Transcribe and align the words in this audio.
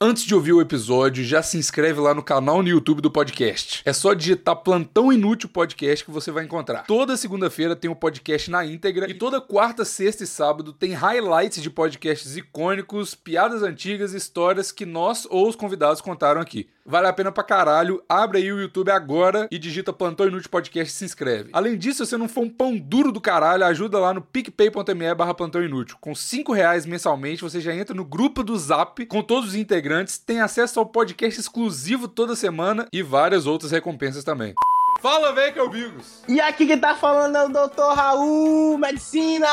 Antes 0.00 0.22
de 0.22 0.32
ouvir 0.32 0.52
o 0.52 0.60
episódio, 0.60 1.24
já 1.24 1.42
se 1.42 1.58
inscreve 1.58 1.98
lá 1.98 2.14
no 2.14 2.22
canal 2.22 2.62
no 2.62 2.68
YouTube 2.68 3.02
do 3.02 3.10
podcast. 3.10 3.82
É 3.84 3.92
só 3.92 4.14
digitar 4.14 4.54
Plantão 4.54 5.12
Inútil 5.12 5.48
Podcast 5.48 6.04
que 6.04 6.10
você 6.12 6.30
vai 6.30 6.44
encontrar. 6.44 6.84
Toda 6.86 7.16
segunda-feira 7.16 7.74
tem 7.74 7.90
o 7.90 7.94
um 7.94 7.96
podcast 7.96 8.48
na 8.48 8.64
íntegra 8.64 9.10
e 9.10 9.14
toda 9.14 9.40
quarta, 9.40 9.84
sexta 9.84 10.22
e 10.22 10.26
sábado 10.28 10.72
tem 10.72 10.92
highlights 10.92 11.60
de 11.60 11.68
podcasts 11.68 12.36
icônicos, 12.36 13.16
piadas 13.16 13.64
antigas 13.64 14.14
e 14.14 14.18
histórias 14.18 14.70
que 14.70 14.86
nós 14.86 15.26
ou 15.28 15.48
os 15.48 15.56
convidados 15.56 16.00
contaram 16.00 16.40
aqui. 16.40 16.68
Vale 16.90 17.06
a 17.06 17.12
pena 17.12 17.30
pra 17.30 17.44
caralho. 17.44 18.02
Abre 18.08 18.38
aí 18.38 18.50
o 18.50 18.58
YouTube 18.58 18.90
agora 18.90 19.46
e 19.50 19.58
digita 19.58 19.92
Plantão 19.92 20.26
Inútil 20.26 20.48
Podcast 20.48 20.94
e 20.94 20.96
se 20.96 21.04
inscreve. 21.04 21.50
Além 21.52 21.76
disso, 21.76 22.02
se 22.02 22.10
você 22.10 22.16
não 22.16 22.26
for 22.26 22.40
um 22.40 22.48
pão 22.48 22.78
duro 22.78 23.12
do 23.12 23.20
caralho, 23.20 23.66
ajuda 23.66 23.98
lá 23.98 24.14
no 24.14 24.22
picpay.me 24.22 25.14
barra 25.14 25.34
Plantão 25.34 25.62
Inútil. 25.62 25.98
Com 26.00 26.14
5 26.14 26.50
reais 26.50 26.86
mensalmente, 26.86 27.42
você 27.42 27.60
já 27.60 27.74
entra 27.74 27.94
no 27.94 28.06
grupo 28.06 28.42
do 28.42 28.56
Zap 28.56 29.04
com 29.04 29.22
todos 29.22 29.50
os 29.50 29.54
integrantes, 29.54 29.87
tem 30.26 30.40
acesso 30.40 30.78
ao 30.78 30.86
podcast 30.86 31.40
exclusivo 31.40 32.08
toda 32.08 32.36
semana 32.36 32.86
e 32.92 33.02
várias 33.02 33.46
outras 33.46 33.72
recompensas 33.72 34.24
também. 34.24 34.54
Fala, 35.00 35.32
velho, 35.32 35.52
que 35.52 35.58
é 35.58 35.62
o 35.62 35.70
Bigos. 35.70 36.22
E 36.28 36.40
aqui 36.40 36.66
que 36.66 36.76
tá 36.76 36.94
falando 36.94 37.36
é 37.36 37.44
o 37.44 37.48
Dr. 37.48 37.94
Raul 37.94 38.76
Medicina. 38.78 39.46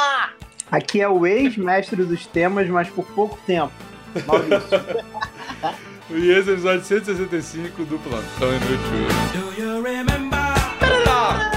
Aqui 0.71 1.01
é 1.01 1.07
o 1.07 1.25
ex-mestre 1.25 2.03
dos 2.03 2.25
temas, 2.25 2.67
mas 2.67 2.89
por 2.89 3.05
pouco 3.05 3.37
tempo. 3.45 3.73
Maurício. 4.25 4.59
E 6.07 6.29
esse 6.29 6.49
é 6.49 6.51
o 6.51 6.55
episódio 6.55 6.83
165 6.83 7.83
do 7.85 7.97
Plantão 7.97 8.49
Inútil. 8.49 9.07
Tá. 11.03 11.51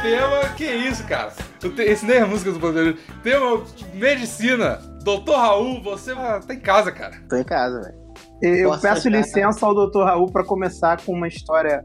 Tema, 0.00 0.54
que 0.56 0.64
isso, 0.64 1.04
cara? 1.04 1.32
Esse 1.78 2.06
nem 2.06 2.18
é 2.18 2.20
a 2.20 2.26
música 2.26 2.52
do 2.52 2.60
Plantão 2.60 2.82
Inútil. 2.82 3.02
Tema, 3.24 3.64
medicina. 3.94 4.76
Doutor 5.02 5.36
Raul, 5.36 5.82
você 5.82 6.14
tá 6.14 6.54
em 6.54 6.60
casa, 6.60 6.92
cara. 6.92 7.20
Tô 7.28 7.36
em 7.36 7.42
casa, 7.42 7.80
velho. 7.80 8.07
Eu 8.40 8.70
Posso 8.70 8.82
peço 8.82 9.08
licença 9.08 9.66
ao 9.66 9.74
Dr. 9.74 10.04
Raul 10.04 10.30
para 10.30 10.44
começar 10.44 11.00
com 11.04 11.12
uma 11.12 11.26
história 11.26 11.84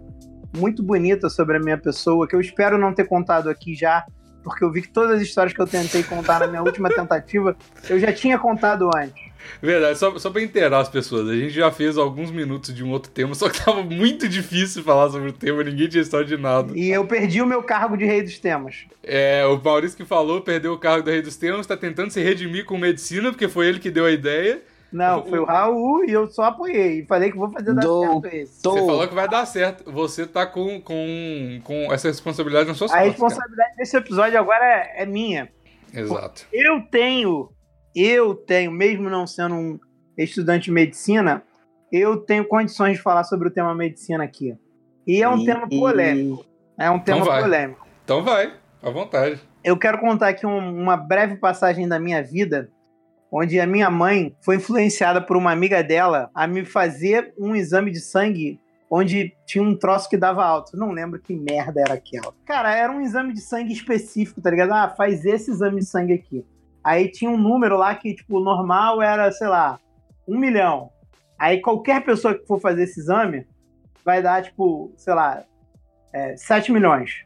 muito 0.55 0.83
bonita 0.83 1.29
sobre 1.29 1.57
a 1.57 1.59
minha 1.59 1.77
pessoa, 1.77 2.27
que 2.27 2.35
eu 2.35 2.41
espero 2.41 2.77
não 2.77 2.93
ter 2.93 3.07
contado 3.07 3.49
aqui 3.49 3.73
já, 3.73 4.05
porque 4.43 4.63
eu 4.63 4.71
vi 4.71 4.83
que 4.83 4.89
todas 4.89 5.17
as 5.17 5.21
histórias 5.21 5.53
que 5.53 5.61
eu 5.61 5.65
tentei 5.65 6.03
contar 6.03 6.41
na 6.41 6.47
minha 6.47 6.61
última 6.63 6.89
tentativa, 6.89 7.55
eu 7.89 7.99
já 7.99 8.13
tinha 8.13 8.37
contado 8.37 8.89
antes. 8.95 9.33
Verdade, 9.61 9.97
só, 9.97 10.17
só 10.19 10.29
pra 10.29 10.41
inteirar 10.41 10.79
as 10.79 10.89
pessoas, 10.89 11.27
a 11.27 11.35
gente 11.35 11.53
já 11.53 11.69
fez 11.71 11.97
alguns 11.97 12.31
minutos 12.31 12.73
de 12.73 12.83
um 12.83 12.91
outro 12.91 13.11
tema, 13.11 13.33
só 13.35 13.49
que 13.49 13.63
tava 13.63 13.81
muito 13.83 14.29
difícil 14.29 14.83
falar 14.83 15.09
sobre 15.09 15.29
o 15.29 15.33
tema, 15.33 15.63
ninguém 15.63 15.87
tinha 15.87 16.01
história 16.01 16.25
de 16.25 16.37
nada. 16.37 16.71
E 16.77 16.89
eu 16.91 17.05
perdi 17.05 17.41
o 17.41 17.45
meu 17.45 17.61
cargo 17.63 17.97
de 17.97 18.05
rei 18.05 18.21
dos 18.21 18.37
temas. 18.39 18.85
É, 19.03 19.45
o 19.45 19.61
Maurício 19.61 19.97
que 19.97 20.05
falou, 20.05 20.39
perdeu 20.41 20.73
o 20.73 20.77
cargo 20.77 21.03
de 21.03 21.11
rei 21.11 21.21
dos 21.21 21.35
temas, 21.35 21.65
tá 21.65 21.75
tentando 21.75 22.11
se 22.11 22.21
redimir 22.21 22.63
com 22.63 22.77
medicina, 22.77 23.31
porque 23.31 23.49
foi 23.49 23.67
ele 23.67 23.79
que 23.79 23.91
deu 23.91 24.05
a 24.05 24.11
ideia. 24.11 24.61
Não, 24.93 25.25
foi 25.25 25.39
o 25.39 25.45
Raul 25.45 26.05
e 26.05 26.11
eu 26.11 26.29
só 26.29 26.43
apoiei. 26.43 26.99
E 26.99 27.05
falei 27.05 27.31
que 27.31 27.37
vou 27.37 27.49
fazer 27.49 27.73
dar 27.73 27.81
Do... 27.81 28.01
certo 28.01 28.25
esse. 28.27 28.61
Você 28.61 28.85
falou 28.85 29.07
que 29.07 29.15
vai 29.15 29.27
dar 29.27 29.45
certo. 29.45 29.91
Você 29.91 30.27
tá 30.27 30.45
com, 30.45 30.79
com, 30.81 31.59
com 31.63 31.91
essa 31.91 32.07
responsabilidade 32.07 32.67
nas 32.67 32.77
suas 32.77 32.91
A 32.91 32.95
costas, 32.95 33.11
responsabilidade 33.11 33.69
cara. 33.69 33.77
desse 33.77 33.97
episódio 33.97 34.39
agora 34.39 34.63
é, 34.63 35.03
é 35.03 35.05
minha. 35.05 35.51
Exato. 35.93 36.45
Eu 36.51 36.81
tenho 36.89 37.49
eu 37.95 38.33
tenho, 38.33 38.71
mesmo 38.71 39.09
não 39.09 39.27
sendo 39.27 39.55
um 39.55 39.79
estudante 40.17 40.65
de 40.65 40.71
medicina, 40.71 41.43
eu 41.91 42.17
tenho 42.17 42.45
condições 42.45 42.97
de 42.97 43.03
falar 43.03 43.23
sobre 43.23 43.47
o 43.47 43.51
tema 43.51 43.75
medicina 43.75 44.23
aqui. 44.23 44.57
E 45.05 45.21
é 45.21 45.29
um 45.29 45.37
e, 45.39 45.45
tema 45.45 45.67
polêmico. 45.69 46.45
É 46.77 46.89
um 46.89 46.99
tema 46.99 47.21
então 47.21 47.39
polêmico. 47.39 47.87
Então 48.03 48.23
vai, 48.23 48.53
à 48.81 48.89
vontade. 48.89 49.39
Eu 49.63 49.77
quero 49.77 49.99
contar 49.99 50.29
aqui 50.29 50.45
um, 50.45 50.81
uma 50.81 50.97
breve 50.97 51.35
passagem 51.35 51.87
da 51.87 51.99
minha 51.99 52.23
vida, 52.23 52.69
onde 53.35 53.59
a 53.59 53.65
minha 53.65 53.89
mãe 53.89 54.35
foi 54.41 54.57
influenciada 54.57 55.19
por 55.19 55.35
uma 55.35 55.51
amiga 55.51 55.83
dela 55.83 56.29
a 56.35 56.45
me 56.45 56.63
fazer 56.63 57.33
um 57.35 57.55
exame 57.55 57.89
de 57.89 57.99
sangue 57.99 58.59
onde 58.91 59.35
tinha 59.47 59.63
um 59.63 59.75
troço 59.75 60.07
que 60.07 60.15
dava 60.15 60.45
alto. 60.45 60.77
Não 60.77 60.91
lembro 60.91 61.19
que 61.19 61.35
merda 61.35 61.81
era 61.81 61.95
aquela. 61.95 62.31
Cara, 62.45 62.75
era 62.75 62.93
um 62.93 63.01
exame 63.01 63.33
de 63.33 63.41
sangue 63.41 63.73
específico, 63.73 64.39
tá 64.39 64.51
ligado? 64.51 64.71
Ah, 64.71 64.87
faz 64.87 65.25
esse 65.25 65.49
exame 65.49 65.79
de 65.79 65.85
sangue 65.87 66.13
aqui. 66.13 66.45
Aí 66.83 67.09
tinha 67.09 67.31
um 67.31 67.37
número 67.37 67.75
lá 67.75 67.95
que, 67.95 68.13
tipo, 68.13 68.39
normal 68.39 69.01
era, 69.01 69.31
sei 69.31 69.47
lá, 69.47 69.79
um 70.27 70.37
milhão. 70.37 70.91
Aí 71.39 71.59
qualquer 71.59 72.05
pessoa 72.05 72.35
que 72.35 72.45
for 72.45 72.59
fazer 72.59 72.83
esse 72.83 72.99
exame 72.99 73.47
vai 74.05 74.21
dar, 74.21 74.43
tipo, 74.43 74.93
sei 74.95 75.15
lá, 75.15 75.43
é, 76.13 76.37
7 76.37 76.71
milhões. 76.71 77.25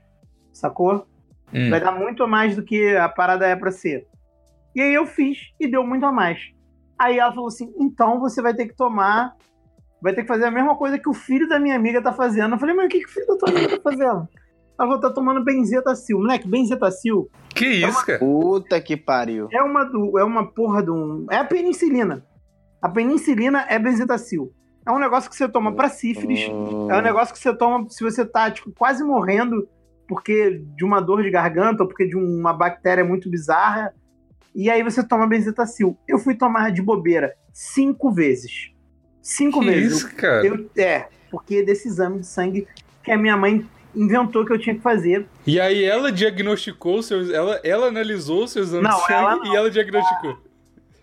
Sacou? 0.53 1.05
Hum. 1.53 1.69
Vai 1.69 1.81
dar 1.81 1.91
muito 1.91 2.25
mais 2.25 2.55
do 2.55 2.63
que 2.63 2.95
a 2.95 3.09
parada 3.09 3.45
é 3.45 3.57
pra 3.57 3.71
ser. 3.71 4.07
E 4.77 4.81
aí 4.81 4.93
eu 4.93 5.07
fiz 5.07 5.39
e 5.59 5.67
deu 5.67 5.83
muito 5.83 6.05
a 6.05 6.11
mais. 6.11 6.37
Aí 6.99 7.17
ela 7.17 7.33
falou 7.33 7.47
assim: 7.47 7.73
então 7.79 8.19
você 8.19 8.43
vai 8.43 8.53
ter 8.53 8.67
que 8.67 8.75
tomar. 8.75 9.35
Vai 9.99 10.13
ter 10.13 10.21
que 10.21 10.27
fazer 10.27 10.45
a 10.45 10.51
mesma 10.51 10.75
coisa 10.75 10.99
que 10.99 11.09
o 11.09 11.15
filho 11.15 11.49
da 11.49 11.57
minha 11.57 11.75
amiga 11.75 11.99
tá 11.99 12.13
fazendo. 12.13 12.53
Eu 12.53 12.59
falei, 12.59 12.75
mas 12.75 12.85
o 12.85 12.89
que, 12.89 12.99
que 12.99 13.07
o 13.07 13.09
filho 13.09 13.25
da 13.25 13.37
tua 13.37 13.49
amiga 13.49 13.75
tá 13.75 13.81
fazendo? 13.81 14.27
Ela 14.79 14.87
falou, 14.87 14.99
tá 14.99 15.09
tomando 15.09 15.43
benzetacil. 15.43 16.19
Moleque, 16.19 16.47
benzetacil. 16.47 17.27
Que 17.49 17.65
é 17.65 17.69
isso, 17.69 17.97
uma... 17.97 18.05
cara? 18.05 18.19
Puta 18.19 18.79
que 18.79 18.95
pariu. 18.95 19.47
É 19.51 19.63
uma, 19.63 19.83
do, 19.83 20.19
é 20.19 20.23
uma 20.23 20.45
porra 20.45 20.83
de 20.83 20.91
um. 20.91 21.25
É 21.31 21.37
a 21.37 21.43
penicilina. 21.43 22.23
A 22.79 22.87
penicilina 22.87 23.65
é 23.67 23.79
benzetacil. 23.79 24.53
É 24.85 24.91
um 24.91 24.99
negócio 24.99 25.27
que 25.27 25.35
você 25.35 25.49
toma 25.49 25.73
pra 25.73 25.89
sífilis. 25.89 26.47
Hum. 26.47 26.91
É 26.91 26.99
um 26.99 27.01
negócio 27.01 27.33
que 27.33 27.39
você 27.39 27.51
toma 27.57 27.89
se 27.89 28.03
você 28.03 28.23
tá, 28.23 28.51
tipo, 28.51 28.71
quase 28.77 29.03
morrendo 29.03 29.67
porque 30.07 30.61
de 30.75 30.85
uma 30.85 31.01
dor 31.01 31.23
de 31.23 31.31
garganta 31.31 31.81
ou 31.81 31.89
porque 31.89 32.07
de 32.07 32.15
uma 32.15 32.53
bactéria 32.53 33.03
muito 33.03 33.27
bizarra. 33.27 33.91
E 34.57 34.71
aí 34.71 34.81
você 34.81 35.07
toma 35.07 35.27
benzetacil. 35.27 35.95
Eu 36.07 36.17
fui 36.17 36.33
tomar 36.33 36.71
de 36.71 36.81
bobeira 36.81 37.31
cinco 37.53 38.11
vezes. 38.11 38.71
Cinco 39.21 39.59
que 39.59 39.67
vezes. 39.67 39.97
Isso, 39.97 40.15
cara? 40.15 40.43
Eu, 40.43 40.67
é, 40.75 41.09
porque 41.29 41.61
desse 41.61 41.87
exame 41.87 42.21
de 42.21 42.25
sangue 42.25 42.67
que 43.03 43.11
a 43.11 43.17
minha 43.19 43.37
mãe 43.37 43.63
inventou 43.95 44.43
que 44.43 44.51
eu 44.51 44.57
tinha 44.57 44.73
que 44.73 44.81
fazer. 44.81 45.27
E 45.45 45.59
aí 45.59 45.83
ela 45.83 46.11
diagnosticou 46.11 47.03
seus. 47.03 47.29
Ela, 47.29 47.61
ela 47.63 47.85
analisou 47.85 48.47
seus 48.47 48.69
exames 48.69 48.89
não, 48.89 48.97
de 48.97 49.05
sangue 49.05 49.13
ela 49.13 49.47
e 49.47 49.55
ela 49.55 49.69
diagnosticou. 49.69 50.37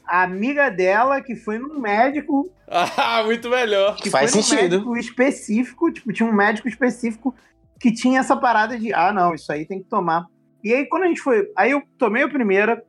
A, 0.05 0.25
amiga 0.25 0.69
dela, 0.69 1.21
que 1.21 1.37
foi 1.37 1.57
num 1.59 1.79
médico. 1.79 2.51
Ah, 2.67 3.23
muito 3.25 3.51
melhor. 3.51 3.95
Que 3.97 4.11
Faz 4.11 4.33
foi 4.33 4.43
sentido. 4.43 4.79
médico 4.79 4.97
específico, 4.97 5.93
tipo, 5.93 6.13
tinha 6.13 6.29
um 6.29 6.33
médico 6.33 6.67
específico 6.67 7.35
que 7.79 7.93
tinha 7.93 8.19
essa 8.19 8.35
parada 8.35 8.77
de, 8.79 8.93
ah, 8.93 9.13
não, 9.13 9.35
isso 9.35 9.53
aí 9.53 9.67
tem 9.67 9.81
que 9.81 9.89
tomar. 9.89 10.25
E 10.65 10.73
aí, 10.73 10.87
quando 10.87 11.03
a 11.03 11.07
gente 11.07 11.21
foi. 11.21 11.47
Aí 11.55 11.73
eu 11.73 11.83
tomei 11.99 12.23
a 12.23 12.29
primeira. 12.29 12.83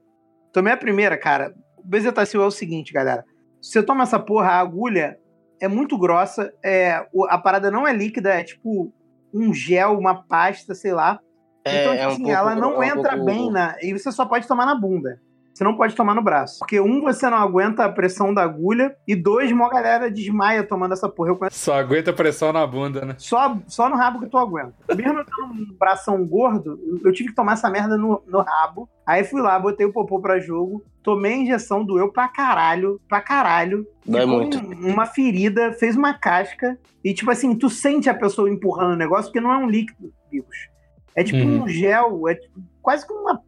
Tomei 0.56 0.72
a 0.72 0.78
primeira, 0.78 1.18
cara. 1.18 1.54
O 1.78 1.86
bezetacil 1.86 2.42
é 2.42 2.46
o 2.46 2.50
seguinte, 2.50 2.94
galera. 2.94 3.26
Você 3.62 3.84
toma 3.84 4.04
essa 4.04 4.18
porra, 4.18 4.52
a 4.52 4.60
agulha 4.62 5.20
é 5.60 5.68
muito 5.68 5.98
grossa, 5.98 6.50
é, 6.64 7.06
a 7.28 7.38
parada 7.38 7.70
não 7.70 7.86
é 7.86 7.92
líquida, 7.92 8.30
é 8.30 8.42
tipo 8.42 8.90
um 9.34 9.54
gel, 9.54 10.00
uma 10.00 10.24
pasta, 10.24 10.74
sei 10.74 10.94
lá. 10.94 11.20
É, 11.66 11.82
então, 11.82 11.92
tipo 11.92 12.04
é 12.04 12.08
um 12.08 12.10
assim, 12.10 12.24
pouco, 12.24 12.38
ela 12.38 12.56
não 12.56 12.82
é 12.82 12.94
um 12.94 13.00
entra 13.00 13.18
pouco... 13.18 13.26
bem 13.26 13.52
na. 13.52 13.76
E 13.82 13.92
você 13.92 14.10
só 14.14 14.26
pode 14.26 14.48
tomar 14.48 14.66
na 14.66 14.76
bunda. 14.76 15.20
Você 15.56 15.64
não 15.64 15.78
pode 15.78 15.96
tomar 15.96 16.14
no 16.14 16.22
braço. 16.22 16.60
Porque, 16.60 16.82
um, 16.82 17.02
você 17.02 17.30
não 17.30 17.38
aguenta 17.38 17.86
a 17.86 17.90
pressão 17.90 18.34
da 18.34 18.44
agulha. 18.44 18.94
E 19.08 19.16
dois, 19.16 19.50
uma 19.54 19.70
galera 19.70 20.12
desmaia 20.12 20.68
tomando 20.68 20.92
essa 20.92 21.08
porra. 21.08 21.30
Eu 21.30 21.38
conheço... 21.38 21.58
Só 21.58 21.76
aguenta 21.76 22.12
a 22.12 22.14
pressão 22.14 22.52
na 22.52 22.68
bunda, 22.68 23.06
né? 23.06 23.16
Só, 23.18 23.58
só 23.66 23.88
no 23.88 23.96
rabo 23.96 24.20
que 24.20 24.28
tu 24.28 24.38
aguenta. 24.38 24.74
Mesmo 24.94 25.20
eu 25.20 25.26
tendo 25.26 25.54
um 25.54 25.78
bração 25.80 26.26
gordo, 26.28 26.78
eu 27.06 27.14
tive 27.14 27.30
que 27.30 27.36
tomar 27.36 27.54
essa 27.54 27.70
merda 27.70 27.98
no, 27.98 28.22
no 28.28 28.42
rabo. 28.42 28.90
Aí 29.08 29.24
fui 29.24 29.42
lá, 29.42 29.58
botei 29.58 29.86
o 29.86 29.94
popô 29.94 30.20
pra 30.20 30.40
jogo. 30.42 30.84
Tomei 31.02 31.36
a 31.36 31.38
injeção, 31.38 31.86
doeu 31.86 32.12
pra 32.12 32.28
caralho. 32.28 33.00
Pra 33.08 33.22
caralho. 33.22 33.88
Dói 34.06 34.26
muito. 34.26 34.58
Um, 34.58 34.92
uma 34.92 35.06
ferida, 35.06 35.72
fez 35.72 35.96
uma 35.96 36.14
casca. 36.14 36.78
E, 37.02 37.14
tipo 37.14 37.32
assim, 37.32 37.56
tu 37.56 37.70
sente 37.70 38.10
a 38.10 38.14
pessoa 38.14 38.50
empurrando 38.50 38.92
o 38.92 38.98
negócio, 38.98 39.32
porque 39.32 39.40
não 39.40 39.54
é 39.54 39.58
um 39.58 39.70
líquido, 39.70 40.12
vírus. 40.30 40.68
É 41.16 41.24
tipo 41.24 41.48
uhum. 41.48 41.64
um 41.64 41.68
gel, 41.70 42.28
é 42.28 42.36
tipo, 42.36 42.60
quase 42.82 43.08
como 43.08 43.22
uma 43.22 43.42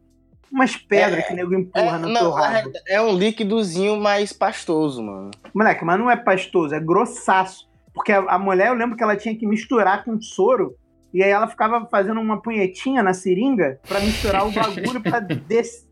umas 0.50 0.76
pedras 0.76 1.20
é, 1.20 1.22
que 1.22 1.32
o 1.32 1.36
nego 1.36 1.54
empurra 1.54 1.96
é, 1.96 1.98
no 1.98 2.08
não, 2.08 2.20
teu 2.20 2.30
rabo. 2.30 2.72
É 2.86 3.00
um 3.00 3.16
líquidozinho 3.16 3.98
mais 3.98 4.32
pastoso, 4.32 5.02
mano. 5.02 5.30
Moleque, 5.54 5.84
mas 5.84 5.98
não 5.98 6.10
é 6.10 6.16
pastoso, 6.16 6.74
é 6.74 6.80
grossaço. 6.80 7.68
Porque 7.92 8.12
a, 8.12 8.20
a, 8.20 8.38
mulher, 8.38 8.68
eu 8.68 8.74
lembro 8.74 8.96
que 8.96 9.02
ela 9.02 9.16
tinha 9.16 9.36
que 9.36 9.46
misturar 9.46 10.04
com 10.04 10.20
soro. 10.20 10.76
E 11.12 11.22
aí 11.22 11.30
ela 11.30 11.48
ficava 11.48 11.86
fazendo 11.86 12.20
uma 12.20 12.40
punhetinha 12.40 13.02
na 13.02 13.14
seringa 13.14 13.80
para 13.88 14.00
misturar 14.00 14.46
o 14.46 14.52
bagulho 14.52 15.00
pra 15.00 15.20
des... 15.48 15.86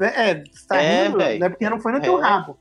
É, 0.00 0.42
você 0.44 0.66
tá 0.66 0.80
é, 0.80 1.04
rindo? 1.04 1.18
Né? 1.18 1.48
Porque 1.48 1.68
não 1.68 1.80
foi 1.80 1.92
no 1.92 2.00
teu 2.00 2.18
é. 2.18 2.22
rabo. 2.22 2.56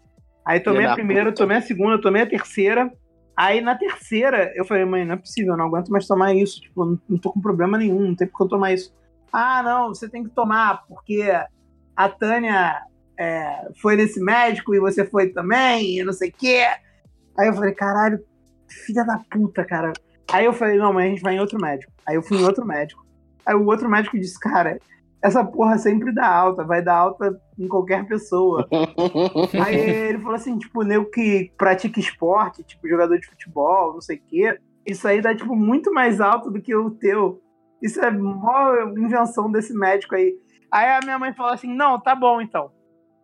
Aí 0.45 0.59
tomei 0.59 0.85
a 0.85 0.93
primeira, 0.93 1.31
tomei 1.31 1.57
a 1.57 1.61
segunda, 1.61 2.01
tomei 2.01 2.23
a 2.23 2.25
terceira. 2.25 2.91
Aí 3.37 3.61
na 3.61 3.75
terceira, 3.75 4.51
eu 4.55 4.65
falei, 4.65 4.83
mãe, 4.83 5.05
não 5.05 5.13
é 5.13 5.17
possível, 5.17 5.53
eu 5.53 5.57
não 5.57 5.67
aguento 5.67 5.89
mais 5.89 6.05
tomar 6.05 6.33
isso. 6.33 6.59
Tipo, 6.59 6.83
não, 6.83 6.99
não 7.07 7.17
tô 7.17 7.31
com 7.31 7.39
problema 7.39 7.77
nenhum, 7.77 8.07
não 8.07 8.15
tem 8.15 8.27
porque 8.27 8.43
eu 8.43 8.49
tomar 8.49 8.73
isso. 8.73 8.93
Ah, 9.31 9.61
não, 9.63 9.89
você 9.89 10.09
tem 10.09 10.23
que 10.23 10.29
tomar, 10.29 10.85
porque 10.87 11.23
a 11.95 12.09
Tânia 12.09 12.81
é, 13.17 13.69
foi 13.81 13.95
nesse 13.95 14.19
médico 14.19 14.73
e 14.73 14.79
você 14.79 15.05
foi 15.05 15.29
também, 15.29 15.99
e 15.99 16.03
não 16.03 16.13
sei 16.13 16.29
o 16.29 16.33
quê. 16.33 16.65
Aí 17.37 17.47
eu 17.47 17.53
falei, 17.53 17.73
caralho, 17.73 18.19
filha 18.85 19.03
da 19.03 19.19
puta, 19.31 19.63
cara. 19.63 19.93
Aí 20.31 20.45
eu 20.45 20.53
falei, 20.53 20.77
não, 20.77 20.93
mas 20.93 21.05
a 21.05 21.07
gente 21.09 21.21
vai 21.21 21.35
em 21.35 21.39
outro 21.39 21.59
médico. 21.59 21.91
Aí 22.05 22.15
eu 22.15 22.23
fui 22.23 22.37
em 22.37 22.45
outro 22.45 22.65
médico. 22.65 23.05
Aí 23.45 23.55
o 23.55 23.65
outro 23.65 23.89
médico 23.89 24.17
disse, 24.17 24.39
cara, 24.39 24.79
essa 25.21 25.43
porra 25.43 25.77
sempre 25.77 26.13
dá 26.13 26.27
alta, 26.27 26.63
vai 26.63 26.81
dar 26.81 26.95
alta 26.95 27.39
em 27.57 27.67
qualquer 27.67 28.05
pessoa. 28.07 28.67
Aí 29.65 29.75
ele 29.75 30.19
falou 30.19 30.35
assim, 30.35 30.57
tipo, 30.57 30.83
nego 30.83 31.05
que 31.05 31.51
pratica 31.57 31.99
esporte, 31.99 32.63
tipo, 32.63 32.87
jogador 32.87 33.17
de 33.19 33.27
futebol, 33.27 33.93
não 33.93 34.01
sei 34.01 34.17
o 34.17 34.21
quê, 34.27 34.59
isso 34.85 35.07
aí 35.07 35.21
dá, 35.21 35.35
tipo, 35.35 35.55
muito 35.55 35.93
mais 35.93 36.19
alto 36.21 36.49
do 36.49 36.61
que 36.61 36.73
o 36.73 36.89
teu. 36.89 37.41
Isso 37.81 37.99
é 38.01 38.11
mó 38.11 38.73
invenção 38.97 39.51
desse 39.51 39.73
médico 39.73 40.15
aí. 40.15 40.33
Aí 40.71 40.91
a 40.91 40.99
minha 41.01 41.17
mãe 41.17 41.33
falou 41.33 41.53
assim, 41.53 41.73
não, 41.73 41.99
tá 41.99 42.13
bom 42.13 42.41
então. 42.41 42.71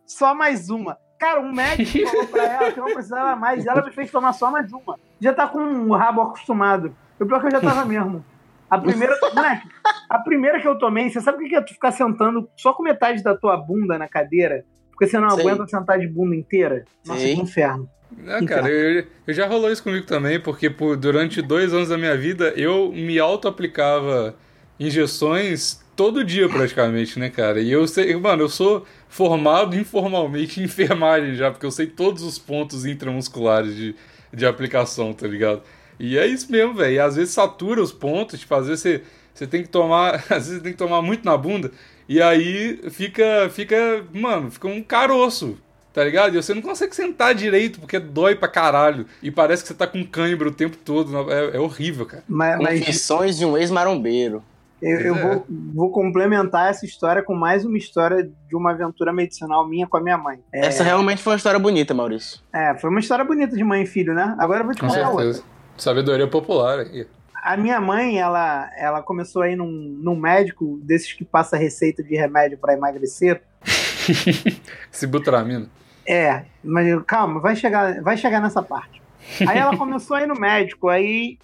Só 0.05 0.33
mais 0.33 0.69
uma. 0.69 0.97
Cara, 1.19 1.39
um 1.41 1.51
médico 1.51 2.07
falou 2.09 2.27
pra 2.27 2.43
ela 2.43 2.71
que 2.71 2.79
não 2.79 2.93
precisava 2.93 3.35
mais, 3.35 3.65
ela 3.65 3.83
me 3.83 3.91
fez 3.91 4.11
tomar 4.11 4.33
só 4.33 4.51
mais 4.51 4.71
uma. 4.71 4.99
Já 5.19 5.33
tá 5.33 5.47
com 5.47 5.59
o 5.59 5.95
rabo 5.95 6.21
acostumado. 6.21 6.95
O 7.19 7.25
pior 7.25 7.37
é 7.37 7.39
que 7.41 7.47
eu 7.47 7.51
já 7.51 7.61
tava 7.61 7.85
mesmo. 7.85 8.23
A 8.69 8.79
primeira, 8.79 9.15
moleque, 9.33 9.67
a 10.09 10.19
primeira 10.19 10.59
que 10.59 10.67
eu 10.67 10.77
tomei, 10.77 11.09
você 11.09 11.21
sabe 11.21 11.43
o 11.43 11.47
que 11.47 11.55
é 11.55 11.61
tu 11.61 11.73
ficar 11.73 11.91
sentando 11.91 12.49
só 12.57 12.73
com 12.73 12.81
metade 12.81 13.21
da 13.21 13.35
tua 13.35 13.55
bunda 13.55 13.97
na 13.97 14.07
cadeira? 14.07 14.65
Porque 14.89 15.07
você 15.07 15.19
não 15.19 15.29
Sei. 15.29 15.41
aguenta 15.41 15.67
sentar 15.67 15.99
de 15.99 16.07
bunda 16.07 16.35
inteira? 16.35 16.83
Nossa, 17.05 17.19
Sei. 17.19 17.35
que 17.35 17.41
inferno. 17.41 17.87
Não, 18.17 18.45
cara, 18.45 18.69
eu, 18.69 19.05
eu 19.27 19.33
já 19.33 19.45
rolou 19.45 19.71
isso 19.71 19.83
comigo 19.83 20.05
também, 20.05 20.39
porque 20.39 20.69
por, 20.69 20.95
durante 20.95 21.41
dois 21.41 21.73
anos 21.73 21.89
da 21.89 21.97
minha 21.97 22.17
vida 22.17 22.53
eu 22.55 22.91
me 22.91 23.19
auto-aplicava 23.19 24.35
injeções 24.79 25.79
todo 25.95 26.23
dia 26.23 26.49
praticamente, 26.49 27.17
né, 27.17 27.29
cara? 27.29 27.61
E 27.61 27.71
eu 27.71 27.87
sei, 27.87 28.15
mano, 28.15 28.43
eu 28.43 28.49
sou 28.49 28.85
formado 29.07 29.75
informalmente 29.75 30.59
em 30.59 30.65
enfermagem 30.65 31.35
já, 31.35 31.49
porque 31.51 31.65
eu 31.65 31.71
sei 31.71 31.87
todos 31.87 32.23
os 32.23 32.37
pontos 32.37 32.85
intramusculares 32.85 33.75
de, 33.75 33.95
de 34.33 34.45
aplicação, 34.45 35.13
tá 35.13 35.27
ligado? 35.27 35.61
E 35.99 36.17
é 36.17 36.27
isso 36.27 36.51
mesmo, 36.51 36.73
velho. 36.73 36.95
E 36.95 36.99
às 36.99 37.15
vezes 37.15 37.33
satura 37.33 37.81
os 37.81 37.93
pontos, 37.93 38.39
tipo, 38.39 38.53
às 38.53 38.67
vezes 38.67 38.81
você, 38.81 39.01
você 39.33 39.47
tem 39.47 39.63
que 39.63 39.69
tomar, 39.69 40.15
às 40.29 40.47
vezes 40.47 40.57
você 40.57 40.59
tem 40.59 40.71
que 40.73 40.77
tomar 40.77 41.01
muito 41.01 41.25
na 41.25 41.37
bunda, 41.37 41.71
e 42.07 42.21
aí 42.21 42.79
fica, 42.91 43.49
fica, 43.49 44.05
mano, 44.13 44.51
fica 44.51 44.67
um 44.67 44.83
caroço, 44.83 45.57
tá 45.93 46.03
ligado? 46.03 46.35
E 46.35 46.41
você 46.41 46.53
não 46.53 46.61
consegue 46.61 46.95
sentar 46.95 47.33
direito 47.33 47.79
porque 47.79 47.97
dói 47.97 48.35
pra 48.35 48.47
caralho. 48.47 49.07
E 49.23 49.31
parece 49.31 49.63
que 49.63 49.69
você 49.69 49.73
tá 49.73 49.87
com 49.87 50.05
cãibra 50.05 50.49
o 50.49 50.51
tempo 50.51 50.77
todo. 50.77 51.31
É, 51.31 51.55
é 51.55 51.59
horrível, 51.59 52.05
cara. 52.05 52.23
Mas, 52.27 52.59
mas 52.59 52.79
Confissões 52.79 53.37
de 53.37 53.45
um 53.45 53.57
ex-marombeiro. 53.57 54.43
Eu, 54.85 54.99
eu 54.99 55.15
é. 55.15 55.21
vou, 55.21 55.45
vou 55.73 55.91
complementar 55.91 56.69
essa 56.69 56.85
história 56.85 57.23
com 57.23 57.33
mais 57.33 57.65
uma 57.65 57.75
história 57.75 58.23
de 58.23 58.55
uma 58.55 58.69
aventura 58.71 59.11
medicinal 59.11 59.67
minha 59.67 59.87
com 59.87 59.97
a 59.97 60.01
minha 60.01 60.17
mãe. 60.17 60.39
É, 60.53 60.67
Essa 60.67 60.83
realmente 60.83 61.23
foi 61.23 61.33
uma 61.33 61.37
história 61.37 61.59
bonita, 61.59 61.91
Maurício. 61.93 62.39
é, 62.53 62.75
foi 62.75 62.91
uma 62.91 62.99
história 62.99 63.25
bonita 63.25 63.55
de 63.55 63.63
mãe 63.63 63.81
e 63.81 63.87
filho, 63.87 64.13
né? 64.13 64.35
Agora 64.37 64.59
eu 64.59 64.65
vou 64.65 64.75
te 64.75 64.81
Com 64.81 64.87
contar 64.87 65.09
outra. 65.09 65.23
certeza. 65.23 65.43
Sabedoria 65.75 66.27
popular 66.27 66.79
aí. 66.79 67.07
A 67.33 67.57
minha 67.57 67.81
mãe, 67.81 68.19
ela, 68.19 68.69
ela 68.77 69.01
começou 69.01 69.41
a 69.41 69.49
ir 69.49 69.55
num, 69.55 69.67
num 69.67 70.15
médico 70.15 70.79
desses 70.83 71.13
que 71.13 71.25
passa 71.25 71.57
receita 71.57 72.03
de 72.03 72.15
remédio 72.15 72.57
pra 72.57 72.73
emagrecer. 72.73 73.41
Esse 74.91 75.07
butramina. 75.07 75.67
É, 76.07 76.43
mas 76.63 76.87
calma, 77.07 77.39
vai 77.39 77.55
chegar, 77.55 78.01
vai 78.03 78.17
chegar 78.17 78.39
nessa 78.39 78.61
parte. 78.61 79.01
Aí 79.47 79.57
ela 79.57 79.75
começou 79.75 80.15
a 80.15 80.21
ir 80.21 80.27
no 80.27 80.35
médico, 80.35 80.87
aí 80.87 81.39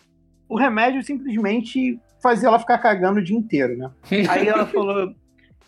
o 0.47 0.55
remédio 0.55 1.01
simplesmente 1.01 1.99
fazia 2.21 2.47
ela 2.47 2.59
ficar 2.59 2.77
cagando 2.77 3.19
o 3.19 3.23
dia 3.23 3.37
inteiro, 3.37 3.77
né? 3.77 3.91
Aí 4.29 4.47
ela 4.47 4.65
falou. 4.65 5.13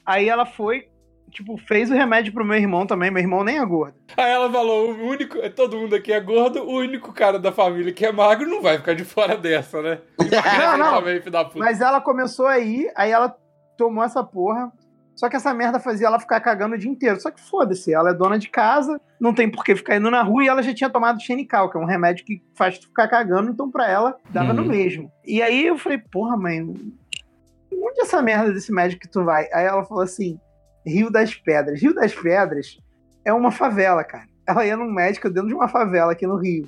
Aí 0.06 0.28
ela 0.28 0.46
foi, 0.46 0.88
tipo, 1.32 1.58
fez 1.58 1.90
o 1.90 1.94
remédio 1.94 2.34
pro 2.34 2.46
meu 2.46 2.58
irmão 2.58 2.86
também. 2.86 3.10
Meu 3.10 3.22
irmão 3.22 3.44
nem 3.44 3.58
é 3.58 3.66
gordo. 3.66 3.96
Aí 4.18 4.32
ela 4.32 4.52
falou: 4.52 4.92
o 4.92 5.08
único, 5.08 5.38
todo 5.52 5.78
mundo 5.78 5.96
aqui 5.96 6.12
é 6.12 6.20
gordo, 6.20 6.62
o 6.64 6.78
único 6.78 7.14
cara 7.14 7.40
da 7.40 7.52
família 7.52 7.94
que 7.94 8.06
é 8.06 8.12
magro 8.12 8.50
não 8.50 8.62
vai 8.62 8.78
ficar 8.78 8.94
de 8.94 9.06
fora 9.06 9.38
dessa, 9.38 9.82
né? 9.82 10.00
Não, 10.60 10.78
não. 10.78 11.00
Também. 11.00 11.22
Mas 11.56 11.82
ela 11.82 12.02
começou 12.02 12.48
a 12.48 12.60
ir, 12.60 12.92
aí 12.96 13.12
ela 13.12 13.36
tomou 13.78 14.04
essa 14.04 14.24
porra. 14.24 14.72
Só 15.16 15.30
que 15.30 15.36
essa 15.36 15.54
merda 15.54 15.80
fazia 15.80 16.08
ela 16.08 16.20
ficar 16.20 16.40
cagando 16.40 16.76
o 16.76 16.78
dia 16.78 16.90
inteiro. 16.90 17.20
Só 17.22 17.30
que 17.30 17.40
foda-se, 17.40 17.94
ela 17.94 18.10
é 18.10 18.14
dona 18.14 18.38
de 18.40 18.50
casa, 18.50 19.00
não 19.20 19.34
tem 19.34 19.50
por 19.50 19.64
que 19.64 19.76
ficar 19.76 19.96
indo 19.98 20.10
na 20.10 20.22
rua 20.24 20.44
e 20.44 20.48
ela 20.48 20.62
já 20.64 20.74
tinha 20.74 20.90
tomado 20.90 21.22
Xenical, 21.22 21.70
que 21.70 21.78
é 21.78 21.80
um 21.80 21.86
remédio 21.86 22.26
que 22.26 22.42
faz 22.56 22.80
tu 22.80 22.88
ficar 22.88 23.08
cagando, 23.08 23.52
então 23.52 23.70
pra 23.70 23.90
ela 23.90 24.18
dava 24.30 24.54
no 24.54 24.64
Uhum. 24.64 24.70
mesmo. 24.70 25.12
E 25.26 25.42
aí 25.42 25.66
eu 25.68 25.78
falei, 25.78 25.98
porra, 26.00 26.36
mãe, 26.36 26.62
onde 26.62 28.00
é 28.00 28.04
essa 28.04 28.22
merda 28.22 28.52
desse 28.52 28.72
médico 28.72 29.02
que 29.02 29.08
tu 29.10 29.24
vai? 29.24 29.48
Aí 29.54 29.66
ela 29.66 29.84
falou 29.86 30.04
assim: 30.04 30.40
Rio 30.86 31.10
das 31.12 31.34
Pedras. 31.36 31.82
Rio 31.82 31.94
das 31.94 32.14
Pedras 32.14 32.78
é 33.24 33.32
uma 33.34 33.52
favela, 33.52 34.04
cara. 34.04 34.26
Ela 34.48 34.66
ia 34.66 34.76
num 34.76 34.92
médico 34.92 35.30
dentro 35.30 35.48
de 35.48 35.54
uma 35.54 35.68
favela 35.70 36.12
aqui 36.12 36.28
no 36.28 36.36
Rio. 36.38 36.68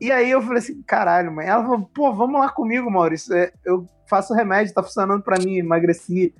E 0.00 0.10
aí 0.10 0.30
eu 0.30 0.40
falei 0.42 0.58
assim, 0.58 0.82
caralho, 0.82 1.30
mãe. 1.30 1.46
Ela 1.46 1.62
falou, 1.62 1.88
pô, 1.94 2.12
vamos 2.12 2.40
lá 2.40 2.48
comigo, 2.48 2.90
Maurício. 2.90 3.34
É, 3.36 3.52
Eu 3.64 3.86
faço 4.08 4.34
remédio, 4.34 4.74
tá 4.74 4.82
funcionando 4.82 5.22
pra 5.22 5.38
mim, 5.38 5.58
emagreci, 5.58 6.34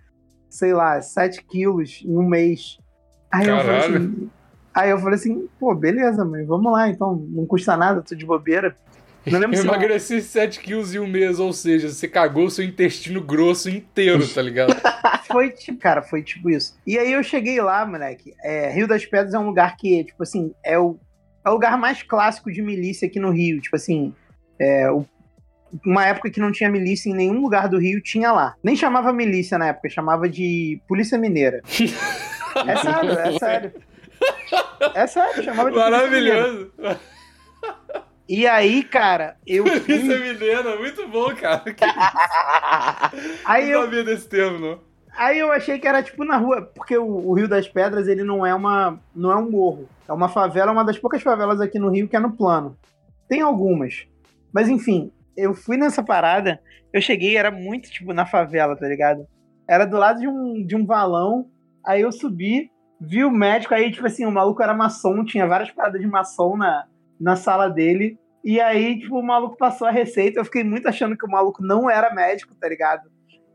sei 0.52 0.74
lá, 0.74 1.00
7 1.00 1.42
quilos 1.44 2.02
em 2.04 2.14
um 2.16 2.22
mês. 2.28 2.78
Aí 3.32 3.48
eu 3.48 3.56
falei 3.58 3.78
assim. 3.78 4.30
Aí 4.74 4.90
eu 4.90 4.98
falei 4.98 5.14
assim, 5.16 5.48
pô, 5.58 5.74
beleza, 5.74 6.24
mãe, 6.24 6.44
vamos 6.46 6.72
lá, 6.72 6.88
então, 6.88 7.14
não 7.30 7.44
custa 7.46 7.76
nada, 7.76 8.02
tô 8.02 8.14
de 8.14 8.24
bobeira. 8.24 8.76
Não 9.26 9.38
lembro 9.38 9.56
Eu 9.56 9.60
se 9.62 9.66
emagreci 9.68 10.20
7 10.22 10.60
quilos 10.60 10.94
em 10.94 10.98
um 10.98 11.06
mês, 11.06 11.38
ou 11.38 11.52
seja, 11.52 11.88
você 11.88 12.06
cagou 12.08 12.48
seu 12.50 12.64
intestino 12.64 13.20
grosso 13.22 13.68
inteiro, 13.70 14.26
tá 14.28 14.40
ligado? 14.42 14.74
Foi 15.26 15.50
tipo, 15.50 15.78
cara, 15.78 16.02
foi 16.02 16.22
tipo 16.22 16.50
isso. 16.50 16.76
E 16.86 16.98
aí 16.98 17.10
eu 17.10 17.22
cheguei 17.22 17.58
lá, 17.62 17.86
moleque. 17.86 18.34
é, 18.44 18.70
Rio 18.70 18.86
das 18.86 19.06
Pedras 19.06 19.32
é 19.32 19.38
um 19.38 19.46
lugar 19.46 19.76
que, 19.78 20.04
tipo 20.04 20.22
assim, 20.22 20.52
é 20.62 20.78
o, 20.78 20.98
é 21.42 21.48
o 21.48 21.54
lugar 21.54 21.78
mais 21.78 22.02
clássico 22.02 22.52
de 22.52 22.60
milícia 22.60 23.08
aqui 23.08 23.18
no 23.18 23.30
Rio. 23.30 23.58
Tipo 23.58 23.76
assim, 23.76 24.12
é, 24.58 24.90
o- 24.90 25.06
uma 25.84 26.06
época 26.06 26.30
que 26.30 26.40
não 26.40 26.52
tinha 26.52 26.70
milícia 26.70 27.10
em 27.10 27.14
nenhum 27.14 27.40
lugar 27.40 27.68
do 27.68 27.78
Rio, 27.78 28.00
tinha 28.00 28.32
lá. 28.32 28.54
Nem 28.62 28.76
chamava 28.76 29.12
milícia 29.12 29.56
na 29.58 29.68
época, 29.68 29.88
chamava 29.88 30.28
de 30.28 30.80
Polícia 30.88 31.18
Mineira. 31.18 31.62
É 32.54 32.76
sério, 32.76 33.10
é 33.12 33.38
sério. 33.38 33.72
É 34.94 35.06
sério, 35.06 35.42
chamava 35.42 35.70
de 35.70 35.78
Polícia 35.78 36.06
Mineira. 36.06 36.42
Maravilhoso. 36.42 37.00
E 38.28 38.46
aí, 38.46 38.82
cara, 38.82 39.36
eu 39.46 39.64
Polícia 39.64 40.18
fui, 40.18 40.18
Mineira, 40.18 40.76
muito 40.76 41.08
bom, 41.08 41.34
cara. 41.34 41.64
aí 43.44 43.70
Eu 43.70 43.70
eu 43.70 43.78
não 43.78 43.84
sabia 43.86 44.04
desse 44.04 44.28
termo, 44.28 44.58
não. 44.58 44.80
Aí 45.16 45.38
eu 45.38 45.50
achei 45.52 45.78
que 45.78 45.86
era 45.86 46.02
tipo 46.02 46.24
na 46.24 46.36
rua, 46.36 46.62
porque 46.62 46.96
o, 46.96 47.06
o 47.06 47.34
Rio 47.34 47.48
das 47.48 47.68
Pedras 47.68 48.08
ele 48.08 48.22
não 48.22 48.44
é 48.44 48.54
uma 48.54 48.98
não 49.14 49.30
é 49.30 49.36
um 49.36 49.50
morro, 49.50 49.88
é 50.08 50.12
uma 50.12 50.28
favela, 50.28 50.72
uma 50.72 50.84
das 50.84 50.98
poucas 50.98 51.22
favelas 51.22 51.60
aqui 51.60 51.78
no 51.78 51.90
Rio 51.90 52.08
que 52.08 52.16
é 52.16 52.20
no 52.20 52.32
plano. 52.32 52.76
Tem 53.28 53.40
algumas, 53.40 54.06
mas 54.52 54.68
enfim, 54.68 55.10
eu 55.36 55.54
fui 55.54 55.76
nessa 55.76 56.02
parada, 56.02 56.60
eu 56.92 57.00
cheguei 57.00 57.36
era 57.36 57.50
muito 57.50 57.90
tipo 57.90 58.12
na 58.12 58.26
favela, 58.26 58.76
tá 58.76 58.86
ligado? 58.86 59.26
Era 59.68 59.84
do 59.84 59.96
lado 59.96 60.20
de 60.20 60.28
um 60.28 60.66
de 60.66 60.76
um 60.76 60.84
valão, 60.84 61.46
aí 61.84 62.02
eu 62.02 62.12
subi, 62.12 62.70
vi 63.00 63.24
o 63.24 63.30
médico, 63.30 63.74
aí 63.74 63.90
tipo 63.90 64.06
assim 64.06 64.24
o 64.24 64.32
maluco 64.32 64.62
era 64.62 64.74
maçom, 64.74 65.24
tinha 65.24 65.46
várias 65.46 65.70
paradas 65.70 66.00
de 66.00 66.06
maçom 66.06 66.56
na 66.56 66.86
na 67.20 67.36
sala 67.36 67.68
dele. 67.68 68.18
E 68.44 68.60
aí, 68.60 68.98
tipo, 68.98 69.16
o 69.16 69.22
maluco 69.22 69.56
passou 69.56 69.86
a 69.86 69.92
receita. 69.92 70.40
Eu 70.40 70.44
fiquei 70.44 70.64
muito 70.64 70.88
achando 70.88 71.16
que 71.16 71.24
o 71.24 71.30
maluco 71.30 71.62
não 71.62 71.88
era 71.88 72.12
médico, 72.12 72.56
tá 72.56 72.68
ligado? 72.68 73.08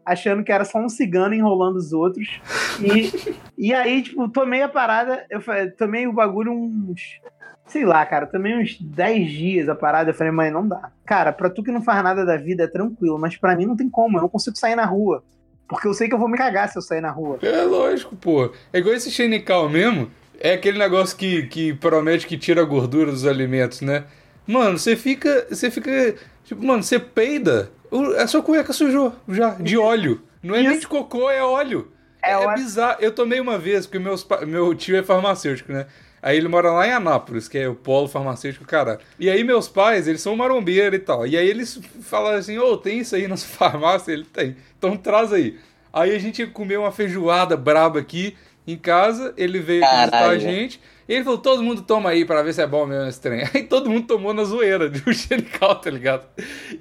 achando 0.08 0.42
que 0.42 0.54
era 0.54 0.64
só 0.64 0.80
um 0.80 0.88
cigano 0.88 1.34
enrolando 1.34 1.76
os 1.76 1.92
outros. 1.92 2.40
E, 2.80 3.12
e 3.68 3.74
aí, 3.74 4.02
tipo, 4.02 4.30
tomei 4.30 4.62
a 4.62 4.70
parada, 4.70 5.26
eu 5.30 5.42
tomei 5.76 6.08
o 6.08 6.14
bagulho 6.14 6.54
uns. 6.54 7.20
Sei 7.68 7.86
lá, 7.86 8.06
cara, 8.06 8.26
tomei 8.26 8.56
uns 8.58 8.80
10 8.80 9.30
dias 9.30 9.70
a 9.70 9.76
parada. 9.76 10.12
Eu 10.12 10.14
falei, 10.14 10.32
mãe, 10.32 10.50
não 10.50 10.68
dá. 10.68 10.90
Cara, 11.06 11.34
pra 11.34 11.50
tu 11.50 11.62
que 11.62 11.72
não 11.72 11.82
faz 11.82 12.02
nada 12.04 12.26
da 12.26 12.38
vida 12.38 12.64
é 12.64 12.68
tranquilo, 12.68 13.20
mas 13.20 13.36
pra 13.36 13.56
mim 13.56 13.66
não 13.66 13.76
tem 13.76 13.90
como, 13.90 14.18
eu 14.18 14.22
não 14.22 14.30
consigo 14.30 14.58
sair 14.58 14.76
na 14.76 14.86
rua. 14.86 15.24
Porque 15.68 15.88
eu 15.88 15.94
sei 15.94 16.08
que 16.08 16.14
eu 16.14 16.20
vou 16.20 16.30
me 16.30 16.38
cagar 16.38 16.70
se 16.70 16.78
eu 16.78 16.82
sair 16.82 17.02
na 17.02 17.12
rua. 17.12 17.40
É 17.42 17.64
lógico, 17.64 18.16
pô. 18.16 18.52
É 18.72 18.80
igual 18.80 18.96
esse 18.96 19.12
Xenical 19.12 19.68
mesmo. 19.68 20.10
É 20.40 20.54
aquele 20.54 20.78
negócio 20.78 21.18
que, 21.18 21.44
que 21.48 21.74
promete 21.74 22.26
que 22.26 22.38
tira 22.38 22.62
a 22.62 22.66
gordura 22.66 23.12
dos 23.12 23.26
alimentos, 23.26 23.82
né? 23.82 24.06
Mano, 24.46 24.78
você 24.78 24.96
fica. 24.96 25.46
Você 25.50 25.70
fica. 25.70 26.16
Tipo, 26.46 26.66
mano, 26.66 26.82
você 26.82 27.00
peida. 27.00 27.70
A 28.18 28.28
sua 28.28 28.42
cueca 28.42 28.72
sujou 28.72 29.14
já, 29.28 29.52
de 29.56 29.78
óleo. 29.78 30.22
Não 30.42 30.56
é 30.56 30.62
nem 30.62 30.72
Isso. 30.72 30.82
de 30.82 30.88
cocô, 30.88 31.30
é 31.30 31.44
óleo. 31.44 31.92
É 32.24 32.32
É, 32.32 32.44
é 32.44 32.54
bizarro. 32.54 32.98
Eu 33.02 33.12
tomei 33.12 33.40
uma 33.40 33.58
vez, 33.58 33.86
porque 33.86 34.00
meus, 34.00 34.26
meu 34.46 34.74
tio 34.76 34.96
é 34.96 35.04
farmacêutico, 35.04 35.72
né? 35.72 35.88
Aí 36.22 36.38
ele 36.38 36.48
mora 36.48 36.72
lá 36.72 36.88
em 36.88 36.92
Anápolis, 36.92 37.48
que 37.48 37.58
é 37.58 37.68
o 37.68 37.76
polo 37.76 38.08
farmacêutico, 38.08 38.66
cara. 38.66 39.00
E 39.20 39.30
aí 39.30 39.44
meus 39.44 39.68
pais, 39.68 40.08
eles 40.08 40.22
são 40.22 40.36
marombeiros 40.36 40.98
e 41.00 41.02
tal. 41.02 41.26
E 41.28 41.38
aí 41.38 41.48
eles 41.48 41.80
falaram 42.02 42.38
assim, 42.38 42.58
ô, 42.58 42.76
tem 42.78 43.00
isso 43.00 43.16
aí 43.16 43.28
na 43.28 43.38
sua 43.38 43.50
farmácia? 43.70 44.12
Ele 44.12 44.26
tem. 44.26 44.56
Então 44.78 44.98
traz 44.98 45.32
aí. 45.32 45.60
Aí 45.94 46.16
a 46.16 46.20
gente 46.20 46.46
comeu 46.48 46.82
uma 46.82 46.92
feijoada 46.92 47.56
braba 47.56 48.00
aqui 48.00 48.36
em 48.66 48.76
casa, 48.78 49.34
ele 49.38 49.60
veio 49.60 49.84
aqui 49.84 49.96
visitar 49.96 50.18
a 50.18 50.22
Caralho. 50.22 50.40
gente. 50.40 50.82
E 51.08 51.14
ele 51.14 51.24
falou, 51.24 51.40
todo 51.40 51.64
mundo 51.64 51.82
toma 51.84 52.10
aí 52.10 52.26
pra 52.26 52.44
ver 52.44 52.54
se 52.54 52.62
é 52.62 52.68
bom 52.68 52.86
mesmo 52.86 53.08
esse 53.08 53.22
trem. 53.22 53.44
Aí 53.56 53.64
todo 53.64 53.90
mundo 53.90 54.06
tomou 54.06 54.34
na 54.34 54.44
zoeira 54.44 54.90
de 54.90 55.02
um 55.10 55.14
xenical, 55.14 55.76
tá 55.76 55.90
ligado? 55.90 56.28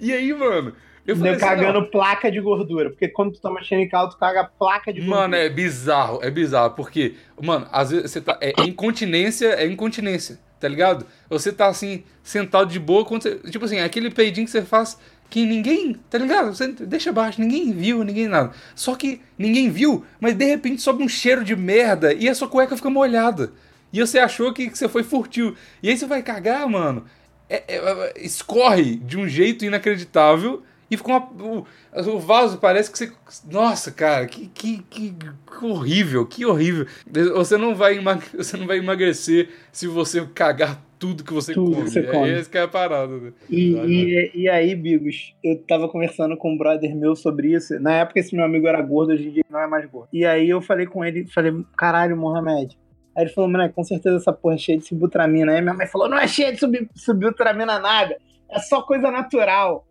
E 0.01 0.13
aí, 0.13 0.33
mano, 0.35 0.73
eu 1.07 1.17
falei 1.17 1.33
Eu 1.33 1.37
assim, 1.37 1.45
cagando 1.45 1.81
não, 1.81 1.87
placa 1.87 2.31
de 2.31 2.41
gordura. 2.41 2.91
Porque 2.91 3.09
quando 3.09 3.33
tu 3.33 3.41
toma 3.41 3.63
xenical, 3.63 4.09
tu 4.09 4.17
caga 4.17 4.45
placa 4.45 4.93
de 4.93 5.01
gordura. 5.01 5.21
Mano, 5.21 5.35
é 5.37 5.49
bizarro, 5.49 6.21
é 6.23 6.31
bizarro, 6.31 6.71
porque, 6.75 7.15
mano, 7.41 7.67
às 7.71 7.91
vezes 7.91 8.11
você 8.11 8.21
tá. 8.21 8.37
É 8.41 8.53
incontinência, 8.63 9.47
é 9.49 9.67
incontinência, 9.67 10.39
tá 10.59 10.67
ligado? 10.69 11.07
Você 11.29 11.53
tá 11.53 11.67
assim, 11.67 12.03
sentado 12.23 12.71
de 12.71 12.79
boa, 12.79 13.05
quando 13.05 13.23
você. 13.23 13.37
Tipo 13.51 13.65
assim, 13.65 13.79
aquele 13.79 14.11
peidinho 14.11 14.47
que 14.47 14.51
você 14.51 14.63
faz 14.63 14.99
que 15.29 15.45
ninguém, 15.45 15.95
tá 16.09 16.19
ligado? 16.19 16.55
Você 16.55 16.69
deixa 16.69 17.13
baixo, 17.13 17.41
ninguém 17.41 17.73
viu, 17.73 18.05
ninguém 18.05 18.29
nada. 18.29 18.53
Só 18.75 18.95
que 18.95 19.21
ninguém 19.37 19.71
viu, 19.71 20.05
mas 20.21 20.35
de 20.35 20.45
repente 20.45 20.81
sobe 20.83 21.03
um 21.03 21.09
cheiro 21.09 21.45
de 21.45 21.57
merda 21.57 22.13
e 22.13 22.29
a 22.29 22.35
sua 22.35 22.49
cueca 22.49 22.77
fica 22.77 22.91
molhada. 22.91 23.53
E 23.93 24.01
você 24.01 24.19
achou 24.19 24.53
que, 24.53 24.69
que 24.69 24.77
você 24.77 24.89
foi 24.89 25.03
furtivo. 25.03 25.57
E 25.83 25.89
aí 25.89 25.97
você 25.97 26.07
vai 26.07 26.23
cagar, 26.23 26.69
mano. 26.69 27.05
É, 27.49 27.63
é, 27.69 27.77
é, 27.77 28.13
escorre 28.17 28.97
de 28.97 29.17
um 29.17 29.29
jeito 29.29 29.65
inacreditável 29.65 30.63
e 30.91 30.97
ficou 30.97 31.17
uma, 31.17 31.29
o, 31.45 31.67
o, 32.15 32.19
vaso 32.19 32.59
parece 32.59 32.91
que 32.91 32.99
você. 32.99 33.13
Nossa, 33.51 33.91
cara, 33.91 34.27
que, 34.27 34.47
que, 34.47 34.79
que, 34.89 35.15
horrível, 35.61 36.25
que 36.27 36.47
horrível. 36.47 36.87
Você 37.35 37.57
não, 37.57 37.75
vai 37.75 37.99
você 38.35 38.57
não 38.57 38.67
vai 38.67 38.79
emagrecer 38.79 39.49
se 39.73 39.87
você 39.87 40.25
cagar 40.33 40.81
tudo 40.99 41.25
que 41.25 41.33
você 41.33 41.53
tudo 41.53 41.73
come. 41.73 41.89
Você 41.89 42.03
come. 42.05 42.31
É 42.31 42.39
esse 42.39 42.49
que 42.49 42.57
é 42.57 42.63
a 42.63 42.69
parada. 42.69 43.17
Né? 43.17 43.33
E, 43.51 43.73
e, 43.73 44.31
e, 44.35 44.49
aí, 44.49 44.75
Bigos, 44.75 45.35
eu 45.43 45.59
tava 45.67 45.89
conversando 45.89 46.37
com 46.37 46.53
um 46.53 46.59
brother 46.59 46.95
meu 46.95 47.17
sobre 47.17 47.53
isso. 47.53 47.79
Na 47.81 47.97
época 47.97 48.21
esse 48.21 48.35
meu 48.35 48.45
amigo 48.45 48.67
era 48.67 48.81
gordo, 48.81 49.13
hoje 49.13 49.29
em 49.29 49.33
dia 49.33 49.45
não 49.51 49.61
é 49.61 49.67
mais 49.67 49.85
gordo. 49.91 50.09
E 50.13 50.25
aí 50.25 50.49
eu 50.49 50.63
falei 50.63 50.87
com 50.87 51.05
ele, 51.05 51.27
falei, 51.27 51.53
caralho, 51.77 52.17
Mohamed. 52.17 52.79
Aí 53.17 53.25
ele 53.25 53.33
falou, 53.33 53.51
moleque, 53.51 53.75
com 53.75 53.83
certeza 53.83 54.17
essa 54.17 54.33
porra 54.33 54.55
é 54.55 54.59
cheia 54.59 54.79
de 54.79 54.87
sibutramina. 54.87 55.53
Aí 55.53 55.61
minha 55.61 55.75
mãe 55.75 55.87
falou, 55.87 56.09
não 56.09 56.19
é 56.19 56.29
cheia 56.29 56.53
de 56.53 56.61
sub, 56.61 56.89
sibutramina 56.95 57.79
nada, 57.79 58.17
é 58.51 58.59
só 58.61 58.83
coisa 58.83 59.11
natural. 59.11 59.87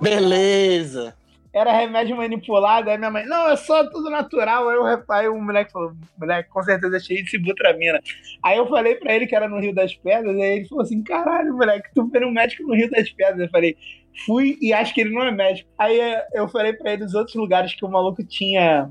Beleza 0.00 1.14
era 1.52 1.72
remédio 1.72 2.16
manipulado. 2.16 2.90
Aí 2.90 2.98
minha 2.98 3.10
mãe, 3.10 3.26
não, 3.26 3.48
é 3.48 3.56
só 3.56 3.88
tudo 3.88 4.10
natural. 4.10 4.68
Aí, 4.68 4.76
eu, 4.76 5.04
aí 5.08 5.28
o 5.28 5.40
moleque 5.40 5.72
falou, 5.72 5.92
moleque, 6.18 6.48
com 6.48 6.62
certeza 6.62 6.96
é 6.96 7.00
cheio 7.00 7.24
de 7.24 7.30
sibutramina. 7.30 8.00
Aí 8.42 8.56
eu 8.56 8.68
falei 8.68 8.94
pra 8.96 9.14
ele 9.14 9.26
que 9.26 9.34
era 9.34 9.48
no 9.48 9.60
Rio 9.60 9.74
das 9.74 9.94
Pedras, 9.94 10.36
aí 10.36 10.58
ele 10.58 10.68
falou 10.68 10.82
assim, 10.82 11.02
caralho, 11.02 11.54
moleque, 11.54 11.90
tu 11.94 12.08
foi 12.08 12.24
um 12.24 12.30
médico 12.30 12.62
no 12.64 12.74
Rio 12.74 12.90
das 12.90 13.10
Pedras. 13.10 13.40
Eu 13.40 13.50
falei, 13.50 13.76
fui 14.24 14.56
e 14.60 14.72
acho 14.72 14.94
que 14.94 15.00
ele 15.00 15.14
não 15.14 15.22
é 15.22 15.30
médico. 15.30 15.68
Aí 15.78 15.98
eu 16.32 16.48
falei 16.48 16.72
pra 16.72 16.92
ele 16.92 17.04
os 17.04 17.14
outros 17.14 17.34
lugares 17.36 17.74
que 17.74 17.84
o 17.84 17.90
maluco 17.90 18.24
tinha 18.24 18.90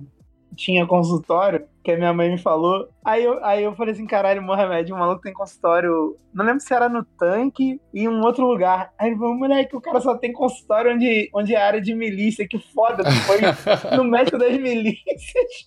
tinha 0.56 0.86
consultório, 0.86 1.66
que 1.84 1.92
a 1.92 1.98
minha 1.98 2.14
mãe 2.14 2.30
me 2.30 2.38
falou. 2.38 2.90
Aí 3.04 3.24
eu, 3.24 3.44
aí 3.44 3.64
eu 3.64 3.76
falei 3.76 3.94
assim, 3.94 4.06
caralho, 4.06 4.42
Mohamed, 4.42 4.92
o 4.92 4.98
maluco 4.98 5.22
tem 5.22 5.34
consultório. 5.34 6.18
Não 6.34 6.46
lembro 6.46 6.60
se 6.60 6.74
era 6.74 6.90
no 6.90 7.04
tanque 7.04 7.80
e 7.94 8.02
em 8.02 8.08
um 8.08 8.22
outro 8.22 8.46
lugar. 8.46 8.92
Aí 8.98 9.10
ele 9.10 9.18
falou, 9.18 9.36
moleque, 9.36 9.76
o 9.76 9.82
cara 9.82 10.02
só 10.02 10.18
tem 10.18 10.34
consultório 10.34 10.94
onde, 10.94 11.30
onde 11.34 11.56
é 11.56 11.62
área 11.62 11.82
de 11.82 11.94
milícia, 11.94 12.48
que 12.48 12.60
foda, 12.60 13.04
tu 13.04 13.12
foi 13.12 13.40
no 13.98 14.04
médico 14.04 14.38
das 14.38 14.58
milícias. 14.58 15.66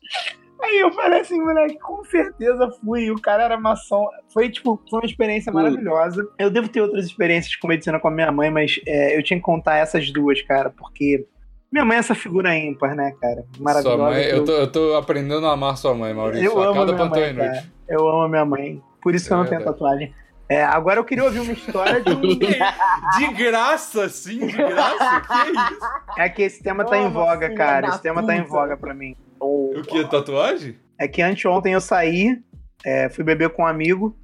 Aí 0.63 0.79
eu 0.79 0.93
falei 0.93 1.21
assim, 1.21 1.41
moleque, 1.41 1.77
com 1.79 2.05
certeza 2.05 2.71
fui. 2.85 3.11
O 3.11 3.21
cara 3.21 3.43
era 3.45 3.59
maçom. 3.59 4.07
Foi, 4.33 4.49
tipo, 4.49 4.81
foi 4.89 5.01
uma 5.01 5.07
experiência 5.07 5.53
maravilhosa. 5.53 6.25
Eu 6.39 6.51
devo 6.51 6.69
ter 6.69 6.81
outras 6.81 7.05
experiências 7.07 7.57
com 7.57 7.67
medicina 7.67 7.99
com 7.99 8.07
a 8.07 8.13
minha 8.13 8.31
mãe, 8.31 8.49
mas 8.49 8.81
é, 8.87 9.17
eu 9.17 9.23
tinha 9.25 9.39
que 9.39 9.45
contar 9.45 9.79
essas 9.79 10.13
duas, 10.13 10.41
cara, 10.43 10.71
porque 10.71 11.27
minha 11.73 11.85
mãe 11.87 11.97
é 11.97 12.01
essa 12.01 12.15
figura 12.15 12.55
ímpar, 12.55 12.95
né, 12.95 13.15
cara? 13.19 13.45
Maravilhosa. 13.59 13.97
Sua 13.97 14.11
mãe, 14.11 14.23
eu, 14.25 14.45
tô, 14.45 14.53
eu 14.53 14.71
tô 14.71 14.95
aprendendo 14.95 15.47
a 15.47 15.53
amar 15.53 15.79
sua 15.79 15.95
mãe, 15.95 16.13
Maurício. 16.13 16.45
Eu 16.45 16.63
amo 16.63 16.75
cada 16.75 16.93
minha 16.93 17.07
mãe, 17.07 17.35
cara. 17.35 17.65
Eu 17.89 18.07
amo 18.07 18.21
a 18.23 18.29
minha 18.29 18.45
mãe. 18.45 18.83
Por 19.01 19.15
isso 19.15 19.27
que 19.27 19.33
é 19.33 19.37
eu 19.37 19.41
não 19.41 19.47
tenho 19.47 19.65
tatuagem. 19.65 20.15
É, 20.49 20.63
agora 20.63 21.01
eu 21.01 21.05
queria 21.05 21.25
ouvir 21.25 21.41
uma 21.41 21.53
história 21.53 22.03
de 22.03 22.11
um. 22.11 22.21
de 22.21 23.33
graça, 23.35 24.07
sim, 24.11 24.47
de 24.47 24.53
graça? 24.53 25.21
Que 25.23 25.33
é 25.33 25.51
isso? 25.51 25.81
É 26.19 26.29
que 26.29 26.43
esse 26.43 26.63
tema 26.63 26.85
tá 26.85 26.99
em 26.99 27.11
voga, 27.11 27.55
cara. 27.55 27.89
Esse 27.89 28.03
tema 28.03 28.21
puta. 28.21 28.35
tá 28.35 28.39
em 28.39 28.45
voga 28.45 28.77
pra 28.77 28.93
mim. 28.93 29.17
O 29.41 29.81
que? 29.83 30.07
Tatuagem? 30.07 30.77
É 30.99 31.09
que 31.09 31.23
anteontem 31.23 31.73
eu 31.73 31.81
saí, 31.81 32.39
é, 32.85 33.09
fui 33.09 33.25
beber 33.25 33.49
com 33.49 33.63
um 33.63 33.67
amigo, 33.67 34.15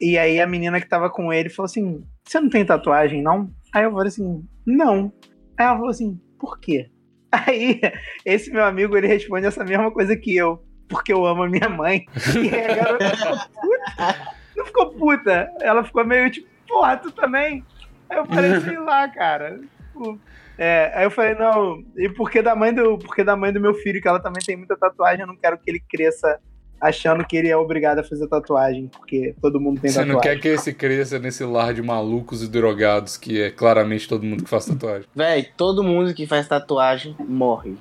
e 0.00 0.18
aí 0.18 0.40
a 0.40 0.46
menina 0.46 0.80
que 0.80 0.88
tava 0.88 1.08
com 1.08 1.32
ele 1.32 1.48
falou 1.48 1.66
assim: 1.66 2.04
Você 2.24 2.40
não 2.40 2.50
tem 2.50 2.64
tatuagem, 2.64 3.22
não? 3.22 3.48
Aí 3.72 3.84
eu 3.84 3.92
falei 3.92 4.08
assim: 4.08 4.44
Não. 4.66 5.12
Aí 5.56 5.66
ela 5.66 5.76
falou 5.76 5.90
assim: 5.90 6.20
por 6.38 6.58
quê? 6.58 6.90
Aí, 7.30 7.80
esse 8.24 8.50
meu 8.50 8.64
amigo, 8.64 8.96
ele 8.96 9.08
responde 9.08 9.46
essa 9.46 9.64
mesma 9.64 9.90
coisa 9.90 10.16
que 10.16 10.36
eu, 10.36 10.62
porque 10.88 11.12
eu 11.12 11.26
amo 11.26 11.42
a 11.42 11.48
minha 11.48 11.68
mãe. 11.68 12.06
E 12.36 12.54
a 12.54 12.74
garota 12.74 13.16
ficou 13.16 13.38
puta. 13.60 14.36
Não 14.56 14.66
ficou 14.66 14.90
puta. 14.92 15.52
Ela 15.60 15.84
ficou 15.84 16.04
meio 16.04 16.30
tipo, 16.30 16.48
porra, 16.68 16.96
tu 16.96 17.10
também? 17.10 17.64
Aí 18.08 18.18
eu 18.18 18.26
falei, 18.26 18.60
sei 18.60 18.78
lá, 18.78 19.08
cara. 19.08 19.58
Tipo, 19.58 20.20
é, 20.56 20.92
aí 20.94 21.04
eu 21.04 21.10
falei, 21.10 21.34
não, 21.34 21.82
e 21.96 22.08
porque 22.08 22.40
da 22.40 22.54
mãe 22.54 22.72
do, 22.72 22.98
porque 22.98 23.24
da 23.24 23.36
mãe 23.36 23.52
do 23.52 23.60
meu 23.60 23.74
filho, 23.74 24.00
que 24.00 24.06
ela 24.06 24.20
também 24.20 24.42
tem 24.44 24.56
muita 24.56 24.76
tatuagem, 24.76 25.22
eu 25.22 25.26
não 25.26 25.36
quero 25.36 25.58
que 25.58 25.68
ele 25.68 25.80
cresça 25.80 26.40
achando 26.84 27.24
que 27.24 27.36
ele 27.36 27.48
é 27.48 27.56
obrigado 27.56 28.00
a 28.00 28.04
fazer 28.04 28.26
tatuagem, 28.28 28.88
porque 28.88 29.34
todo 29.40 29.58
mundo 29.58 29.80
tem 29.80 29.90
Você 29.90 30.00
tatuagem. 30.00 30.20
Você 30.20 30.28
não 30.28 30.34
quer 30.34 30.40
que 30.40 30.48
esse 30.48 30.72
cresça 30.72 31.18
nesse 31.18 31.42
lar 31.44 31.72
de 31.72 31.82
malucos 31.82 32.42
e 32.42 32.48
drogados, 32.48 33.16
que 33.16 33.40
é 33.40 33.50
claramente 33.50 34.06
todo 34.06 34.22
mundo 34.22 34.44
que 34.44 34.50
faz 34.50 34.66
tatuagem. 34.66 35.08
Véi, 35.14 35.48
todo 35.56 35.82
mundo 35.82 36.12
que 36.12 36.26
faz 36.26 36.46
tatuagem 36.46 37.16
morre. 37.26 37.76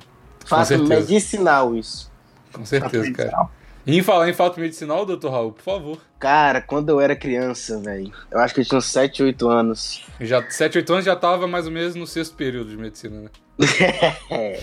Fato 0.46 0.84
medicinal 0.84 1.76
isso. 1.76 2.12
Com 2.54 2.66
certeza, 2.66 3.12
cara. 3.12 3.50
E 3.86 3.98
em 3.98 4.02
falar 4.02 4.30
em 4.30 4.34
fato 4.34 4.62
medicinal, 4.62 5.06
doutor 5.06 5.32
Raul, 5.32 5.52
por 5.52 5.64
favor. 5.64 5.98
Cara, 6.18 6.62
quando 6.62 6.88
eu 6.88 7.02
era 7.02 7.18
criança, 7.18 7.82
velho, 7.82 8.14
eu 8.32 8.40
acho 8.40 8.54
que 8.54 8.62
eu 8.62 8.66
tinha 8.66 8.78
uns 8.78 8.86
7, 8.86 9.24
8 9.24 9.50
anos. 9.50 10.06
Já, 10.22 10.42
7, 10.50 10.78
8 10.78 10.94
anos 10.94 11.06
já 11.06 11.18
tava 11.18 11.48
mais 11.48 11.66
ou 11.66 11.72
menos 11.74 11.94
no 11.96 12.08
sexto 12.08 12.36
período 12.36 12.70
de 12.70 12.78
medicina, 12.78 13.22
né? 13.22 13.30
é. 14.32 14.60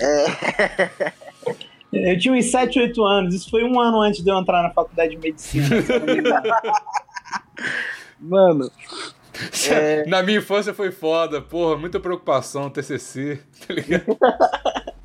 é. 0.00 1.12
Eu 1.92 2.18
tinha 2.18 2.34
uns 2.34 2.50
7, 2.50 2.78
8 2.78 3.04
anos. 3.04 3.34
Isso 3.34 3.50
foi 3.50 3.64
um 3.64 3.80
ano 3.80 4.00
antes 4.00 4.22
de 4.22 4.30
eu 4.30 4.38
entrar 4.38 4.62
na 4.62 4.70
faculdade 4.70 5.10
de 5.10 5.18
medicina. 5.18 5.68
Mano. 8.20 8.70
É... 9.68 10.06
Na 10.06 10.22
minha 10.22 10.38
infância 10.38 10.74
foi 10.74 10.90
foda, 10.90 11.40
porra, 11.40 11.76
muita 11.76 11.98
preocupação, 11.98 12.68
TCC, 12.68 13.40
tá 13.66 13.72
ligado? 13.72 14.18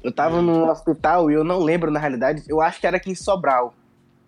eu 0.03 0.11
tava 0.11 0.41
no 0.41 0.69
hospital 0.69 1.31
e 1.31 1.35
eu 1.35 1.43
não 1.43 1.63
lembro, 1.63 1.89
na 1.89 1.99
realidade, 1.99 2.43
eu 2.49 2.61
acho 2.61 2.79
que 2.79 2.87
era 2.87 2.97
aqui 2.97 3.09
em 3.09 3.15
Sobral. 3.15 3.73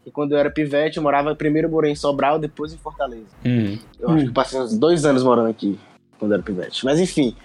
E 0.05 0.11
quando 0.11 0.31
eu 0.31 0.37
era 0.37 0.49
pivete, 0.49 0.97
eu 0.97 1.03
morava 1.03 1.35
primeiro 1.35 1.67
eu 1.67 1.71
morei 1.71 1.91
em 1.91 1.95
Sobral, 1.95 2.39
depois 2.39 2.73
em 2.73 2.77
Fortaleza. 2.77 3.27
Uhum. 3.43 3.77
Eu 3.99 4.09
acho 4.09 4.25
que 4.27 4.31
passei 4.31 4.59
uns 4.59 4.77
dois 4.77 5.03
anos 5.03 5.21
morando 5.21 5.49
aqui, 5.49 5.77
quando 6.17 6.31
eu 6.31 6.35
era 6.35 6.43
pivete. 6.43 6.85
Mas 6.85 6.99
enfim, 6.99 7.35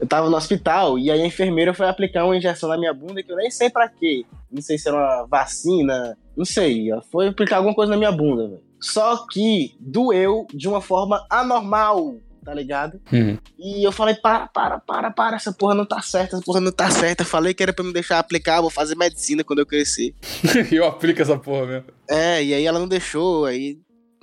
eu 0.00 0.06
tava 0.06 0.30
no 0.30 0.36
hospital 0.36 0.98
e 0.98 1.10
aí 1.10 1.20
a 1.20 1.26
enfermeira 1.26 1.74
foi 1.74 1.88
aplicar 1.88 2.24
uma 2.24 2.36
injeção 2.36 2.68
na 2.68 2.78
minha 2.78 2.94
bunda 2.94 3.22
que 3.22 3.30
eu 3.30 3.36
nem 3.36 3.50
sei 3.50 3.68
para 3.68 3.88
quê. 3.88 4.24
Não 4.50 4.62
sei 4.62 4.78
se 4.78 4.88
era 4.88 4.96
uma 4.96 5.26
vacina, 5.26 6.16
não 6.36 6.44
sei. 6.44 6.90
Ela 6.90 7.02
foi 7.02 7.28
aplicar 7.28 7.56
alguma 7.56 7.74
coisa 7.74 7.90
na 7.90 7.98
minha 7.98 8.12
bunda, 8.12 8.48
velho. 8.48 8.62
Só 8.80 9.26
que 9.26 9.76
doeu 9.80 10.46
de 10.54 10.68
uma 10.68 10.80
forma 10.80 11.26
anormal, 11.28 12.16
tá 12.44 12.54
ligado? 12.54 13.00
Uhum. 13.12 13.36
E 13.58 13.84
eu 13.84 13.90
falei, 13.90 14.14
para, 14.14 14.46
para, 14.46 14.78
para, 14.78 15.10
para, 15.10 15.36
essa 15.36 15.52
porra 15.52 15.74
não 15.74 15.84
tá 15.84 16.00
certa, 16.00 16.36
essa 16.36 16.44
porra 16.44 16.60
não 16.60 16.70
tá 16.70 16.88
certa. 16.90 17.24
Falei 17.24 17.52
que 17.52 17.62
era 17.62 17.72
pra 17.72 17.84
me 17.84 17.92
deixar 17.92 18.20
aplicar, 18.20 18.60
vou 18.60 18.70
fazer 18.70 18.96
medicina 18.96 19.42
quando 19.42 19.58
eu 19.58 19.66
crescer. 19.66 20.14
eu 20.70 20.86
aplico 20.86 21.20
essa 21.20 21.36
porra 21.36 21.66
mesmo. 21.66 21.86
É, 22.08 22.42
e 22.42 22.54
aí 22.54 22.64
ela 22.64 22.78
não 22.78 22.88
deixou, 22.88 23.44
aí 23.44 23.78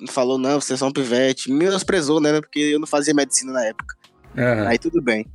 falou, 0.08 0.38
não, 0.38 0.60
você 0.60 0.74
é 0.74 0.78
só 0.78 0.88
um 0.88 0.94
pivete. 0.94 1.52
Me 1.52 1.66
menosprezou, 1.66 2.22
né, 2.22 2.40
porque 2.40 2.60
eu 2.60 2.80
não 2.80 2.88
fazia 2.88 3.14
medicina 3.14 3.52
na 3.52 3.66
época. 3.66 3.96
Uhum. 4.38 4.68
Aí 4.68 4.78
tudo 4.78 5.02
bem. 5.02 5.26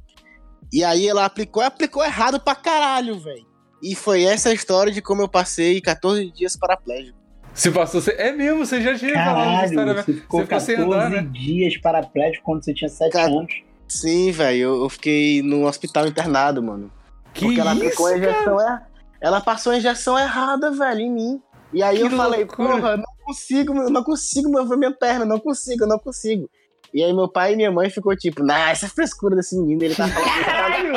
E 0.72 0.84
aí 0.84 1.08
ela 1.08 1.24
aplicou, 1.24 1.62
aplicou 1.62 2.04
errado 2.04 2.40
pra 2.40 2.54
caralho, 2.54 3.18
velho. 3.18 3.46
E 3.82 3.94
foi 3.94 4.24
essa 4.24 4.50
a 4.50 4.52
história 4.52 4.92
de 4.92 5.00
como 5.00 5.22
eu 5.22 5.28
passei 5.28 5.80
14 5.80 6.30
dias 6.30 6.56
paraplégico. 6.56 7.18
Se 7.52 7.70
passou. 7.70 8.00
É 8.16 8.30
mesmo, 8.32 8.64
você 8.64 8.80
já 8.80 8.96
tinha 8.96 9.14
Caralho, 9.14 9.34
falado 9.34 9.68
história, 9.68 9.94
né? 9.94 10.02
Você 10.02 10.12
ficou 10.12 10.40
você 10.40 10.46
14 10.46 10.74
andar, 10.76 11.10
né? 11.10 11.28
dias 11.32 11.76
paraplégico 11.78 12.44
quando 12.44 12.64
você 12.64 12.72
tinha 12.72 12.88
7 12.88 13.12
Car... 13.12 13.26
anos. 13.26 13.52
Sim, 13.88 14.30
velho. 14.30 14.58
Eu, 14.58 14.82
eu, 14.82 14.88
fiquei 14.88 15.42
no 15.42 15.66
hospital 15.66 16.06
internado, 16.06 16.62
mano. 16.62 16.92
Que 17.34 17.46
porque 17.46 17.60
ela 17.60 17.72
aplicou 17.72 18.06
a 18.06 18.16
injeção 18.16 18.60
er... 18.60 18.82
Ela 19.20 19.40
passou 19.40 19.72
a 19.72 19.76
injeção 19.76 20.18
errada, 20.18 20.70
velho, 20.70 21.00
em 21.00 21.10
mim. 21.10 21.42
E 21.72 21.82
aí 21.82 21.98
que 21.98 22.04
eu 22.04 22.10
falei, 22.10 22.46
porra, 22.46 22.96
não 22.96 23.04
consigo, 23.24 23.74
não 23.74 24.02
consigo 24.02 24.50
mover 24.50 24.78
minha 24.78 24.92
perna, 24.92 25.24
não 25.24 25.38
consigo, 25.38 25.86
não 25.86 25.98
consigo. 25.98 26.48
E 26.92 27.04
aí 27.04 27.12
meu 27.12 27.28
pai 27.28 27.52
e 27.52 27.56
minha 27.56 27.70
mãe 27.70 27.88
ficou 27.88 28.16
tipo, 28.16 28.42
nah, 28.42 28.70
essa 28.70 28.88
frescura 28.88 29.36
desse 29.36 29.56
menino, 29.56 29.84
ele 29.84 29.94
tá 29.94 30.08
falando. 30.08 30.34
Caralho! 30.44 30.92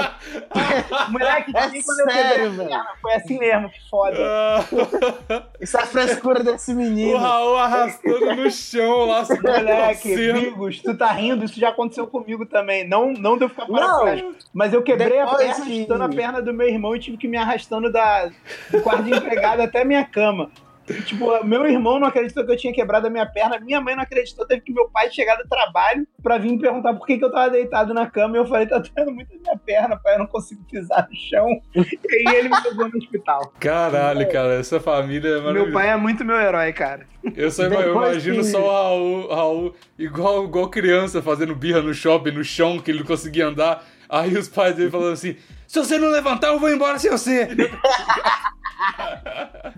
Moleque, 1.11 1.55
é 1.55 1.69
sério, 1.81 2.51
velho. 2.51 2.69
Foi 3.01 3.13
assim 3.13 3.37
mesmo, 3.37 3.69
que 3.69 3.89
foda. 3.89 4.17
essa 5.61 5.85
frescura 5.85 6.43
desse 6.43 6.73
menino. 6.73 7.13
O 7.13 7.17
Raul 7.17 7.57
arrastando 7.57 8.35
no 8.35 8.49
chão 8.49 9.05
lá, 9.05 9.23
se 9.23 9.39
Moleque, 9.39 10.29
amigos, 10.29 10.81
tu 10.81 10.97
tá 10.97 11.11
rindo, 11.11 11.45
isso 11.45 11.59
já 11.59 11.69
aconteceu 11.69 12.07
comigo 12.07 12.45
também. 12.45 12.87
Não, 12.87 13.13
não 13.13 13.37
deu 13.37 13.47
ficar 13.47 13.67
paraplégico. 13.67 14.33
Mas 14.51 14.73
eu 14.73 14.81
quebrei 14.81 15.19
a 15.19 15.27
perna, 15.27 15.53
arrastando 15.53 16.03
a 16.03 16.09
perna 16.09 16.41
do 16.41 16.53
meu 16.53 16.67
irmão 16.67 16.95
e 16.95 16.99
tive 16.99 17.17
que 17.17 17.27
me 17.27 17.37
arrastando 17.37 17.91
da, 17.91 18.31
do 18.71 18.81
quarto 18.81 19.03
de 19.03 19.11
empregado 19.11 19.61
até 19.61 19.85
minha 19.85 20.03
cama. 20.03 20.49
Tipo, 21.05 21.43
meu 21.45 21.65
irmão 21.65 21.99
não 21.99 22.07
acreditou 22.07 22.45
que 22.45 22.51
eu 22.51 22.57
tinha 22.57 22.73
quebrado 22.73 23.07
a 23.07 23.09
minha 23.09 23.25
perna, 23.25 23.59
minha 23.59 23.79
mãe 23.79 23.95
não 23.95 24.03
acreditou, 24.03 24.45
teve 24.45 24.61
que 24.61 24.73
meu 24.73 24.89
pai 24.89 25.09
chegar 25.11 25.35
do 25.37 25.47
trabalho 25.47 26.05
pra 26.21 26.37
vir 26.37 26.51
me 26.51 26.59
perguntar 26.59 26.93
por 26.93 27.05
que, 27.07 27.17
que 27.17 27.23
eu 27.23 27.31
tava 27.31 27.49
deitado 27.51 27.93
na 27.93 28.05
cama. 28.09 28.35
E 28.35 28.39
eu 28.39 28.45
falei, 28.45 28.67
tá 28.67 28.77
doendo 28.79 29.11
muito 29.13 29.33
a 29.33 29.37
minha 29.37 29.57
perna, 29.57 29.95
pai, 29.97 30.15
eu 30.15 30.19
não 30.19 30.27
consigo 30.27 30.61
pisar 30.69 31.07
no 31.09 31.15
chão. 31.15 31.47
E 32.13 32.27
aí 32.29 32.35
ele 32.35 32.49
me 32.49 32.55
levou 32.63 32.87
no 32.89 32.97
hospital. 32.97 33.53
Caralho, 33.59 34.29
cara, 34.31 34.53
essa 34.53 34.79
família 34.79 35.27
é 35.29 35.37
maravilhosa. 35.39 35.63
Meu 35.65 35.73
pai 35.73 35.89
é 35.89 35.95
muito 35.97 36.23
meu 36.23 36.37
herói, 36.37 36.71
cara. 36.73 37.05
Eu, 37.35 37.49
só, 37.49 37.63
eu 37.63 37.91
imagino 37.91 38.37
que- 38.37 38.43
só 38.43 38.59
o 38.61 38.67
Raul, 38.71 39.27
Raul 39.33 39.75
igual, 39.97 40.43
igual 40.45 40.69
criança 40.69 41.21
fazendo 41.21 41.55
birra 41.55 41.81
no 41.81 41.93
shopping, 41.93 42.31
no 42.31 42.43
chão, 42.43 42.79
que 42.79 42.91
ele 42.91 42.99
não 42.99 43.05
conseguia 43.05 43.47
andar. 43.47 43.83
Aí 44.09 44.37
os 44.37 44.47
pais 44.47 44.75
dele 44.75 44.91
falando 44.91 45.13
assim: 45.13 45.35
se 45.67 45.79
você 45.79 45.97
não 45.97 46.09
levantar, 46.09 46.47
eu 46.49 46.59
vou 46.59 46.69
embora 46.69 46.99
sem 46.99 47.09
você. 47.09 47.47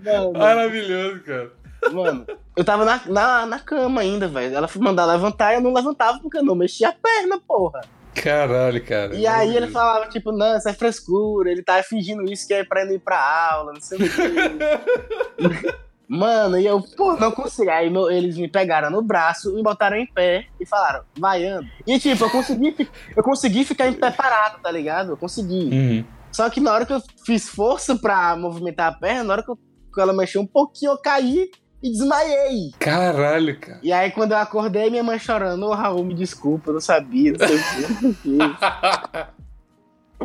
Mano, 0.04 0.32
Maravilhoso, 0.32 1.20
cara. 1.20 1.50
mano, 1.92 2.26
eu 2.56 2.64
tava 2.64 2.84
na, 2.84 3.00
na, 3.06 3.46
na 3.46 3.58
cama 3.58 4.00
ainda, 4.00 4.26
velho. 4.28 4.54
Ela 4.54 4.68
foi 4.68 4.82
mandar 4.82 5.04
levantar 5.06 5.52
e 5.52 5.56
eu 5.56 5.60
não 5.60 5.72
levantava 5.72 6.18
porque 6.20 6.38
eu 6.38 6.44
não 6.44 6.54
mexia 6.54 6.88
a 6.88 6.92
perna, 6.92 7.38
porra. 7.46 7.80
Caralho, 8.14 8.82
cara. 8.84 9.14
E 9.14 9.26
aí 9.26 9.54
ele 9.54 9.66
falava, 9.68 10.08
tipo, 10.08 10.32
não, 10.32 10.56
isso 10.56 10.68
é 10.68 10.72
frescura, 10.72 11.50
ele 11.50 11.62
tá 11.62 11.82
fingindo 11.82 12.24
isso 12.24 12.46
que 12.46 12.54
é 12.54 12.64
pra 12.64 12.84
não 12.84 12.92
ir 12.94 12.98
pra 12.98 13.18
aula, 13.52 13.72
não 13.74 13.80
sei 13.80 13.98
o 13.98 14.00
quê. 14.00 15.76
Mano, 16.08 16.56
e 16.56 16.64
eu, 16.64 16.80
pô, 16.96 17.14
não 17.16 17.32
consigo. 17.32 17.68
Aí 17.68 17.90
meu- 17.90 18.08
eles 18.10 18.36
me 18.38 18.46
pegaram 18.48 18.90
no 18.90 19.02
braço, 19.02 19.52
me 19.54 19.60
botaram 19.62 19.96
em 19.96 20.06
pé 20.06 20.46
e 20.60 20.64
falaram, 20.64 21.02
vai, 21.18 21.44
anda. 21.44 21.66
E 21.84 21.98
tipo, 21.98 22.24
eu 22.24 22.30
consegui, 22.30 22.88
eu 23.16 23.22
consegui 23.24 23.64
ficar 23.64 23.88
em 23.88 23.92
pé 23.92 24.10
parado, 24.12 24.58
tá 24.62 24.70
ligado? 24.70 25.10
Eu 25.12 25.16
consegui. 25.16 25.68
Uhum. 25.72 26.04
Só 26.36 26.50
que 26.50 26.60
na 26.60 26.70
hora 26.70 26.84
que 26.84 26.92
eu 26.92 27.02
fiz 27.24 27.48
força 27.48 27.96
pra 27.96 28.36
movimentar 28.36 28.92
a 28.92 28.94
perna, 28.94 29.24
na 29.24 29.32
hora 29.32 29.42
que, 29.42 29.50
eu- 29.50 29.58
que 29.94 29.98
ela 30.00 30.12
mexeu 30.12 30.42
um 30.42 30.46
pouquinho, 30.46 30.92
eu 30.92 30.98
caí 30.98 31.50
e 31.82 31.90
desmaiei. 31.90 32.72
Caralho, 32.78 33.58
cara. 33.58 33.80
E 33.82 33.90
aí, 33.90 34.10
quando 34.10 34.32
eu 34.32 34.36
acordei, 34.36 34.90
minha 34.90 35.02
mãe 35.02 35.18
chorando, 35.18 35.64
ô 35.64 35.72
Raul, 35.72 36.04
me 36.04 36.12
desculpa, 36.12 36.68
eu 36.68 36.74
não 36.74 36.80
sabia, 36.82 37.32
não 37.32 37.38
sei 37.48 37.56
o 37.56 37.62
que, 37.62 37.80
não 37.80 37.88
sei 37.88 38.10
o 38.10 38.14
que. 38.14 38.36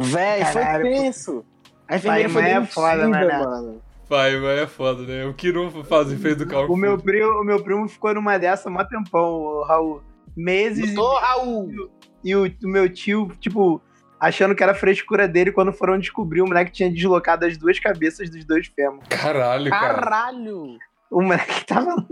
Véi, 0.12 0.46
foi 0.46 0.64
tenso. 0.82 1.46
A 1.88 1.96
enfermeira 1.96 2.30
foi 2.30 2.42
mãe 2.42 2.52
é 2.52 2.66
foda, 2.66 3.08
né, 3.08 3.26
né? 3.26 3.40
mano. 3.40 3.82
Pai, 4.10 4.38
mas 4.38 4.60
é 4.60 4.68
foda, 4.68 5.04
né? 5.04 5.26
O 5.26 5.34
que 5.34 5.54
não 5.54 5.72
faz 5.86 6.12
fez 6.14 6.36
do 6.36 6.46
carro. 6.46 6.74
O 6.74 6.76
meu, 6.76 6.98
primo, 6.98 7.40
o 7.40 7.44
meu 7.46 7.64
primo 7.64 7.88
ficou 7.88 8.14
numa 8.14 8.38
dessa 8.38 8.68
há 8.68 8.72
mó 8.72 8.84
tempão, 8.84 9.24
o 9.42 9.64
Raul. 9.64 10.02
Meses 10.36 10.94
Doutor 10.94 11.22
Raul. 11.22 11.90
e 12.22 12.36
o, 12.36 12.46
o 12.46 12.68
meu 12.68 12.92
tio, 12.92 13.32
tipo, 13.40 13.82
achando 14.22 14.54
que 14.54 14.62
era 14.62 14.76
frescura 14.76 15.28
dele 15.28 15.52
quando 15.52 15.74
foram 15.74 15.98
descobrir 15.98 16.44
o 16.44 16.48
moleque 16.48 16.72
tinha 16.72 16.92
deslocado 16.92 17.44
as 17.44 17.58
duas 17.58 17.80
cabeças 17.80 18.30
dos 18.30 18.46
dois 18.46 18.68
fêmur. 18.68 19.02
Caralho, 19.10 19.72
cara. 19.72 19.94
Caralho. 19.96 20.78
O 21.10 21.22
moleque 21.22 21.66
tava. 21.66 22.06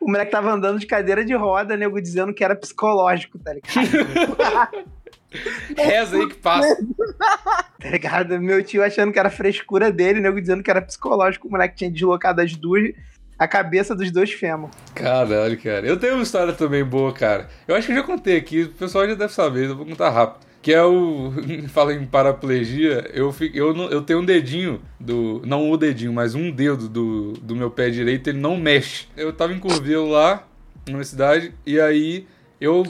o 0.00 0.06
moleque 0.06 0.30
tava 0.30 0.52
andando 0.52 0.78
de 0.78 0.86
cadeira 0.86 1.24
de 1.24 1.34
roda, 1.34 1.76
nego 1.76 2.00
dizendo 2.00 2.32
que 2.32 2.44
era 2.44 2.54
psicológico, 2.54 3.36
tá 3.40 3.52
ligado? 3.52 4.86
Reza 5.76 6.16
aí 6.16 6.28
que 6.28 6.36
passa. 6.36 6.76
tá 7.80 7.90
ligado? 7.90 8.38
Meu 8.40 8.62
tio 8.62 8.84
achando 8.84 9.12
que 9.12 9.18
era 9.18 9.28
frescura 9.30 9.90
dele, 9.90 10.20
nego 10.20 10.40
dizendo 10.40 10.62
que 10.62 10.70
era 10.70 10.80
psicológico, 10.80 11.48
o 11.48 11.50
moleque 11.50 11.74
tinha 11.74 11.90
deslocado 11.90 12.40
as 12.40 12.54
duas. 12.54 12.92
A 13.38 13.48
cabeça 13.48 13.92
dos 13.96 14.12
dois 14.12 14.32
fêmur. 14.32 14.70
Caralho, 14.94 15.60
cara. 15.60 15.84
Eu 15.84 15.98
tenho 15.98 16.14
uma 16.14 16.22
história 16.22 16.52
também 16.52 16.84
boa, 16.84 17.12
cara. 17.12 17.48
Eu 17.66 17.74
acho 17.74 17.88
que 17.88 17.92
eu 17.92 17.96
já 17.96 18.02
contei 18.04 18.36
aqui, 18.36 18.62
o 18.62 18.68
pessoal 18.68 19.08
já 19.08 19.14
deve 19.14 19.32
saber, 19.32 19.68
eu 19.68 19.76
vou 19.76 19.84
contar 19.84 20.10
rápido. 20.10 20.51
Que 20.62 20.72
é 20.72 20.82
o. 20.84 21.32
Fala 21.68 21.92
em 21.92 22.06
paraplegia, 22.06 23.10
eu, 23.12 23.32
fico, 23.32 23.56
eu, 23.56 23.74
não- 23.74 23.90
eu 23.90 24.00
tenho 24.02 24.20
um 24.20 24.24
dedinho 24.24 24.80
do. 24.98 25.42
Não 25.44 25.70
o 25.70 25.76
dedinho, 25.76 26.12
mas 26.12 26.34
um 26.36 26.50
dedo 26.50 26.88
do, 26.88 27.32
do 27.32 27.56
meu 27.56 27.70
pé 27.70 27.90
direito, 27.90 28.28
ele 28.30 28.38
não 28.38 28.56
mexe. 28.56 29.06
Eu 29.16 29.32
tava 29.32 29.52
em 29.52 29.58
Curvelo 29.58 30.08
lá, 30.08 30.46
numa 30.88 31.02
cidade, 31.04 31.52
e 31.66 31.80
aí 31.80 32.26
eu 32.60 32.84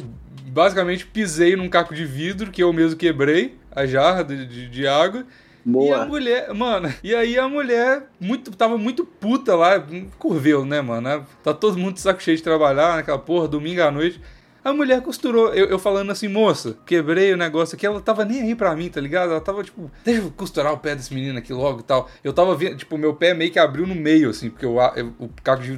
basicamente 0.49 1.07
pisei 1.07 1.57
num 1.57 1.69
caco 1.69 1.95
de 1.95 2.05
vidro 2.05 2.51
que 2.51 2.63
eu 2.63 2.73
mesmo 2.75 2.99
quebrei, 2.99 3.57
a 3.75 3.87
jarra 3.87 4.23
de, 4.23 4.45
de, 4.47 4.69
de 4.69 4.87
água. 4.87 5.25
E 5.65 5.69
a 5.69 5.73
Boa. 5.73 6.05
mulher, 6.07 6.53
mano, 6.53 6.93
e 7.05 7.15
aí 7.15 7.39
a 7.39 7.49
mulher 7.49 8.09
muito, 8.21 8.51
tava 8.51 8.77
muito 8.77 9.05
puta 9.05 9.55
lá, 9.55 9.83
curveu, 10.19 10.67
né, 10.67 10.81
mano? 10.81 11.25
Tá 11.43 11.55
todo 11.55 11.79
mundo 11.79 11.95
de 11.95 12.01
saco 12.01 12.21
cheio 12.21 12.37
de 12.37 12.43
trabalhar 12.43 12.97
naquela 12.97 13.19
porra, 13.19 13.47
domingo 13.47 13.81
à 13.81 13.89
noite. 13.91 14.21
A 14.65 14.73
mulher 14.73 15.01
costurou, 15.03 15.53
eu, 15.55 15.67
eu 15.67 15.79
falando 15.79 16.13
assim, 16.13 16.29
moça, 16.29 16.77
quebrei 16.87 17.33
o 17.33 17.37
negócio 17.37 17.75
aqui, 17.75 17.85
ela 17.85 18.01
tava 18.01 18.25
nem 18.25 18.43
aí 18.43 18.55
pra 18.55 18.77
mim, 18.77 18.89
tá 18.89 19.01
ligado? 19.01 19.31
Ela 19.33 19.41
tava 19.41 19.65
tipo, 19.65 19.91
deixa 20.05 20.21
eu 20.23 20.31
costurar 20.31 20.73
o 20.73 20.79
pé 20.79 20.95
desse 20.95 21.13
menino 21.13 21.37
aqui 21.39 21.53
logo 21.53 21.81
e 21.81 21.83
tal. 21.83 22.09
Eu 22.23 22.33
tava 22.33 22.55
vendo, 22.55 22.77
tipo, 22.77 22.97
meu 22.97 23.13
pé 23.15 23.35
meio 23.35 23.51
que 23.51 23.59
abriu 23.59 23.87
no 23.87 23.95
meio, 23.95 24.31
assim, 24.31 24.51
porque 24.51 24.65
a- 24.67 24.93
eu- 24.97 25.13
o 25.19 25.29
caco 25.43 25.63
de 25.63 25.73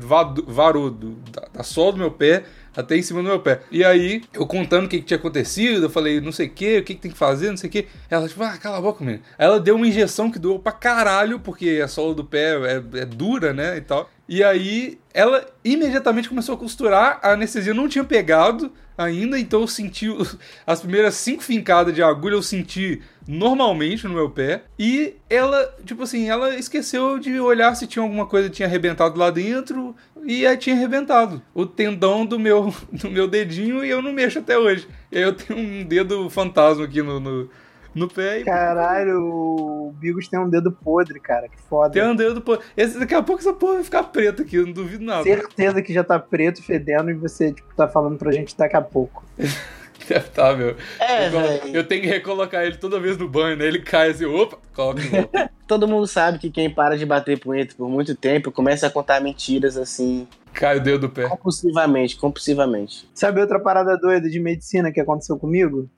varou 0.47 0.91
do, 0.91 1.13
da, 1.33 1.49
da 1.55 1.63
sola 1.63 1.93
do 1.93 1.99
meu 1.99 2.11
pé 2.11 2.45
até 2.77 2.97
em 2.97 3.03
cima 3.03 3.23
do 3.23 3.29
meu 3.29 3.41
pé. 3.41 3.61
E 3.71 3.83
aí, 3.85 4.23
eu 4.35 4.47
contando 4.47 4.85
o 4.87 4.89
que, 4.89 4.99
que 4.99 5.05
tinha 5.05 5.17
acontecido, 5.19 5.85
eu 5.87 5.91
falei, 5.91 6.21
não 6.21 6.33
sei 6.33 6.49
o 6.49 6.51
que, 6.51 6.79
o 6.79 6.85
que, 6.85 6.95
que 6.95 7.01
tem 7.01 7.11
que 7.11 7.17
fazer, 7.17 7.49
não 7.51 7.57
sei 7.57 7.69
o 7.69 7.73
que. 7.73 7.87
Ela, 8.11 8.29
tipo, 8.29 8.43
ah, 8.43 8.59
cala 8.59 8.79
a 8.79 8.81
boca, 8.83 9.03
menino. 9.05 9.23
Aí 9.39 9.47
ela 9.47 9.61
deu 9.61 9.77
uma 9.77 9.87
injeção 9.87 10.31
que 10.31 10.39
doeu 10.39 10.59
pra 10.59 10.73
caralho, 10.73 11.39
porque 11.41 11.81
a 11.83 11.89
sola 11.89 12.15
do 12.15 12.25
pé 12.25 12.55
é, 12.57 13.01
é 13.01 13.05
dura, 13.07 13.53
né, 13.55 13.77
e 13.79 13.81
tal. 13.81 14.11
E 14.29 14.43
aí, 14.43 14.99
ela 15.15 15.47
imediatamente 15.65 16.29
começou 16.29 16.57
a 16.57 16.59
costurar, 16.59 17.21
a 17.23 17.33
anestesia 17.33 17.73
não 17.73 17.89
tinha 17.89 18.03
pegado 18.03 18.73
ainda, 18.99 19.39
então 19.39 19.61
eu 19.61 19.69
senti 19.69 20.09
as 20.67 20.81
primeiras 20.81 21.15
cinco 21.15 21.43
fincadas 21.43 21.95
de 21.95 22.03
agulha, 22.03 22.35
eu 22.35 22.43
senti 22.43 23.01
normalmente 23.27 24.09
no 24.09 24.15
meu 24.15 24.29
pé. 24.29 24.65
E 24.77 25.15
ela, 25.31 25.73
tipo 25.85 26.03
assim, 26.03 26.29
ela 26.29 26.57
esqueceu 26.57 27.19
de 27.21 27.39
olhar 27.39 27.75
se 27.77 27.87
tinha 27.87 28.03
alguma 28.03 28.27
coisa 28.27 28.49
que 28.49 28.57
tinha 28.57 28.67
arrebentado 28.67 29.17
lá 29.17 29.31
dentro, 29.31 29.95
e 30.27 30.45
aí 30.45 30.57
tinha 30.57 30.75
arrebentado 30.75 31.41
o 31.55 31.65
tendão 31.65 32.27
do 32.27 32.39
meu, 32.39 32.75
do 32.91 33.09
meu 33.09 33.29
dedinho 33.29 33.85
e 33.85 33.91
eu 33.91 34.03
não 34.03 34.13
mexo 34.13 34.41
até 34.41 34.59
hoje. 34.59 34.89
E 35.13 35.19
aí 35.19 35.23
eu 35.23 35.33
tenho 35.33 35.59
um 35.59 35.85
dedo 35.85 36.29
fantasma 36.29 36.85
aqui 36.85 37.03
no, 37.03 37.21
no, 37.21 37.51
no 37.95 38.09
pé 38.09 38.41
e 38.41 38.45
Caralho, 38.45 39.23
o 39.23 39.95
Bigos 39.99 40.29
tem 40.29 40.39
um 40.39 40.49
dedo 40.49 40.73
podre, 40.73 41.21
cara. 41.21 41.49
Que 41.49 41.61
foda. 41.63 41.91
tem 41.91 42.03
um 42.03 42.17
dedo. 42.17 42.41
Pô, 42.41 42.59
esse, 42.77 42.99
daqui 42.99 43.15
a 43.15 43.23
pouco 43.23 43.41
essa 43.41 43.53
porra 43.53 43.75
vai 43.75 43.85
ficar 43.85 44.03
preta 44.05 44.43
aqui, 44.43 44.57
eu 44.57 44.67
não 44.67 44.73
duvido 44.73 45.05
nada. 45.05 45.23
Certeza 45.23 45.81
que 45.83 45.93
já 45.93 46.03
tá 46.03 46.19
preto, 46.19 46.63
fedendo, 46.63 47.11
e 47.11 47.15
você, 47.15 47.53
tipo, 47.53 47.75
tá 47.75 47.87
falando 47.87 48.19
pra 48.19 48.33
gente 48.33 48.57
daqui 48.57 48.77
a 48.77 48.83
pouco. 48.83 49.25
Deve 50.09 50.29
tá, 50.31 50.55
meu. 50.55 50.77
É, 51.01 51.29
eu, 51.29 51.75
eu 51.75 51.85
tenho 51.87 52.03
que 52.03 52.09
recolocar 52.09 52.63
ele 52.65 52.77
toda 52.77 53.01
vez 53.01 53.17
no 53.17 53.29
banho, 53.29 53.57
né? 53.57 53.67
Ele 53.67 53.81
cai 53.81 54.11
assim, 54.11 54.27
opa, 54.27 54.59
coloca 54.75 55.01
de 55.01 55.09
volta. 55.09 55.51
Todo 55.67 55.89
mundo 55.89 56.07
sabe 56.07 56.39
que 56.39 56.51
quem 56.51 56.69
para 56.69 56.97
de 56.97 57.07
bater 57.07 57.41
punheta 57.41 57.75
por 57.75 57.89
muito 57.89 58.15
tempo 58.15 58.53
começa 58.53 58.87
a 58.87 58.91
contar 58.91 59.21
mentiras 59.23 59.79
assim, 59.79 60.29
cai 60.53 60.77
o 60.77 60.83
dedo 60.83 61.09
do 61.09 61.09
pé. 61.09 61.27
compulsivamente, 61.27 62.17
compulsivamente. 62.17 63.09
Sabe 63.15 63.41
outra 63.41 63.59
parada 63.59 63.97
doida 63.97 64.29
de 64.29 64.39
medicina 64.39 64.93
que 64.93 65.01
aconteceu 65.01 65.39
comigo? 65.39 65.89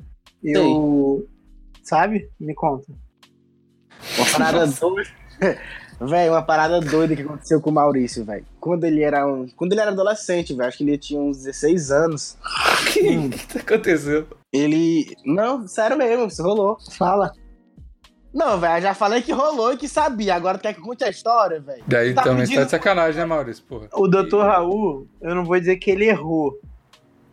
Eu. 0.42 1.26
Sabe? 1.86 2.28
Me 2.38 2.54
conta. 2.54 2.92
Uma 4.18 4.26
parada 4.38 4.66
doida. 4.66 5.10
Velho, 5.98 6.32
uma 6.32 6.42
parada 6.42 6.78
doida 6.78 7.16
que 7.16 7.22
aconteceu 7.22 7.58
com 7.58 7.70
o 7.70 7.72
Maurício, 7.72 8.22
velho. 8.22 8.44
Quando 8.60 8.84
ele 8.84 9.00
era 9.02 9.26
um. 9.26 9.48
Quando 9.56 9.72
ele 9.72 9.80
era 9.80 9.90
adolescente, 9.92 10.52
velho, 10.52 10.68
acho 10.68 10.76
que 10.76 10.84
ele 10.84 10.98
tinha 10.98 11.18
uns 11.18 11.38
16 11.38 11.90
anos. 11.90 12.36
O 12.42 12.92
que, 12.92 13.28
que 13.30 13.46
tá 13.54 13.60
acontecendo? 13.60 14.36
Ele. 14.52 15.16
Não, 15.24 15.66
sério 15.66 15.96
mesmo, 15.96 16.26
isso 16.26 16.42
rolou. 16.42 16.76
Fala. 16.98 17.32
Não, 18.30 18.60
velho, 18.60 18.82
já 18.82 18.92
falei 18.92 19.22
que 19.22 19.32
rolou 19.32 19.72
e 19.72 19.78
que 19.78 19.88
sabia. 19.88 20.34
Agora 20.34 20.58
quer 20.58 20.74
que 20.74 20.82
conte 20.82 21.02
a 21.02 21.08
história, 21.08 21.60
velho? 21.60 21.82
Daí 21.88 22.12
Tá 22.12 22.24
também 22.24 22.42
pedindo- 22.42 22.58
tá 22.58 22.64
de 22.64 22.70
sacanagem, 22.72 23.18
né, 23.20 23.24
Maurício? 23.24 23.64
Porra. 23.64 23.88
O 23.94 24.06
Dr. 24.06 24.40
Raul, 24.42 25.08
eu 25.22 25.34
não 25.34 25.46
vou 25.46 25.58
dizer 25.58 25.76
que 25.76 25.90
ele 25.90 26.04
errou, 26.04 26.60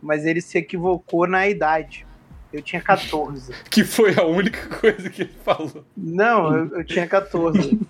mas 0.00 0.24
ele 0.24 0.40
se 0.40 0.56
equivocou 0.56 1.26
na 1.26 1.46
idade. 1.46 2.06
Eu 2.54 2.62
tinha 2.62 2.80
14. 2.80 3.52
Que 3.68 3.82
foi 3.84 4.14
a 4.16 4.22
única 4.24 4.66
coisa 4.78 5.10
que 5.10 5.22
ele 5.22 5.34
falou. 5.44 5.84
Não, 5.96 6.56
eu, 6.56 6.78
eu 6.78 6.84
tinha 6.84 7.06
14. 7.06 7.78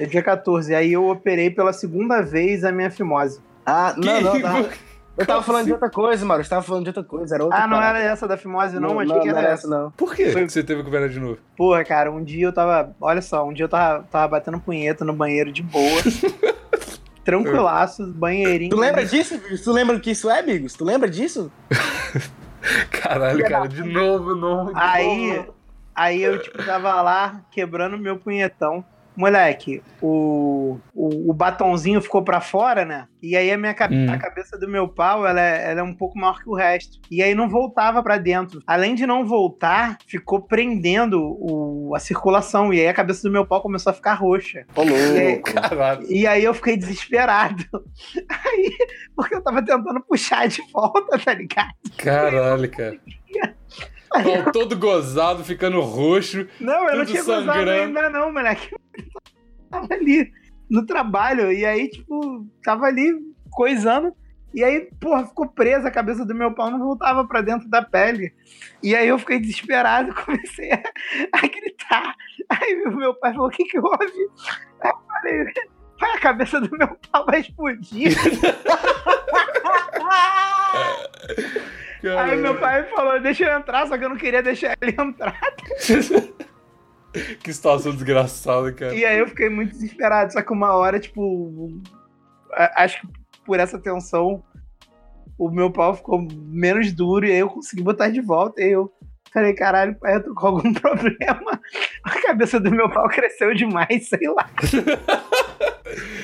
Eu 0.00 0.08
tinha 0.08 0.22
14. 0.22 0.74
Aí 0.74 0.92
eu 0.92 1.06
operei 1.08 1.50
pela 1.50 1.72
segunda 1.72 2.20
vez 2.22 2.64
a 2.64 2.72
minha 2.72 2.90
fimose. 2.90 3.38
Ah, 3.66 3.94
não, 3.96 4.20
não, 4.20 4.32
Que- 4.32 4.40
tá. 4.42 4.64
Eu 5.16 5.26
tava 5.26 5.42
falando 5.42 5.60
assim? 5.60 5.66
de 5.68 5.72
outra 5.74 5.90
coisa, 5.90 6.24
Maurício. 6.26 6.50
Tava 6.50 6.62
falando 6.62 6.82
de 6.84 6.88
outra 6.88 7.04
coisa. 7.04 7.34
Era 7.36 7.44
outra 7.44 7.58
Ah, 7.60 7.66
não 7.68 7.76
parada. 7.76 7.98
era 8.00 8.10
essa 8.12 8.26
da 8.26 8.36
fimose, 8.36 8.74
não? 8.80 8.88
Não, 8.94 9.00
Achei 9.00 9.14
não, 9.14 9.20
que 9.22 9.28
não 9.28 9.36
era 9.38 9.46
era 9.46 9.54
essa. 9.54 9.68
não. 9.68 9.90
Por 9.92 10.14
que 10.16 10.30
Foi- 10.30 10.48
você 10.48 10.64
teve 10.64 10.82
que 10.82 10.88
operar 10.88 11.08
de 11.08 11.20
novo? 11.20 11.38
Porra, 11.56 11.84
cara, 11.84 12.10
um 12.10 12.24
dia 12.24 12.46
eu 12.46 12.52
tava. 12.52 12.96
Olha 13.00 13.22
só, 13.22 13.46
um 13.46 13.52
dia 13.52 13.64
eu 13.64 13.68
tava, 13.68 14.04
tava 14.10 14.26
batendo 14.26 14.58
punheta 14.58 15.04
no 15.04 15.12
banheiro 15.12 15.52
de 15.52 15.62
boa. 15.62 16.00
Tranquilaço, 17.24 18.06
banheirinho. 18.08 18.70
Tu 18.70 18.76
lembra 18.76 19.04
disso? 19.04 19.38
Tu 19.62 19.70
lembra 19.72 19.96
o 19.96 20.00
que 20.00 20.10
isso 20.10 20.28
é, 20.28 20.42
Bigos? 20.42 20.74
Tu 20.74 20.84
lembra 20.84 21.08
disso? 21.08 21.50
Caralho, 22.90 23.44
cara, 23.48 23.68
de 23.68 23.82
novo, 23.82 24.34
não. 24.34 24.66
de 24.66 24.72
Aí, 24.74 25.36
novo. 25.36 25.54
aí 25.94 26.22
eu, 26.22 26.40
tipo, 26.42 26.62
tava 26.64 27.00
lá 27.02 27.42
quebrando 27.50 27.98
meu 27.98 28.16
punhetão. 28.18 28.84
Moleque, 29.16 29.82
o, 30.02 30.78
o, 30.94 31.30
o 31.30 31.32
batonzinho 31.34 32.00
ficou 32.02 32.22
pra 32.22 32.40
fora, 32.40 32.84
né? 32.84 33.06
E 33.22 33.36
aí 33.36 33.50
a 33.50 33.56
minha 33.56 33.72
cabe- 33.72 33.94
Hum. 33.96 34.10
a 34.10 34.18
cabeça 34.18 34.58
do 34.58 34.68
meu 34.68 34.86
pau, 34.88 35.26
ela 35.26 35.40
é, 35.40 35.70
ela 35.70 35.80
é 35.80 35.82
um 35.82 35.94
pouco 35.94 36.18
maior 36.18 36.38
que 36.42 36.48
o 36.48 36.54
resto. 36.54 36.98
E 37.10 37.22
aí 37.22 37.34
não 37.34 37.48
voltava 37.48 38.02
pra 38.02 38.18
dentro. 38.18 38.60
Além 38.66 38.94
de 38.94 39.06
não 39.06 39.24
voltar, 39.24 39.96
ficou 40.06 40.42
prendendo 40.42 41.20
o, 41.40 41.94
a 41.94 41.98
circulação. 41.98 42.72
E 42.74 42.80
aí 42.80 42.88
a 42.88 42.92
cabeça 42.94 43.22
do 43.22 43.32
meu 43.32 43.46
pau 43.46 43.62
começou 43.62 43.90
a 43.90 43.94
ficar 43.94 44.14
roxa. 44.14 44.66
Ô, 44.74 44.82
louco. 44.82 45.52
Caralho. 45.54 46.06
E 46.10 46.26
aí 46.26 46.44
eu 46.44 46.52
fiquei 46.54 46.76
desesperado. 46.76 47.64
Aí, 48.28 48.70
porque 49.16 49.34
eu 49.34 49.42
tava 49.42 49.62
tentando 49.64 50.00
puxar 50.02 50.46
de 50.48 50.60
volta, 50.72 51.18
tá 51.18 51.32
ligado? 51.34 51.72
Caralho, 51.96 52.70
cara. 52.70 52.98
Pau 54.22 54.52
todo 54.52 54.78
gozado, 54.78 55.44
ficando 55.44 55.80
roxo. 55.80 56.46
Não, 56.60 56.88
eu 56.88 56.98
não 56.98 57.04
tinha 57.04 57.22
gozado 57.22 57.46
sangrando. 57.46 57.98
ainda 57.98 58.10
não, 58.10 58.32
moleque. 58.32 58.70
Tava 59.70 59.92
ali 59.92 60.30
no 60.70 60.86
trabalho, 60.86 61.52
e 61.52 61.64
aí, 61.64 61.88
tipo, 61.88 62.46
tava 62.62 62.86
ali 62.86 63.12
coisando. 63.50 64.14
E 64.54 64.62
aí, 64.62 64.88
porra, 65.00 65.26
ficou 65.26 65.48
presa 65.48 65.88
a 65.88 65.90
cabeça 65.90 66.24
do 66.24 66.34
meu 66.34 66.54
pau, 66.54 66.70
não 66.70 66.78
voltava 66.78 67.26
pra 67.26 67.40
dentro 67.40 67.68
da 67.68 67.82
pele. 67.82 68.32
E 68.80 68.94
aí 68.94 69.08
eu 69.08 69.18
fiquei 69.18 69.40
desesperado, 69.40 70.14
comecei 70.24 70.70
a, 70.72 70.80
a 71.32 71.40
gritar. 71.40 72.14
Aí 72.48 72.84
o 72.86 72.96
meu 72.96 73.14
pai 73.14 73.32
falou, 73.32 73.48
o 73.48 73.50
que 73.50 73.64
que 73.64 73.78
houve? 73.78 74.28
Aí 74.80 74.90
eu 74.90 74.98
falei, 75.08 75.44
pai, 75.98 76.12
a 76.12 76.20
cabeça 76.20 76.60
do 76.60 76.70
meu 76.78 76.96
pau 77.10 77.26
vai 77.26 77.40
explodir. 77.40 78.16
Aí 82.08 82.36
meu 82.36 82.58
pai 82.58 82.84
falou, 82.84 83.20
deixa 83.20 83.44
eu 83.44 83.58
entrar, 83.58 83.86
só 83.86 83.96
que 83.96 84.04
eu 84.04 84.08
não 84.08 84.16
queria 84.16 84.42
deixar 84.42 84.76
ele 84.80 84.94
entrar. 85.00 85.38
Que 87.44 87.52
situação 87.52 87.92
desgraçada, 87.92 88.72
cara. 88.72 88.92
E 88.92 89.04
aí 89.04 89.20
eu 89.20 89.28
fiquei 89.28 89.48
muito 89.48 89.70
desesperado, 89.70 90.32
só 90.32 90.42
que 90.42 90.52
uma 90.52 90.74
hora, 90.74 90.98
tipo, 90.98 91.70
acho 92.74 93.00
que 93.00 93.06
por 93.46 93.60
essa 93.60 93.78
tensão, 93.78 94.42
o 95.38 95.48
meu 95.48 95.70
pau 95.70 95.94
ficou 95.94 96.26
menos 96.46 96.92
duro 96.92 97.24
e 97.24 97.30
aí 97.30 97.38
eu 97.38 97.48
consegui 97.48 97.82
botar 97.82 98.08
de 98.08 98.20
volta. 98.20 98.60
E 98.60 98.72
eu 98.72 98.92
falei, 99.32 99.54
caralho, 99.54 99.94
pai, 99.94 100.16
eu 100.16 100.24
tô 100.24 100.34
com 100.34 100.46
algum 100.46 100.72
problema. 100.74 101.60
A 102.02 102.20
cabeça 102.20 102.58
do 102.58 102.70
meu 102.70 102.90
pau 102.90 103.08
cresceu 103.08 103.54
demais, 103.54 104.08
sei 104.08 104.28
lá. 104.28 104.50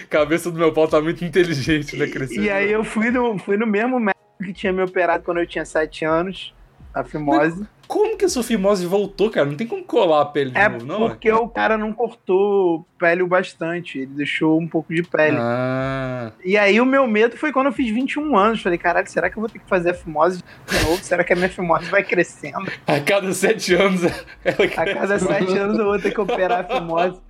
Cabeça 0.08 0.50
do 0.50 0.58
meu 0.58 0.72
pau 0.72 0.88
tá 0.88 1.00
muito 1.00 1.24
inteligente, 1.24 1.96
né? 1.96 2.08
Crescendo. 2.08 2.42
E 2.42 2.50
aí 2.50 2.72
eu 2.72 2.82
fui 2.82 3.10
no, 3.10 3.38
fui 3.38 3.56
no 3.56 3.66
mesmo 3.66 4.00
médico 4.00 4.19
que 4.44 4.52
tinha 4.52 4.72
me 4.72 4.82
operado 4.82 5.22
quando 5.24 5.38
eu 5.38 5.46
tinha 5.46 5.64
7 5.64 6.04
anos, 6.04 6.54
a 6.92 7.04
fimose. 7.04 7.66
Como 7.86 8.16
que 8.16 8.24
a 8.24 8.28
sua 8.28 8.44
fimose 8.44 8.86
voltou, 8.86 9.30
cara? 9.30 9.46
Não 9.46 9.56
tem 9.56 9.66
como 9.66 9.82
colar 9.82 10.20
a 10.20 10.24
pele 10.24 10.52
de 10.52 10.58
É 10.58 10.68
novo, 10.68 10.86
não? 10.86 11.08
porque 11.08 11.30
o 11.32 11.48
cara 11.48 11.76
não 11.76 11.92
cortou 11.92 12.86
pele 12.96 13.20
o 13.20 13.26
bastante, 13.26 13.98
ele 13.98 14.12
deixou 14.14 14.60
um 14.60 14.68
pouco 14.68 14.94
de 14.94 15.02
pele. 15.02 15.36
Ah. 15.40 16.30
E 16.44 16.56
aí 16.56 16.80
o 16.80 16.86
meu 16.86 17.04
medo 17.08 17.36
foi 17.36 17.50
quando 17.52 17.66
eu 17.66 17.72
fiz 17.72 17.90
21 17.92 18.36
anos. 18.36 18.62
Falei, 18.62 18.78
caralho, 18.78 19.10
será 19.10 19.28
que 19.28 19.36
eu 19.36 19.40
vou 19.40 19.48
ter 19.50 19.58
que 19.58 19.68
fazer 19.68 19.90
a 19.90 19.94
fimose 19.94 20.40
de 20.68 20.84
novo? 20.84 21.02
Será 21.02 21.24
que 21.24 21.32
a 21.32 21.36
minha 21.36 21.48
fimose 21.48 21.86
vai 21.86 22.04
crescendo? 22.04 22.70
A 22.86 23.00
cada 23.00 23.32
sete 23.32 23.74
anos 23.74 24.02
ela 24.44 24.64
A 24.76 24.94
cada 24.94 25.18
7 25.18 25.58
anos 25.58 25.76
eu 25.78 25.84
vou 25.86 25.98
ter 25.98 26.12
que 26.12 26.20
operar 26.20 26.60
a 26.60 26.64
fimose. 26.78 27.20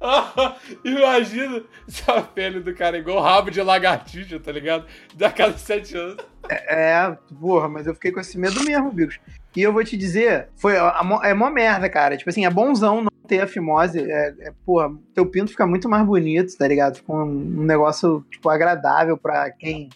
Imagina 0.84 1.62
se 1.86 2.10
a 2.10 2.22
pele 2.22 2.60
do 2.60 2.74
cara 2.74 2.96
é 2.96 3.00
igual 3.00 3.22
rabo 3.22 3.50
de 3.50 3.60
lagartixa, 3.60 4.38
tá 4.40 4.52
ligado? 4.52 4.86
Da 5.14 5.30
cada 5.30 5.56
sete 5.56 5.96
anos. 5.96 6.16
É, 6.48 7.16
porra, 7.40 7.68
mas 7.68 7.86
eu 7.86 7.94
fiquei 7.94 8.12
com 8.12 8.20
esse 8.20 8.38
medo 8.38 8.62
mesmo, 8.64 8.90
Bigos. 8.92 9.18
E 9.56 9.62
eu 9.62 9.72
vou 9.72 9.82
te 9.82 9.96
dizer, 9.96 10.48
foi 10.56 10.74
é 10.76 11.34
mó 11.34 11.50
merda, 11.50 11.88
cara. 11.88 12.16
Tipo 12.16 12.30
assim, 12.30 12.46
é 12.46 12.50
bonzão 12.50 13.02
não 13.02 13.10
ter 13.26 13.40
a 13.40 13.46
fimose. 13.46 14.00
É, 14.00 14.34
é, 14.40 14.52
porra, 14.64 14.96
teu 15.14 15.26
pinto 15.26 15.50
fica 15.50 15.66
muito 15.66 15.88
mais 15.88 16.06
bonito, 16.06 16.56
tá 16.56 16.66
ligado? 16.66 16.96
Fica 16.96 17.12
um, 17.12 17.60
um 17.60 17.64
negócio, 17.64 18.24
tipo, 18.30 18.48
agradável 18.48 19.16
pra 19.16 19.50
quem, 19.50 19.90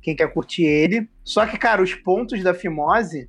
quem 0.00 0.16
quer 0.16 0.32
curtir 0.32 0.64
ele. 0.64 1.08
Só 1.24 1.46
que, 1.46 1.58
cara, 1.58 1.82
os 1.82 1.94
pontos 1.94 2.42
da 2.42 2.54
fimose, 2.54 3.28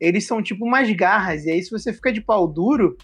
eles 0.00 0.26
são 0.26 0.42
tipo 0.42 0.64
umas 0.64 0.90
garras. 0.92 1.44
E 1.44 1.50
aí, 1.50 1.62
se 1.62 1.70
você 1.70 1.92
fica 1.92 2.12
de 2.12 2.20
pau 2.20 2.46
duro, 2.46 2.96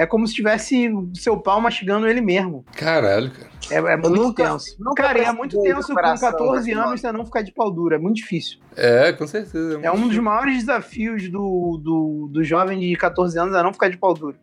é 0.00 0.06
como 0.06 0.26
se 0.26 0.32
tivesse 0.32 0.90
seu 1.14 1.36
pau 1.36 1.60
mastigando 1.60 2.08
ele 2.08 2.22
mesmo. 2.22 2.64
Caralho, 2.74 3.30
cara. 3.30 3.50
É, 3.70 3.76
é 3.76 3.96
muito 3.98 4.16
nunca- 4.16 4.44
tenso. 4.44 4.74
nunca 4.80 5.02
cara, 5.02 5.18
e 5.18 5.24
é 5.24 5.32
muito 5.32 5.60
tenso 5.60 5.88
com 5.88 5.92
operação 5.92 6.30
14 6.30 6.74
da 6.74 6.82
anos 6.84 7.00
você 7.02 7.12
não 7.12 7.26
ficar 7.26 7.42
de 7.42 7.52
pau 7.52 7.70
duro. 7.70 7.94
É 7.94 7.98
muito 7.98 8.16
difícil. 8.16 8.58
É, 8.74 9.12
com 9.12 9.26
certeza. 9.26 9.78
É 9.82 9.92
um 9.92 9.98
muito 9.98 10.14
dos 10.14 10.22
maiores 10.24 10.56
desafios 10.60 11.28
do, 11.28 11.78
do, 11.84 12.30
do 12.32 12.42
jovem 12.42 12.80
de 12.80 12.96
14 12.96 13.38
anos 13.38 13.54
é 13.54 13.62
não 13.62 13.74
ficar 13.74 13.90
de 13.90 13.98
pau 13.98 14.14
duro. 14.14 14.38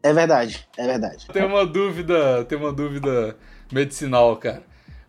É 0.00 0.12
verdade, 0.12 0.68
é 0.78 0.86
verdade. 0.86 1.26
Tem 1.32 1.44
uma 1.44 1.66
dúvida, 1.66 2.44
tem 2.44 2.56
uma 2.56 2.72
dúvida 2.72 3.36
medicinal, 3.72 4.36
cara. 4.36 4.62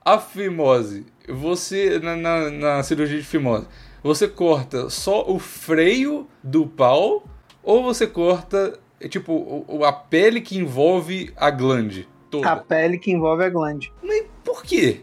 A 0.03 0.17
fimose, 0.17 1.05
você 1.29 1.99
na, 1.99 2.15
na, 2.15 2.49
na 2.49 2.83
cirurgia 2.83 3.19
de 3.19 3.23
fimose, 3.25 3.67
você 4.01 4.27
corta 4.27 4.89
só 4.89 5.23
o 5.29 5.37
freio 5.37 6.27
do 6.43 6.65
pau 6.65 7.23
ou 7.61 7.83
você 7.83 8.07
corta 8.07 8.79
é, 9.01 9.07
tipo 9.07 9.65
a 9.85 9.91
pele 9.93 10.41
que 10.41 10.57
envolve 10.57 11.31
a 11.35 11.49
glande 11.49 12.07
toda? 12.29 12.49
A 12.49 12.55
pele 12.55 12.97
que 12.97 13.11
envolve 13.11 13.43
a 13.43 13.49
glande. 13.49 13.91
Por 14.43 14.63
quê? 14.63 15.01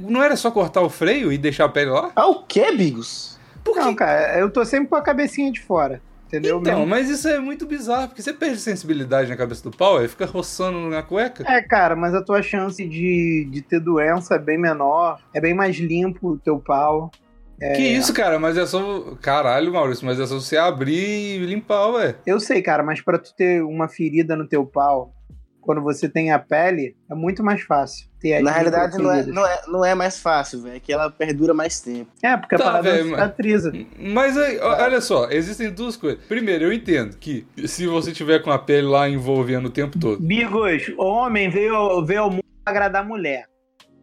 Não 0.00 0.22
era 0.22 0.36
só 0.36 0.50
cortar 0.50 0.80
o 0.82 0.88
freio 0.90 1.32
e 1.32 1.38
deixar 1.38 1.64
a 1.64 1.68
pele 1.68 1.90
lá? 1.90 2.10
Ah, 2.14 2.26
o 2.28 2.42
que, 2.44 2.70
Bigos? 2.72 3.38
Por 3.64 3.76
Não, 3.76 3.88
quê? 3.90 3.96
cara, 3.96 4.38
eu 4.38 4.50
tô 4.50 4.64
sempre 4.64 4.88
com 4.88 4.96
a 4.96 5.02
cabecinha 5.02 5.50
de 5.50 5.60
fora. 5.60 6.00
Entendeu? 6.26 6.58
Então, 6.58 6.72
Mesmo- 6.80 6.86
mas 6.88 7.08
isso 7.08 7.28
é 7.28 7.38
muito 7.38 7.66
bizarro, 7.66 8.08
porque 8.08 8.20
você 8.20 8.32
perde 8.32 8.58
sensibilidade 8.58 9.28
na 9.30 9.36
cabeça 9.36 9.62
do 9.62 9.70
pau, 9.76 9.98
aí 9.98 10.08
fica 10.08 10.26
roçando 10.26 10.76
na 10.88 11.00
cueca. 11.00 11.44
É, 11.48 11.62
cara, 11.62 11.94
mas 11.94 12.14
a 12.14 12.22
tua 12.22 12.42
chance 12.42 12.84
de, 12.84 13.46
de 13.48 13.62
ter 13.62 13.78
doença 13.78 14.34
é 14.34 14.38
bem 14.38 14.58
menor, 14.58 15.20
é 15.32 15.40
bem 15.40 15.54
mais 15.54 15.76
limpo 15.76 16.30
o 16.30 16.36
teu 16.38 16.58
pau. 16.58 17.12
Que 17.58 17.82
isso, 17.82 18.12
cara? 18.12 18.38
Mas 18.38 18.56
é 18.56 18.66
só. 18.66 19.14
Caralho, 19.22 19.72
Maurício, 19.72 20.04
mas 20.04 20.20
é 20.20 20.26
só 20.26 20.38
você 20.38 20.56
abrir 20.56 21.40
e 21.40 21.46
limpar, 21.46 21.88
ué. 21.92 22.14
Eu 22.26 22.38
sei, 22.38 22.60
cara, 22.60 22.82
mas 22.82 23.00
pra 23.00 23.18
tu 23.18 23.34
ter 23.34 23.62
uma 23.62 23.88
ferida 23.88 24.36
no 24.36 24.46
teu 24.46 24.66
pau, 24.66 25.14
quando 25.60 25.82
você 25.82 26.08
tem 26.08 26.30
a 26.30 26.38
pele, 26.38 26.94
é 27.10 27.14
muito 27.14 27.42
mais 27.42 27.62
fácil. 27.62 28.06
Ter 28.20 28.40
Na 28.42 28.50
realidade, 28.52 28.98
não 28.98 29.10
é, 29.10 29.22
não, 29.26 29.46
é, 29.46 29.60
não 29.68 29.84
é 29.84 29.94
mais 29.94 30.18
fácil, 30.20 30.62
velho. 30.62 30.76
É 30.76 30.80
que 30.80 30.92
ela 30.92 31.10
perdura 31.10 31.54
mais 31.54 31.80
tempo. 31.80 32.10
É, 32.22 32.36
porque 32.36 32.54
a 32.54 32.58
Tá, 32.58 32.64
parada 32.64 32.82
velho, 32.92 33.04
não 33.04 33.10
mas- 33.12 33.20
cicatriza. 33.20 33.72
Mas 33.98 34.36
aí, 34.36 34.58
ó, 34.60 34.82
olha 34.84 35.00
só, 35.00 35.30
existem 35.30 35.70
duas 35.70 35.96
coisas. 35.96 36.22
Primeiro, 36.26 36.64
eu 36.66 36.72
entendo 36.72 37.16
que 37.16 37.46
se 37.66 37.86
você 37.86 38.12
tiver 38.12 38.40
com 38.42 38.50
a 38.50 38.58
pele 38.58 38.86
lá 38.86 39.08
envolvendo 39.08 39.66
o 39.66 39.70
tempo 39.70 39.98
todo. 39.98 40.20
Bigos, 40.22 40.92
homem 40.98 41.48
veio, 41.48 42.04
veio 42.04 42.20
ao 42.22 42.30
mundo 42.30 42.44
pra 42.64 42.70
agradar 42.72 43.02
a 43.02 43.06
mulher. 43.06 43.46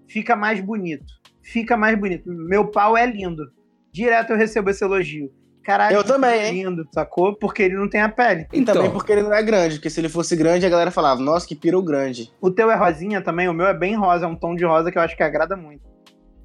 Fica 0.09 0.35
mais 0.35 0.59
bonito. 0.59 1.05
Fica 1.43 1.77
mais 1.77 1.99
bonito. 1.99 2.29
Meu 2.29 2.67
pau 2.71 2.97
é 2.97 3.05
lindo. 3.05 3.43
Direto 3.91 4.31
eu 4.31 4.37
recebo 4.37 4.69
esse 4.69 4.83
elogio. 4.83 5.31
Caralho, 5.63 5.95
Eu 5.95 6.03
também, 6.03 6.41
hein? 6.45 6.63
lindo, 6.63 6.85
sacou? 6.93 7.35
Porque 7.35 7.63
ele 7.63 7.75
não 7.75 7.89
tem 7.89 8.01
a 8.01 8.09
pele. 8.09 8.47
E 8.51 8.63
também 8.63 8.91
porque 8.91 9.13
ele 9.13 9.23
não 9.23 9.33
é 9.33 9.41
grande, 9.41 9.75
porque 9.75 9.89
se 9.89 9.99
ele 10.01 10.09
fosse 10.09 10.35
grande, 10.35 10.65
a 10.65 10.69
galera 10.69 10.91
falava, 10.91 11.21
nossa, 11.21 11.47
que 11.47 11.55
pirou 11.55 11.81
grande. 11.81 12.29
O 12.41 12.51
teu 12.51 12.69
é 12.69 12.75
rosinha 12.75 13.21
também, 13.21 13.47
o 13.47 13.53
meu 13.53 13.67
é 13.67 13.73
bem 13.73 13.95
rosa, 13.95 14.25
é 14.25 14.27
um 14.27 14.35
tom 14.35 14.55
de 14.55 14.65
rosa 14.65 14.91
que 14.91 14.97
eu 14.97 15.01
acho 15.01 15.15
que 15.15 15.23
agrada 15.23 15.55
muito. 15.55 15.81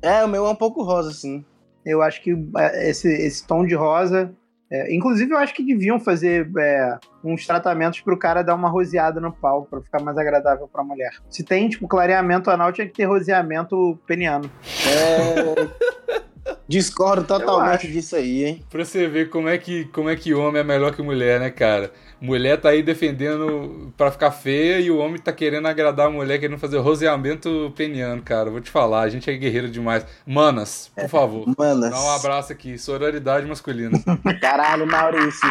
É, 0.00 0.24
o 0.24 0.28
meu 0.28 0.46
é 0.46 0.50
um 0.50 0.54
pouco 0.54 0.84
rosa, 0.84 1.10
assim. 1.10 1.44
Eu 1.84 2.00
acho 2.00 2.22
que 2.22 2.30
é, 2.56 2.90
esse, 2.90 3.08
esse 3.08 3.44
tom 3.44 3.66
de 3.66 3.74
rosa. 3.74 4.32
É, 4.70 4.94
inclusive, 4.94 5.32
eu 5.32 5.38
acho 5.38 5.54
que 5.54 5.64
deviam 5.64 5.98
fazer 5.98 6.50
é, 6.58 6.98
uns 7.24 7.46
tratamentos 7.46 8.00
pro 8.00 8.18
cara 8.18 8.42
dar 8.42 8.54
uma 8.54 8.68
roseada 8.68 9.20
no 9.20 9.32
pau, 9.32 9.64
pra 9.64 9.80
ficar 9.80 10.02
mais 10.02 10.18
agradável 10.18 10.68
pra 10.68 10.84
mulher. 10.84 11.12
Se 11.30 11.42
tem, 11.42 11.68
tipo, 11.68 11.88
clareamento 11.88 12.50
anal, 12.50 12.72
tinha 12.72 12.86
que 12.86 12.92
ter 12.92 13.04
roseamento 13.04 13.98
peniano. 14.06 14.50
É... 14.86 16.18
Discordo 16.68 17.24
totalmente 17.24 17.90
disso 17.90 18.16
aí, 18.16 18.44
hein? 18.44 18.64
Pra 18.70 18.84
você 18.84 19.06
ver 19.06 19.30
como 19.30 19.48
é, 19.48 19.56
que, 19.56 19.84
como 19.86 20.08
é 20.10 20.16
que 20.16 20.34
homem 20.34 20.60
é 20.60 20.64
melhor 20.64 20.94
que 20.94 21.02
mulher, 21.02 21.40
né, 21.40 21.50
cara? 21.50 21.90
Mulher 22.20 22.60
tá 22.60 22.70
aí 22.70 22.82
defendendo 22.82 23.92
pra 23.96 24.10
ficar 24.10 24.30
feia 24.30 24.80
e 24.80 24.90
o 24.90 24.98
homem 24.98 25.20
tá 25.20 25.32
querendo 25.32 25.66
agradar 25.68 26.06
a 26.06 26.10
mulher, 26.10 26.38
querendo 26.38 26.58
fazer 26.58 26.78
roseamento 26.78 27.72
peniano, 27.76 28.22
cara. 28.22 28.50
Vou 28.50 28.60
te 28.60 28.70
falar, 28.70 29.02
a 29.02 29.08
gente 29.08 29.30
é 29.30 29.36
guerreiro 29.36 29.70
demais. 29.70 30.04
Manas, 30.26 30.90
por 30.94 31.08
favor, 31.08 31.46
Manas. 31.56 31.90
dá 31.90 32.00
um 32.00 32.10
abraço 32.10 32.52
aqui. 32.52 32.76
Sororidade 32.76 33.46
masculina. 33.46 33.98
Caralho, 34.40 34.86
Maurício. 34.86 35.48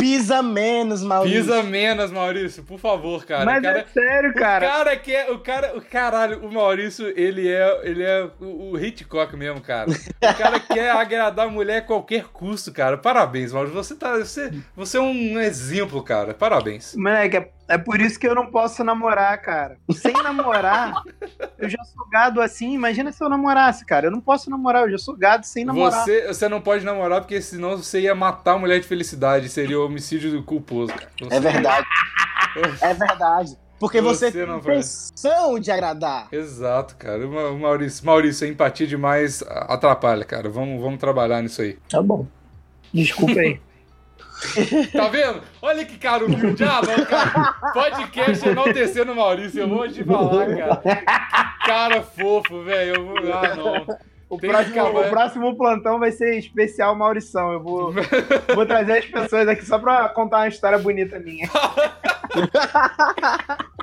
Pisa 0.00 0.42
menos, 0.42 1.02
Maurício. 1.02 1.40
Pisa 1.42 1.62
menos, 1.62 2.10
Maurício, 2.10 2.62
por 2.64 2.78
favor, 2.78 3.24
cara. 3.24 3.44
Mas 3.44 3.62
cara 3.62 3.78
é 3.80 3.86
sério, 3.92 4.30
O 4.30 4.34
cara. 4.34 4.66
cara 4.66 4.96
que 4.96 5.14
é. 5.14 5.30
O 5.30 5.38
cara. 5.38 5.76
O 5.76 5.80
caralho, 5.82 6.38
o 6.44 6.52
Maurício, 6.52 7.06
ele 7.16 7.48
é. 7.48 7.80
Ele 7.84 8.02
é 8.02 8.28
o, 8.40 8.72
o 8.72 8.78
Hitchcock 8.82 9.36
mesmo, 9.36 9.60
cara. 9.60 9.90
O 9.90 10.38
cara 10.38 10.58
quer 10.72 10.90
agradar 10.90 11.46
a 11.46 11.50
mulher 11.50 11.78
a 11.78 11.82
qualquer 11.82 12.24
custo, 12.24 12.72
cara. 12.72 12.96
Parabéns, 12.96 13.52
Maurício. 13.52 13.76
Você 13.76 13.94
tá. 13.94 14.16
Você, 14.18 14.50
você 14.74 14.96
é 14.96 15.00
um 15.00 15.38
exemplo, 15.38 16.02
cara. 16.02 16.32
Parabéns. 16.34 16.94
Moleque, 16.96 17.46
é, 17.70 17.74
é 17.74 17.78
por 17.78 18.00
isso 18.00 18.18
que 18.18 18.26
eu 18.26 18.34
não 18.34 18.46
posso 18.46 18.82
namorar, 18.84 19.40
cara. 19.40 19.76
Sem 19.92 20.12
namorar, 20.12 20.94
eu 21.58 21.68
já 21.68 21.82
sou 21.84 22.08
gado 22.08 22.40
assim. 22.40 22.72
Imagina 22.74 23.12
se 23.12 23.22
eu 23.22 23.28
namorasse, 23.28 23.84
cara. 23.84 24.06
Eu 24.06 24.10
não 24.10 24.20
posso 24.20 24.50
namorar, 24.50 24.82
eu 24.82 24.90
já 24.90 24.98
sou 24.98 25.16
gado 25.16 25.46
sem 25.46 25.64
namorar. 25.64 26.04
Você, 26.04 26.26
você 26.26 26.48
não 26.48 26.60
pode 26.60 26.84
namorar 26.84 27.20
porque 27.20 27.40
senão 27.40 27.76
você 27.76 28.00
ia 28.00 28.14
matar 28.14 28.52
a 28.54 28.58
mulher 28.58 28.80
de 28.80 28.86
felicidade. 28.86 29.48
Seria 29.48 29.80
homicídio 29.80 30.42
culposo, 30.42 30.92
cara. 30.92 31.10
Você- 31.20 31.34
É 31.36 31.40
verdade. 31.40 31.86
É 32.82 32.94
verdade. 32.94 33.56
Porque 33.78 34.00
você, 34.00 34.30
Você 34.30 34.38
tem 34.38 34.46
vai. 34.46 34.58
intenção 34.58 35.58
de 35.58 35.70
agradar. 35.70 36.26
Exato, 36.32 36.96
cara. 36.96 37.26
Ma- 37.26 37.52
Maurício, 37.52 38.04
Maurício, 38.04 38.46
a 38.46 38.50
empatia 38.50 38.86
demais 38.86 39.42
atrapalha, 39.48 40.24
cara. 40.24 40.50
Vamos, 40.50 40.82
vamos 40.82 40.98
trabalhar 40.98 41.40
nisso 41.42 41.62
aí. 41.62 41.78
Tá 41.88 42.02
bom. 42.02 42.26
Desculpa 42.92 43.40
aí. 43.40 43.60
Tá 44.92 45.08
vendo? 45.08 45.42
Olha 45.60 45.84
que 45.84 45.98
cara 45.98 46.24
humilde. 46.24 46.64
Ah, 46.64 46.80
não, 46.82 47.04
cara. 47.04 47.52
Podcast 47.72 48.48
enaltecendo 48.48 49.12
o 49.12 49.16
Maurício. 49.16 49.60
Eu 49.60 49.68
vou 49.68 49.88
te 49.88 50.02
falar, 50.04 50.56
cara. 50.56 50.76
Que 50.76 51.66
cara 51.66 52.02
fofo, 52.02 52.62
velho. 52.62 52.96
Eu 52.96 53.06
vou... 53.06 53.16
Ah, 53.32 53.54
não. 53.54 53.86
O 54.30 54.38
próximo, 54.38 54.84
o 54.84 55.08
próximo 55.10 55.56
plantão 55.56 55.98
vai 55.98 56.12
ser 56.12 56.38
especial 56.38 56.94
Maurição. 56.94 57.52
Eu 57.52 57.60
vou, 57.60 57.92
vou 58.54 58.64
trazer 58.64 58.98
as 58.98 59.04
pessoas 59.06 59.48
aqui 59.48 59.66
só 59.66 59.76
pra 59.76 60.08
contar 60.10 60.36
uma 60.38 60.48
história 60.48 60.78
bonita 60.78 61.18
minha. 61.18 61.50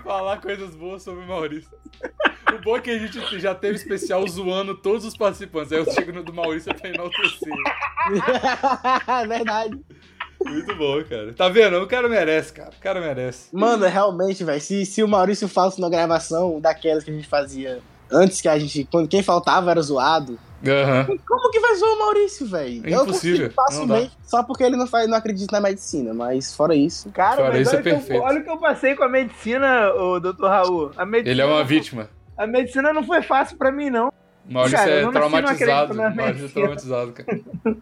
Falar 0.02 0.40
coisas 0.40 0.74
boas 0.74 1.04
sobre 1.04 1.26
o 1.26 1.28
Maurício. 1.28 1.70
O 2.56 2.60
bom 2.64 2.78
é 2.78 2.80
que 2.80 2.90
a 2.92 2.98
gente 2.98 3.40
já 3.40 3.54
teve 3.54 3.76
especial 3.76 4.26
zoando 4.26 4.74
todos 4.74 5.04
os 5.04 5.18
participantes. 5.18 5.74
Aí 5.74 5.80
eu 5.80 5.92
chego 5.92 6.14
no 6.14 6.24
do 6.24 6.34
Maurício 6.34 6.74
pra 6.74 6.90
enaltecer. 6.90 7.54
Verdade. 9.28 9.78
Muito 10.46 10.76
bom, 10.76 11.04
cara. 11.04 11.34
Tá 11.34 11.50
vendo? 11.50 11.82
O 11.82 11.88
cara 11.88 12.08
merece, 12.08 12.54
cara. 12.54 12.70
O 12.78 12.82
cara 12.82 13.02
merece. 13.02 13.50
Mano, 13.52 13.86
realmente, 13.86 14.44
velho. 14.44 14.62
Se, 14.62 14.86
se 14.86 15.04
o 15.04 15.08
Maurício 15.08 15.48
falso 15.48 15.82
na 15.82 15.90
gravação 15.90 16.60
daquelas 16.60 17.04
que 17.04 17.12
a 17.12 17.14
gente 17.14 17.28
fazia 17.28 17.80
antes 18.12 18.40
que 18.42 18.48
a 18.48 18.58
gente. 18.58 18.88
Quando 18.92 19.08
quem 19.08 19.24
faltava 19.24 19.72
era 19.72 19.82
zoado. 19.82 20.40
Aham. 20.66 21.06
Como 21.28 21.52
que 21.52 21.60
vai 21.60 21.76
zoar 21.76 21.92
o 21.94 22.00
Maurício, 22.00 22.48
velho? 22.48 22.82
É 22.86 22.92
impossível, 22.92 23.52
facilmente. 23.52 24.12
Só 24.24 24.42
porque 24.42 24.64
ele 24.64 24.76
não, 24.76 24.88
faz, 24.88 25.08
não 25.08 25.18
acredita 25.18 25.56
na 25.56 25.62
medicina. 25.62 26.14
Mas 26.14 26.54
fora 26.56 26.76
isso. 26.76 27.10
Cara, 27.12 27.38
Fora 27.38 27.50
mas 27.50 27.62
isso, 27.62 27.70
olha, 27.72 27.78
é 27.78 27.80
o 27.80 27.84
que 27.84 27.90
eu, 27.90 27.94
perfeito. 27.96 28.24
olha 28.24 28.40
o 28.40 28.44
que 28.44 28.50
eu 28.50 28.58
passei 28.58 28.96
com 28.96 29.04
a 29.04 29.10
medicina, 29.10 29.94
o 29.94 30.20
doutor 30.20 30.50
Raul. 30.50 30.92
A 30.98 31.06
medicina 31.06 31.32
Ele 31.32 31.42
é 31.42 31.46
uma 31.46 31.64
vítima. 31.64 32.10
A 32.38 32.48
medicina 32.48 32.92
não 32.92 33.04
foi 33.04 33.22
fácil 33.22 33.58
pra 33.58 33.72
mim, 33.72 33.90
não. 33.90 34.12
Maurício 34.50 34.78
Cara, 34.78 34.92
eu 34.92 35.10
é 35.10 35.12
traumatizado. 35.12 35.94
acredito 35.94 35.96
na 35.96 36.10
O 36.10 36.16
Maurício 36.16 36.46
é 36.46 36.50
traumatizado, 36.50 37.12
cara. 37.12 37.40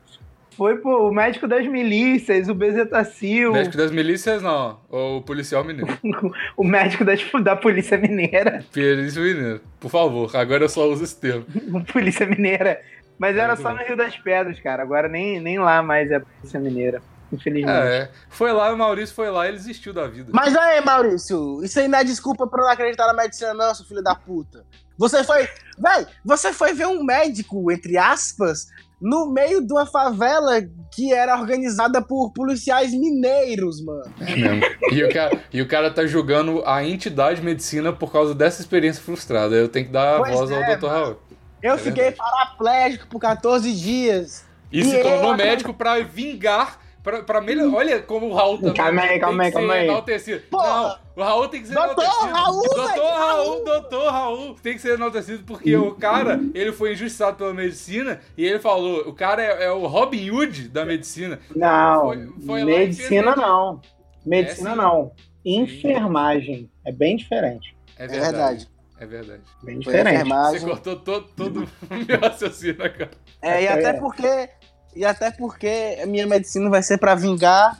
Foi 0.55 0.77
pô, 0.77 1.09
o 1.09 1.13
médico 1.13 1.47
das 1.47 1.67
milícias, 1.67 2.47
o 2.47 2.55
Bezetacil, 2.55 3.51
Médico 3.51 3.75
das 3.77 3.91
milícias, 3.91 4.41
não. 4.41 4.79
O 4.89 5.21
policial 5.21 5.63
mineiro. 5.63 5.99
o 6.55 6.63
médico 6.63 7.03
das, 7.03 7.19
da 7.43 7.55
Polícia 7.55 7.97
Mineira. 7.97 8.63
Polícia 8.73 9.21
mineiro. 9.21 9.61
Por 9.79 9.91
favor, 9.91 10.33
agora 10.35 10.63
eu 10.63 10.69
só 10.69 10.87
uso 10.87 11.03
esse 11.03 11.19
termo. 11.19 11.45
Polícia 11.91 12.25
Mineira. 12.25 12.81
Mas 13.17 13.35
era 13.35 13.49
Muito 13.49 13.61
só 13.61 13.69
bom. 13.69 13.77
no 13.77 13.83
Rio 13.83 13.97
das 13.97 14.17
Pedras, 14.17 14.59
cara. 14.59 14.83
Agora 14.83 15.07
nem, 15.07 15.39
nem 15.39 15.59
lá 15.59 15.81
mais 15.81 16.09
é 16.11 16.15
a 16.15 16.19
Polícia 16.21 16.59
Mineira. 16.59 17.01
Infelizmente. 17.31 17.77
É, 17.77 18.09
foi 18.29 18.51
lá, 18.53 18.71
o 18.71 18.77
Maurício 18.77 19.15
foi 19.15 19.29
lá 19.29 19.45
e 19.45 19.49
ele 19.49 19.57
desistiu 19.57 19.93
da 19.93 20.07
vida. 20.07 20.29
Mas 20.33 20.55
aí, 20.55 20.79
Maurício, 20.81 21.63
isso 21.63 21.79
aí 21.79 21.87
não 21.87 21.99
é 21.99 22.03
desculpa 22.03 22.47
pra 22.47 22.61
não 22.61 22.69
acreditar 22.69 23.07
na 23.07 23.13
medicina, 23.13 23.53
não, 23.53 23.73
seu 23.73 23.85
filho 23.85 24.01
da 24.01 24.15
puta. 24.15 24.63
Você 24.97 25.23
foi. 25.23 25.47
Véi, 25.77 26.07
você 26.23 26.53
foi 26.53 26.73
ver 26.73 26.87
um 26.87 27.03
médico, 27.03 27.69
entre 27.71 27.97
aspas, 27.97 28.67
no 29.01 29.31
meio 29.31 29.65
de 29.65 29.73
uma 29.73 29.85
favela 29.85 30.61
que 30.93 31.13
era 31.13 31.37
organizada 31.39 32.01
por 32.01 32.31
policiais 32.31 32.91
mineiros, 32.93 33.83
mano. 33.83 34.03
É 34.21 34.35
mesmo. 34.35 34.61
E 34.91 35.03
o, 35.03 35.09
cara, 35.13 35.43
e 35.51 35.61
o 35.61 35.67
cara 35.67 35.91
tá 35.91 36.05
julgando 36.05 36.63
a 36.65 36.83
entidade 36.83 37.41
medicina 37.41 37.91
por 37.91 38.11
causa 38.11 38.33
dessa 38.33 38.61
experiência 38.61 39.03
frustrada. 39.03 39.55
Eu 39.55 39.67
tenho 39.67 39.87
que 39.87 39.91
dar 39.91 40.15
a 40.15 40.19
Pois 40.19 40.31
voz 40.33 40.51
ao 40.51 40.57
é, 40.63 40.75
Dr. 40.77 40.85
Raul. 40.87 41.15
Eu 41.61 41.73
É 41.73 41.77
fiquei 41.77 42.03
verdade. 42.05 42.17
paraplégico 42.17 43.07
por 43.07 43.19
14 43.19 43.73
dias. 43.73 44.45
E, 44.71 44.79
E 44.79 44.85
se 44.85 45.01
tornou 45.01 45.35
médico 45.35 45.73
pra 45.73 45.99
vingar. 46.01 46.79
Pra, 47.05 47.21
pra 47.23 47.39
melhor... 47.39 47.71
Olha 47.73 48.01
como 48.01 48.27
o 48.29 48.33
Raul 48.33 48.57
também 48.57 48.73
Calma 48.73 49.01
aí, 49.03 49.09
tem 49.09 49.19
calma 49.19 49.43
aí, 49.43 49.49
que 49.51 49.53
ser 49.53 49.59
calma 49.59 49.73
aí. 49.75 49.87
Não, 49.87 50.99
o 51.15 51.23
Raul 51.23 51.47
tem 51.47 51.61
que 51.61 51.67
ser 51.67 51.73
Doutor 51.75 52.03
enaltecido. 52.03 52.33
Raul, 52.33 52.61
doutor 52.63 52.87
velho, 52.89 53.03
Raul, 53.03 53.63
doutor 53.63 54.11
Raul 54.11 54.55
tem 54.55 54.73
que 54.73 54.81
ser 54.81 54.93
enaltecido 54.95 55.43
porque 55.45 55.75
o 55.77 55.93
cara, 55.93 56.39
ele 56.55 56.71
foi 56.73 56.93
injustiçado 56.93 57.37
pela 57.37 57.53
medicina 57.53 58.19
e 58.35 58.43
ele 58.43 58.59
falou, 58.59 59.07
o 59.07 59.13
cara 59.13 59.41
é, 59.41 59.65
é 59.65 59.71
o 59.71 59.85
Robin 59.85 60.29
Hood 60.31 60.67
da 60.69 60.83
medicina. 60.83 61.39
Não, 61.55 62.01
Foi- 62.07 62.29
foi 62.45 62.63
medicina 62.65 63.35
não. 63.35 63.79
Medicina 64.25 64.71
É, 64.71 64.75
não. 64.75 65.11
Enfermagem. 65.45 66.69
É 66.85 66.91
bem 66.91 67.15
diferente. 67.15 67.75
É 67.97 68.05
É 68.05 68.07
verdade. 68.07 68.31
verdade. 68.33 68.69
É 68.99 69.05
verdade. 69.05 69.41
Bem 69.61 69.77
diferente. 69.79 70.23
Você 70.29 70.59
cortou 70.61 70.95
todo, 70.95 71.27
todo 71.35 71.63
o 71.63 71.67
meu 72.07 72.19
raciocínio, 72.19 72.77
cara. 72.77 73.11
É, 73.41 73.61
e 73.61 73.65
É. 73.65 73.71
até 73.73 73.93
porque. 73.93 74.49
E 74.95 75.03
até 75.05 75.29
porque 75.31 75.97
a 76.01 76.05
minha 76.05 76.25
medicina 76.25 76.69
vai 76.69 76.81
ser 76.81 76.97
pra 76.97 77.15
vingar. 77.15 77.79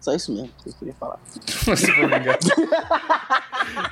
Só 0.00 0.14
isso 0.14 0.32
mesmo 0.32 0.50
que 0.62 0.70
eu 0.70 0.74
queria 0.74 0.94
falar. 0.94 1.18
Se 1.76 1.92
for 1.92 2.08
vingar. 2.08 2.38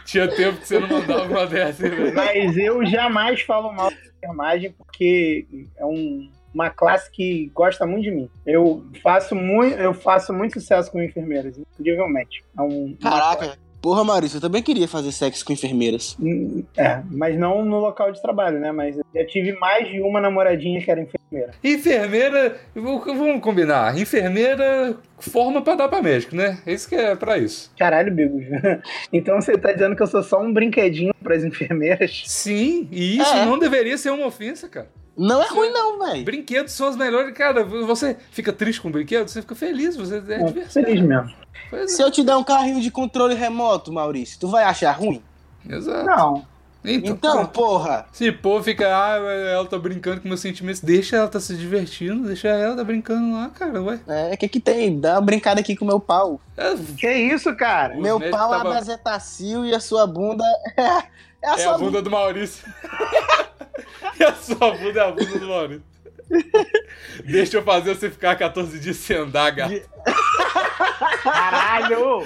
Tinha 0.04 0.28
tempo 0.28 0.58
que 0.60 0.66
você 0.68 0.78
não 0.78 0.88
mandava 0.88 1.24
uma 1.24 1.46
dessa, 1.46 1.88
velho. 1.88 2.14
Mas 2.14 2.56
eu 2.56 2.84
jamais 2.86 3.42
falo 3.42 3.72
mal 3.72 3.90
de 3.90 3.96
enfermagem 4.16 4.72
porque 4.72 5.46
é 5.76 5.84
um- 5.84 6.30
uma 6.54 6.70
classe 6.70 7.10
que 7.10 7.50
gosta 7.54 7.84
muito 7.86 8.04
de 8.04 8.10
mim. 8.10 8.30
Eu 8.46 8.86
faço 9.02 9.34
muito, 9.34 9.76
eu 9.76 9.92
faço 9.92 10.32
muito 10.32 10.58
sucesso 10.58 10.90
com 10.90 11.02
enfermeiras, 11.02 11.58
incrivelmente. 11.78 12.42
É 12.58 12.62
um, 12.62 12.96
Caraca. 13.02 13.58
Porra, 13.86 14.02
Maurício, 14.02 14.38
eu 14.38 14.40
também 14.40 14.64
queria 14.64 14.88
fazer 14.88 15.12
sexo 15.12 15.44
com 15.44 15.52
enfermeiras. 15.52 16.16
Hum, 16.20 16.64
É, 16.76 17.02
mas 17.08 17.38
não 17.38 17.64
no 17.64 17.78
local 17.78 18.10
de 18.10 18.20
trabalho, 18.20 18.58
né? 18.58 18.72
Mas 18.72 18.98
eu 19.14 19.26
tive 19.28 19.52
mais 19.60 19.86
de 19.88 20.00
uma 20.00 20.20
namoradinha 20.20 20.82
que 20.82 20.90
era 20.90 21.00
enfermeira. 21.00 21.52
Enfermeira, 21.62 22.56
vamos 22.74 23.40
combinar. 23.40 23.96
Enfermeira 23.96 24.96
forma 25.20 25.62
pra 25.62 25.76
dar 25.76 25.88
pra 25.88 26.02
médico, 26.02 26.34
né? 26.34 26.58
Isso 26.66 26.88
que 26.88 26.96
é 26.96 27.14
pra 27.14 27.38
isso. 27.38 27.70
Caralho, 27.78 28.12
Bigos. 28.12 28.42
Então 29.12 29.40
você 29.40 29.56
tá 29.56 29.70
dizendo 29.70 29.94
que 29.94 30.02
eu 30.02 30.08
sou 30.08 30.20
só 30.24 30.42
um 30.42 30.52
brinquedinho 30.52 31.14
pras 31.22 31.44
enfermeiras? 31.44 32.24
Sim, 32.26 32.88
e 32.90 33.18
isso 33.18 33.34
É. 33.36 33.44
não 33.46 33.56
deveria 33.56 33.96
ser 33.96 34.10
uma 34.10 34.26
ofensa, 34.26 34.68
cara. 34.68 34.88
Não 35.16 35.40
é 35.42 35.46
ruim, 35.46 35.70
não, 35.70 35.98
velho. 35.98 36.24
Brinquedos 36.24 36.72
são 36.72 36.90
os 36.90 36.96
melhores. 36.96 37.32
Cara, 37.32 37.64
você 37.64 38.16
fica 38.32 38.52
triste 38.52 38.82
com 38.82 38.90
brinquedo, 38.90 39.26
você 39.28 39.40
fica 39.40 39.54
feliz, 39.54 39.96
você 39.96 40.16
é 40.16 40.34
É, 40.34 40.44
diversão. 40.44 40.82
feliz 40.82 41.00
mesmo. 41.00 41.32
Pois 41.70 41.92
Se 41.92 42.02
eu 42.02 42.10
te 42.10 42.22
der 42.22 42.36
um 42.36 42.44
carrinho 42.44 42.80
de 42.80 42.90
controle 42.90 43.34
remoto, 43.34 43.92
Maurício, 43.92 44.38
tu 44.38 44.48
vai 44.48 44.64
achar 44.64 44.92
ruim? 44.92 45.22
é. 45.68 45.74
Exato. 45.74 46.04
Não. 46.06 46.46
Então, 46.88 47.12
Então, 47.14 47.46
porra. 47.46 48.06
se 48.12 48.30
pô, 48.30 48.62
fica, 48.62 48.86
ah, 48.86 49.16
ela 49.16 49.66
tá 49.66 49.76
brincando 49.76 50.20
com 50.20 50.28
meus 50.28 50.38
sentimentos, 50.38 50.80
deixa 50.80 51.16
ela 51.16 51.26
tá 51.26 51.40
se 51.40 51.56
divertindo, 51.56 52.28
deixa 52.28 52.46
ela 52.46 52.76
tá 52.76 52.84
brincando 52.84 53.32
lá, 53.34 53.48
cara, 53.48 53.82
ué. 53.82 53.98
É, 54.06 54.34
o 54.34 54.38
que 54.38 54.46
que 54.48 54.60
tem? 54.60 55.00
Dá 55.00 55.14
uma 55.14 55.20
brincada 55.22 55.58
aqui 55.60 55.74
com 55.74 55.84
o 55.84 55.88
meu 55.88 55.98
pau. 55.98 56.40
É, 56.56 56.74
Que 56.96 57.10
isso, 57.12 57.52
cara? 57.56 57.96
Os 57.96 58.00
meu 58.00 58.20
pau 58.30 58.50
tava- 58.50 58.70
é 58.70 58.78
bezetacil 58.78 59.66
e 59.66 59.74
a 59.74 59.80
sua 59.80 60.06
bunda 60.06 60.44
é, 60.76 60.82
é 61.42 61.48
a 61.50 61.54
é 61.54 61.58
sua 61.58 61.74
a 61.74 61.78
bunda 61.78 62.00
do 62.00 62.08
Maurício. 62.10 62.64
e 64.20 64.22
a 64.22 64.34
sua 64.36 64.70
bunda 64.76 65.00
é 65.00 65.08
a 65.08 65.10
bunda 65.10 65.38
do 65.40 65.48
Maurício. 65.48 65.82
Deixa 67.26 67.56
eu 67.56 67.64
fazer 67.64 67.96
você 67.96 68.08
ficar 68.10 68.36
14 68.36 68.78
dias 68.78 68.96
sem 68.96 69.16
andar, 69.16 69.50
gato. 69.50 69.74
Caralho! 71.22 72.22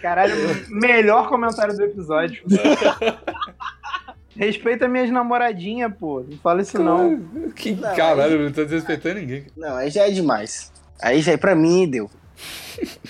Caralho, 0.00 0.34
melhor 0.68 1.28
comentário 1.28 1.74
do 1.76 1.82
episódio. 1.84 2.42
Respeita 4.36 4.86
minhas 4.86 5.10
namoradinhas, 5.10 5.92
pô. 5.98 6.24
Não 6.28 6.36
fala 6.38 6.60
isso 6.62 6.78
não. 6.82 7.18
Que 7.54 7.72
Não, 7.72 7.94
caralho, 7.94 8.34
eu 8.34 8.44
não 8.44 8.52
tô 8.52 8.64
desrespeitando 8.64 9.20
ninguém. 9.20 9.46
Não, 9.56 9.76
aí 9.76 9.90
já 9.90 10.06
é 10.06 10.10
demais. 10.10 10.72
Aí 11.02 11.20
já 11.22 11.32
é 11.32 11.36
pra 11.36 11.54
mim, 11.54 11.88
deu. 11.88 12.10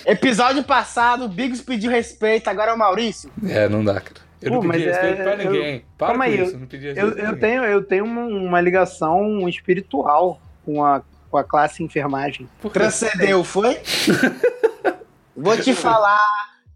Episódio 0.05 0.63
passado, 0.63 1.25
o 1.25 1.29
Bigos 1.29 1.61
pediu 1.61 1.91
respeito, 1.91 2.47
agora 2.49 2.71
é 2.71 2.73
o 2.73 2.77
Maurício. 2.77 3.29
É, 3.45 3.67
não 3.67 3.83
dá, 3.83 3.99
cara. 3.99 4.21
Eu 4.41 4.51
não 4.51 4.61
Pô, 4.61 4.69
pedi 4.69 4.85
mas 4.85 4.95
é- 4.95 5.01
respeito 5.01 5.23
pra 5.23 5.31
eu- 5.43 5.51
ninguém. 5.51 5.85
Para 5.97 6.07
Calma 6.07 6.25
com 6.25 6.31
aí, 6.31 6.41
isso, 6.41 6.53
eu 6.53 6.59
não 6.59 6.67
pedi 6.67 6.85
respeito 6.85 7.07
Eu, 7.09 7.15
pra 7.15 7.23
eu 7.25 7.39
tenho, 7.39 7.63
eu 7.65 7.83
tenho 7.83 8.05
uma, 8.05 8.21
uma 8.21 8.61
ligação 8.61 9.49
espiritual 9.49 10.39
com 10.65 10.85
a, 10.85 11.01
com 11.37 11.41
a 11.41 11.43
classe 11.43 11.83
enfermagem. 11.83 12.49
Transcendeu, 12.73 13.43
foi? 13.43 13.79
Vou 15.35 15.55
te 15.57 15.73
falar. 15.73 16.19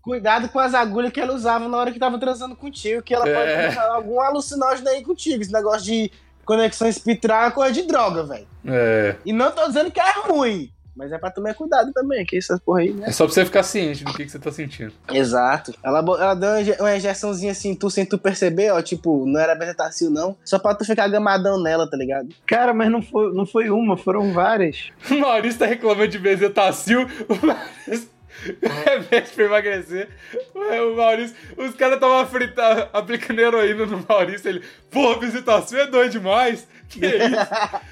Cuidado 0.01 0.49
com 0.49 0.59
as 0.59 0.73
agulhas 0.73 1.11
que 1.11 1.19
ela 1.19 1.33
usava 1.33 1.67
na 1.67 1.77
hora 1.77 1.91
que 1.91 1.99
tava 1.99 2.17
transando 2.19 2.55
contigo, 2.55 3.01
que 3.03 3.13
ela 3.13 3.23
pode 3.25 3.51
É. 3.51 3.69
usar 3.69 3.87
algum 3.91 4.19
alucinógeno 4.19 4.89
aí 4.89 5.03
contigo. 5.03 5.41
Esse 5.41 5.51
negócio 5.53 5.83
de 5.83 6.11
conexão 6.43 6.87
espectral 6.87 7.45
é 7.45 7.51
coisa 7.51 7.71
de 7.71 7.83
droga, 7.83 8.23
velho. 8.23 8.47
É, 8.65 9.15
E 9.25 9.31
não 9.31 9.51
tô 9.51 9.67
dizendo 9.67 9.91
que 9.91 9.99
é 9.99 10.11
ruim, 10.27 10.71
mas 10.95 11.11
é 11.11 11.17
pra 11.17 11.31
tomar 11.31 11.53
cuidado 11.53 11.91
também, 11.93 12.25
que 12.25 12.37
essas 12.37 12.59
porra 12.59 12.81
aí, 12.81 12.93
né? 12.93 13.07
é 13.07 13.11
só 13.11 13.25
pra 13.25 13.33
você 13.33 13.45
ficar 13.45 13.63
ciente 13.63 14.03
do 14.03 14.13
que, 14.13 14.25
que 14.25 14.31
você 14.31 14.39
tá 14.39 14.51
sentindo. 14.51 14.93
Exato. 15.11 15.73
Ela, 15.83 15.99
ela 15.99 16.33
deu 16.33 16.49
uma 16.79 16.95
injeçãozinha 16.95 17.51
assim, 17.51 17.75
tu 17.75 17.89
sem 17.89 18.05
tu 18.05 18.17
perceber, 18.17 18.71
ó, 18.71 18.81
tipo, 18.81 19.25
não 19.25 19.39
era 19.39 19.55
bezetacil 19.55 20.09
não, 20.09 20.35
só 20.43 20.59
pra 20.59 20.75
tu 20.75 20.85
ficar 20.85 21.07
gamadão 21.07 21.61
nela, 21.61 21.89
tá 21.89 21.97
ligado? 21.97 22.29
Cara, 22.45 22.73
mas 22.73 22.91
não 22.91 23.01
foi, 23.01 23.33
não 23.33 23.45
foi 23.45 23.69
uma, 23.69 23.97
foram 23.97 24.33
várias. 24.33 24.91
O 25.09 25.15
Maurício 25.19 25.59
tá 25.59 25.65
reclamando 25.65 26.09
de 26.09 26.19
bezetacil. 26.19 27.07
O 27.31 27.45
Maurício, 27.45 28.09
Remédio 28.61 29.33
pra 29.33 29.45
emagrecer. 29.45 30.09
O 30.53 30.95
Maurício, 30.95 31.35
os 31.57 31.75
caras 31.75 31.95
estavam 31.95 32.25
fritando, 32.25 32.87
aplicando 32.93 33.39
heroína 33.39 33.85
no 33.85 34.05
Maurício. 34.07 34.49
Ele, 34.49 34.63
porra, 34.89 35.19
visitação 35.19 35.79
é 35.79 35.87
doido 35.87 36.11
demais. 36.11 36.67
Que 36.89 37.05
é 37.05 37.27
isso? 37.27 37.37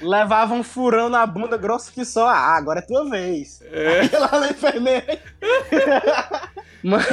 Levava 0.02 0.54
um 0.54 0.62
furão 0.62 1.08
na 1.08 1.24
bunda 1.26 1.56
grosso 1.56 1.92
que 1.92 2.04
só. 2.04 2.28
Ah, 2.28 2.56
agora 2.56 2.80
é 2.80 2.82
tua 2.82 3.08
vez. 3.08 3.62
É. 3.72 4.00
Aí 4.10 4.10
lá 4.12 4.40
na 4.40 4.50
enfermeira. 4.50 5.18
Mano, 6.82 7.04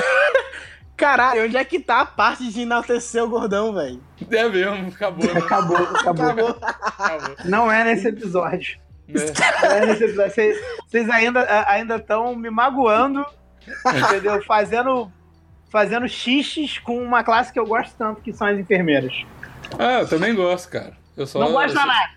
Caralho, 0.98 1.46
onde 1.46 1.56
é 1.56 1.64
que 1.64 1.80
tá 1.80 2.02
a 2.02 2.06
parte 2.06 2.52
de 2.52 2.62
enaltecer 2.62 3.24
o 3.24 3.30
gordão, 3.30 3.72
velho? 3.72 4.02
É 4.32 4.50
mesmo, 4.50 4.88
acabou, 4.88 5.32
né? 5.32 5.40
Acabou, 5.40 5.78
acabou. 5.78 6.26
Acabou. 6.26 6.60
Acabou. 6.62 7.36
Não 7.46 7.72
é 7.72 7.84
nesse 7.84 8.08
episódio. 8.08 8.80
É 9.10 9.84
episódio. 9.92 10.16
Vocês, 10.16 10.58
vocês 10.88 11.10
ainda 11.10 11.66
ainda 11.70 11.96
estão 11.96 12.36
me 12.36 12.50
magoando, 12.50 13.26
entendeu? 13.86 14.42
Fazendo 14.44 15.12
fazendo 15.70 16.08
xixes 16.08 16.78
com 16.80 16.98
uma 17.02 17.24
classe 17.24 17.52
que 17.52 17.60
eu 17.60 17.66
gosto 17.66 17.94
tanto, 17.98 18.22
que 18.22 18.32
são 18.34 18.48
as 18.48 18.58
enfermeiras. 18.58 19.14
Ah, 19.78 20.00
eu 20.02 20.08
também 20.08 20.34
gosto, 20.34 20.70
cara. 20.70 20.94
Eu 21.16 21.28
só. 21.28 21.40
Não 21.40 21.52
gosto 21.52 21.74
da 21.74 21.86
nada. 21.86 22.10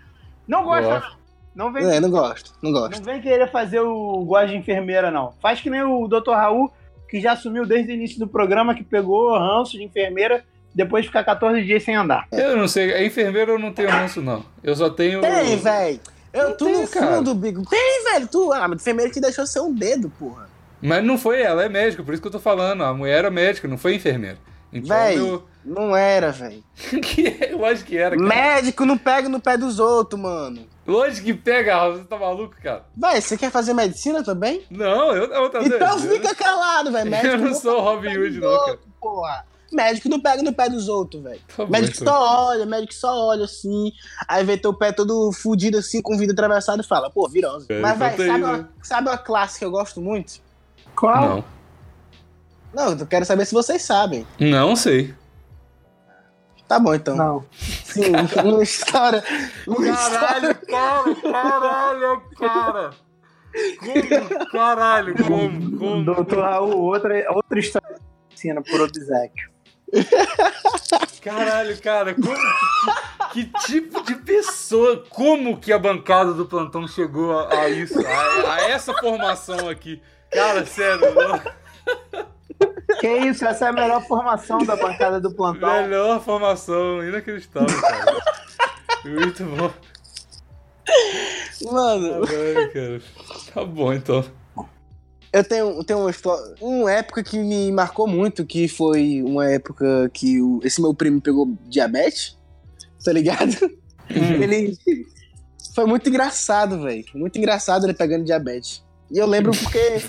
Não 0.47 0.63
gosto 0.63 0.87
da. 0.89 1.11
Não 1.53 1.71
vem, 1.71 1.83
É, 1.83 1.99
não 1.99 2.09
gosto, 2.09 2.53
não 2.61 2.71
gosto. 2.71 2.97
não 2.97 3.03
vem 3.03 3.21
querer 3.21 3.51
fazer 3.51 3.81
o 3.81 4.23
gosto 4.23 4.47
de 4.51 4.55
enfermeira, 4.55 5.11
não. 5.11 5.33
Faz 5.41 5.59
que 5.59 5.69
nem 5.69 5.83
o 5.83 6.07
Dr. 6.07 6.31
Raul, 6.31 6.71
que 7.09 7.19
já 7.19 7.33
assumiu 7.33 7.65
desde 7.65 7.91
o 7.91 7.95
início 7.95 8.17
do 8.19 8.27
programa, 8.27 8.73
que 8.73 8.85
pegou 8.85 9.37
ranço 9.37 9.73
de 9.77 9.83
enfermeira 9.83 10.45
depois 10.73 11.03
de 11.03 11.09
ficar 11.09 11.25
14 11.25 11.61
dias 11.63 11.83
sem 11.83 11.93
andar. 11.93 12.25
Eu 12.31 12.55
não 12.55 12.69
sei, 12.69 12.93
a 12.93 13.03
enfermeira 13.05 13.51
eu 13.51 13.59
não 13.59 13.73
tenho 13.73 13.89
ranço, 13.89 14.21
não. 14.21 14.45
Eu 14.63 14.73
só 14.77 14.89
tenho. 14.89 15.19
Tem, 15.19 15.57
velho. 15.57 15.99
Eu, 16.33 16.49
Não 16.49 16.57
tu 16.57 16.65
tem, 16.65 16.81
no 16.81 16.87
cara. 16.87 17.17
fundo, 17.17 17.35
Bigo. 17.35 17.63
Tem, 17.69 18.03
velho. 18.05 18.27
Tu, 18.27 18.53
ah, 18.53 18.67
mas 18.67 18.81
enfermeira 18.81 19.11
te 19.11 19.19
deixou 19.19 19.45
ser 19.45 19.59
um 19.59 19.73
dedo, 19.73 20.09
porra. 20.17 20.49
Mas 20.81 21.03
não 21.03 21.17
foi 21.17 21.41
ela, 21.41 21.63
é 21.63 21.69
médica, 21.69 22.01
por 22.03 22.13
isso 22.13 22.21
que 22.21 22.27
eu 22.27 22.31
tô 22.31 22.39
falando. 22.39 22.83
A 22.83 22.93
mulher 22.93 23.19
era 23.19 23.31
médica, 23.31 23.67
não 23.67 23.77
foi 23.77 23.95
enfermeira. 23.95 24.37
Então 24.73 24.95
Véi, 24.95 25.19
eu. 25.19 25.43
não 25.65 25.95
era, 25.95 26.31
velho. 26.31 26.63
que 27.03 27.27
é, 27.27 27.53
lógico 27.53 27.89
que 27.89 27.97
era, 27.97 28.15
cara. 28.15 28.27
Médico 28.27 28.85
não 28.85 28.97
pega 28.97 29.27
no 29.27 29.39
pé 29.41 29.57
dos 29.57 29.79
outros, 29.79 30.19
mano. 30.19 30.65
Lógico 30.87 31.25
que 31.27 31.33
pega, 31.33 31.89
você 31.89 32.03
tá 32.05 32.17
maluco, 32.17 32.55
cara? 32.63 32.85
Véi, 32.95 33.21
você 33.21 33.37
quer 33.37 33.51
fazer 33.51 33.73
medicina 33.73 34.23
também? 34.23 34.63
Não, 34.71 35.13
eu 35.13 35.27
não, 35.27 35.49
tá 35.49 35.61
Então 35.61 35.97
doido? 35.97 36.09
fica 36.13 36.33
calado, 36.33 36.91
velho. 36.91 37.11
Médico 37.11 37.27
Eu 37.35 37.37
não 37.37 37.53
sou 37.53 37.81
Robin 37.81 38.17
Hood, 38.17 38.39
não, 38.39 38.65
cara. 38.65 38.79
Porra. 38.99 39.45
Médico 39.71 40.09
não 40.09 40.19
pega 40.19 40.43
no 40.43 40.53
pé 40.53 40.69
dos 40.69 40.89
outros, 40.89 41.23
velho. 41.23 41.39
Médico 41.69 42.01
então. 42.01 42.13
só 42.13 42.47
olha, 42.47 42.65
médico 42.65 42.93
só 42.93 43.27
olha 43.27 43.45
assim, 43.45 43.91
aí 44.27 44.43
vê 44.43 44.57
teu 44.57 44.73
pé 44.73 44.91
todo 44.91 45.31
fudido 45.31 45.77
assim, 45.77 46.01
com 46.01 46.15
o 46.15 46.17
vidro 46.17 46.33
atravessado 46.33 46.81
e 46.81 46.85
fala, 46.85 47.09
pô, 47.09 47.27
virose. 47.29 47.67
É, 47.69 47.79
Mas, 47.79 47.97
velho, 47.97 48.21
aí, 48.21 48.27
sabe, 48.27 48.43
né? 48.43 48.49
uma, 48.49 48.69
sabe 48.83 49.09
uma 49.09 49.17
classe 49.17 49.59
que 49.59 49.65
eu 49.65 49.71
gosto 49.71 50.01
muito? 50.01 50.41
Qual? 50.95 51.21
Não. 51.21 51.43
Não, 52.73 52.97
eu 52.97 53.07
quero 53.07 53.25
saber 53.25 53.45
se 53.45 53.53
vocês 53.53 53.81
sabem. 53.81 54.25
Não 54.39 54.75
sei. 54.75 55.13
Tá 56.67 56.79
bom, 56.79 56.93
então. 56.93 57.15
Não. 57.15 57.45
Sim, 57.51 58.11
uma 58.45 58.63
história. 58.63 59.23
Uma 59.67 59.89
história. 59.89 60.53
cara, 60.55 61.15
caralho, 61.15 62.21
cara. 62.37 62.89
Como? 63.79 64.51
Caralho, 64.51 65.15
como? 65.25 65.77
Como? 65.77 66.05
Doutor 66.05 66.39
Raul, 66.39 66.77
outra, 66.77 67.25
outra 67.31 67.59
história 67.59 67.95
de 67.95 68.01
medicina 68.29 68.61
por 68.61 68.79
obsequio. 68.79 69.49
Caralho, 71.21 71.79
cara, 71.81 72.13
como 72.15 72.35
que, 73.31 73.45
que 73.45 73.59
tipo 73.65 74.01
de 74.03 74.15
pessoa, 74.15 75.03
como 75.09 75.57
que 75.59 75.71
a 75.71 75.77
bancada 75.79 76.33
do 76.33 76.45
plantão 76.45 76.87
chegou 76.87 77.37
a, 77.39 77.53
a 77.53 77.69
isso, 77.69 77.99
a, 78.05 78.53
a 78.55 78.61
essa 78.69 78.93
formação 78.93 79.69
aqui? 79.69 80.01
Cara, 80.31 80.65
sério, 80.65 81.13
não- 81.13 81.41
Que 82.99 83.07
isso, 83.17 83.45
essa 83.45 83.65
é 83.65 83.69
a 83.69 83.73
melhor 83.73 84.01
formação 84.07 84.59
da 84.59 84.75
bancada 84.75 85.19
do 85.19 85.31
plantão. 85.33 85.81
melhor 85.83 86.21
formação, 86.21 87.03
inacreditável, 87.07 87.81
cara. 87.81 88.17
Muito 89.05 89.43
bom. 89.45 89.71
Mano, 91.71 92.25
Caralho, 92.27 92.73
cara. 92.73 93.01
Tá 93.53 93.63
bom, 93.65 93.93
então. 93.93 94.23
Eu 95.33 95.43
tenho, 95.43 95.83
tenho 95.83 95.99
uma 95.99 96.09
história. 96.11 96.55
Uma 96.59 96.91
época 96.91 97.23
que 97.23 97.37
me 97.39 97.71
marcou 97.71 98.07
muito, 98.07 98.45
que 98.45 98.67
foi 98.67 99.21
uma 99.23 99.49
época 99.49 100.09
que 100.13 100.41
o- 100.41 100.59
esse 100.63 100.81
meu 100.81 100.93
primo 100.93 101.21
pegou 101.21 101.57
diabetes, 101.67 102.37
tá 103.03 103.11
ligado? 103.13 103.55
Ele. 104.09 104.77
Foi 105.73 105.85
muito 105.85 106.09
engraçado, 106.09 106.81
velho. 106.81 107.05
Muito 107.15 107.37
engraçado 107.37 107.85
ele 107.85 107.93
pegando 107.93 108.25
diabetes. 108.25 108.83
E 109.09 109.17
eu 109.17 109.25
lembro 109.25 109.51
porque. 109.51 110.01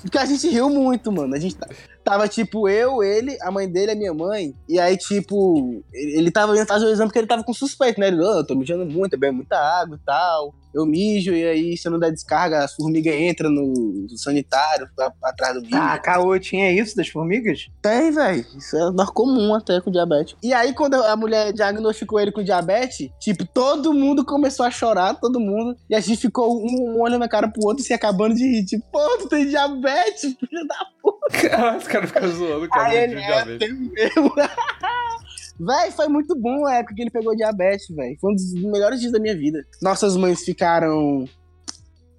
Porque 0.00 0.18
a 0.18 0.24
gente 0.24 0.48
riu 0.48 0.68
muito, 0.70 1.12
mano. 1.12 1.34
A 1.34 1.38
gente 1.38 1.54
ta- 1.56 1.68
tava, 2.04 2.28
tipo, 2.28 2.68
eu, 2.68 3.02
ele, 3.02 3.36
a 3.42 3.50
mãe 3.50 3.68
dele, 3.70 3.92
a 3.92 3.96
minha 3.96 4.12
mãe. 4.14 4.54
E 4.68 4.78
aí, 4.78 4.96
tipo, 4.96 5.82
ele 5.92 6.30
tava 6.30 6.56
indo 6.56 6.66
fazer 6.66 6.86
o 6.86 6.90
exame 6.90 7.08
porque 7.08 7.18
ele 7.18 7.26
tava 7.26 7.44
com 7.44 7.52
suspeito, 7.54 8.00
né? 8.00 8.08
Ele, 8.08 8.16
"Ah, 8.24 8.38
eu 8.38 8.46
tô 8.46 8.54
mijando 8.54 8.84
muito, 8.86 9.14
eu 9.14 9.18
bebo 9.18 9.36
muita 9.36 9.56
água 9.56 9.96
e 10.00 10.04
tal. 10.04 10.54
Eu 10.74 10.86
mijo, 10.86 11.34
e 11.34 11.44
aí, 11.46 11.76
se 11.76 11.86
eu 11.86 11.92
não 11.92 11.98
der 11.98 12.10
descarga, 12.12 12.64
as 12.64 12.72
formigas 12.74 13.14
entram 13.14 13.50
no 13.50 14.06
sanitário, 14.16 14.88
a- 14.98 15.12
atrás 15.24 15.54
do 15.54 15.60
mijo. 15.60 15.76
Ah, 15.76 15.98
caô, 15.98 16.38
tinha 16.38 16.72
isso 16.72 16.96
das 16.96 17.08
formigas? 17.08 17.66
Tem, 17.82 18.10
velho. 18.10 18.46
Isso 18.56 18.74
é 18.78 18.90
mais 18.90 19.10
comum 19.10 19.54
até 19.54 19.80
com 19.82 19.90
diabetes. 19.90 20.34
E 20.42 20.52
aí, 20.54 20.72
quando 20.72 20.94
a 20.94 21.14
mulher 21.14 21.52
diagnosticou 21.52 22.18
ele 22.18 22.32
com 22.32 22.42
diabetes, 22.42 23.10
tipo, 23.20 23.44
todo 23.46 23.92
mundo 23.92 24.24
começou 24.24 24.64
a 24.64 24.70
chorar, 24.70 25.20
todo 25.20 25.38
mundo. 25.38 25.76
E 25.90 25.94
a 25.94 26.00
gente 26.00 26.16
ficou 26.18 26.56
um, 26.58 26.94
um 26.96 27.02
olhando 27.02 27.20
na 27.20 27.28
cara 27.28 27.48
pro 27.48 27.66
outro, 27.66 27.84
se 27.84 27.92
acabando 27.92 28.34
de 28.34 28.42
rir. 28.42 28.64
Tipo, 28.64 28.82
pô, 28.90 29.18
tu 29.18 29.28
tem 29.28 29.46
diabetes, 29.46 30.22
filho 30.22 30.66
da 30.66 30.86
Caralho, 31.32 31.78
os 31.78 31.88
caras 31.88 32.10
ficam 32.10 32.28
zoando, 32.28 32.68
cara. 32.68 32.88
Aí 32.88 32.98
ele, 32.98 33.20
é, 33.20 33.58
tem 33.58 33.72
mesmo. 33.72 34.32
Véi, 35.58 35.90
foi 35.92 36.08
muito 36.08 36.34
bom 36.34 36.66
a 36.66 36.76
época 36.76 36.94
que 36.94 37.02
ele 37.02 37.10
pegou 37.10 37.36
diabetes, 37.36 37.86
velho. 37.94 38.16
Foi 38.20 38.32
um 38.32 38.34
dos 38.34 38.52
melhores 38.54 39.00
dias 39.00 39.12
da 39.12 39.20
minha 39.20 39.36
vida. 39.36 39.64
Nossas 39.80 40.16
mães 40.16 40.42
ficaram 40.44 41.28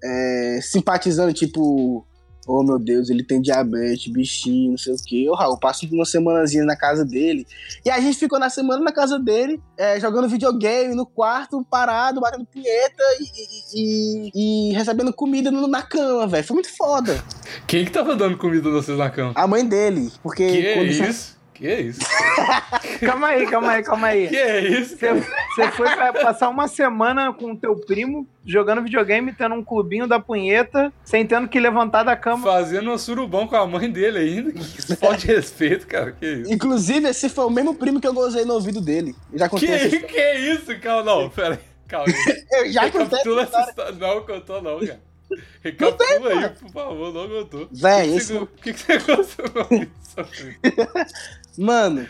é, 0.02 0.60
simpatizando, 0.62 1.32
tipo, 1.32 2.06
oh 2.46 2.62
meu 2.62 2.78
Deus, 2.78 3.08
ele 3.10 3.22
tem 3.24 3.40
diabetes, 3.40 4.12
bichinho, 4.12 4.72
não 4.72 4.78
sei 4.78 4.92
o 4.94 4.96
quê. 5.04 5.26
Ô, 5.28 5.34
Raul, 5.34 5.58
passa 5.58 5.86
uma 5.90 6.04
semanazinha 6.04 6.64
na 6.64 6.76
casa 6.76 7.04
dele. 7.04 7.46
E 7.84 7.90
a 7.90 8.00
gente 8.00 8.18
ficou 8.18 8.38
na 8.38 8.50
semana 8.50 8.82
na 8.82 8.92
casa 8.92 9.18
dele, 9.18 9.60
é, 9.76 9.98
jogando 10.00 10.28
videogame 10.28 10.94
no 10.94 11.06
quarto, 11.06 11.64
parado, 11.70 12.20
batendo 12.20 12.44
punheta 12.44 13.02
e, 13.20 13.24
e- 13.24 14.30
e- 14.34 14.70
e 14.70 14.72
recebendo 14.74 15.12
comida 15.12 15.50
no- 15.50 15.66
na 15.68 15.82
cama, 15.82 16.26
velho. 16.26 16.44
Foi 16.44 16.54
muito 16.54 16.76
foda. 16.76 17.22
Quem 17.66 17.84
que 17.84 17.90
tava 17.90 18.14
dando 18.16 18.36
comida 18.36 18.70
vocês 18.70 18.96
na 18.98 19.10
cama? 19.10 19.32
A 19.34 19.46
mãe 19.46 19.64
dele, 19.66 20.10
porque 20.22 20.46
Que 20.46 20.66
é 20.66 20.82
isso? 20.82 21.34
Que 21.54 21.66
é 21.68 21.80
isso? 21.82 22.00
Calma 23.04 23.26
aí, 23.28 23.46
calma 23.46 23.72
aí, 23.72 23.82
calma 23.82 24.06
aí. 24.08 24.28
Que 24.28 24.36
é 24.36 24.60
isso? 24.60 24.96
Você, 24.96 25.12
você 25.54 25.70
foi 25.72 25.90
pra 25.90 26.12
passar 26.12 26.48
uma 26.48 26.68
semana 26.68 27.32
com 27.32 27.52
o 27.52 27.56
teu 27.56 27.76
primo 27.76 28.26
jogando 28.44 28.82
videogame, 28.82 29.32
tendo 29.32 29.54
um 29.54 29.64
clubinho 29.64 30.06
da 30.06 30.20
punheta, 30.20 30.92
sem 31.04 31.26
tendo 31.26 31.48
que 31.48 31.58
levantar 31.58 32.02
da 32.02 32.16
cama. 32.16 32.42
Fazendo 32.42 32.90
um 32.90 32.98
surubão 32.98 33.46
com 33.46 33.56
a 33.56 33.66
mãe 33.66 33.90
dele 33.90 34.18
ainda. 34.18 34.52
Que 34.52 34.96
falta 34.96 35.18
de 35.18 35.26
respeito, 35.28 35.86
cara. 35.86 36.12
Que 36.12 36.26
isso? 36.26 36.52
Inclusive, 36.52 37.08
esse 37.08 37.28
foi 37.28 37.44
o 37.44 37.50
mesmo 37.50 37.74
primo 37.74 38.00
que 38.00 38.06
eu 38.06 38.14
gozei 38.14 38.44
no 38.44 38.54
ouvido 38.54 38.80
dele. 38.80 39.14
Já 39.32 39.48
contei 39.48 39.70
essa 39.70 39.88
Que, 39.88 40.00
que 40.00 40.18
é 40.18 40.52
isso? 40.52 40.78
Calma, 40.80 41.02
não, 41.02 41.30
pera 41.30 41.54
aí. 41.54 41.60
Calma 41.88 42.06
aí. 42.08 42.44
Eu 42.54 42.72
já 42.72 42.82
contei 42.90 43.00
Recapitula 43.00 43.42
essa 43.42 43.60
história. 43.60 43.90
história. 43.90 44.14
Não 44.14 44.26
contou, 44.26 44.62
não, 44.62 44.78
cara. 44.80 45.00
Recapitula 45.62 46.30
aí, 46.30 46.48
por 46.50 46.70
favor, 46.70 47.12
não 47.12 47.28
contou. 47.28 47.68
Véi, 47.72 48.16
O 48.16 48.46
que, 48.46 48.72
que, 48.72 48.80
você 48.80 48.98
gostou 48.98 49.68
disso? 49.70 49.90
Mano, 51.58 52.06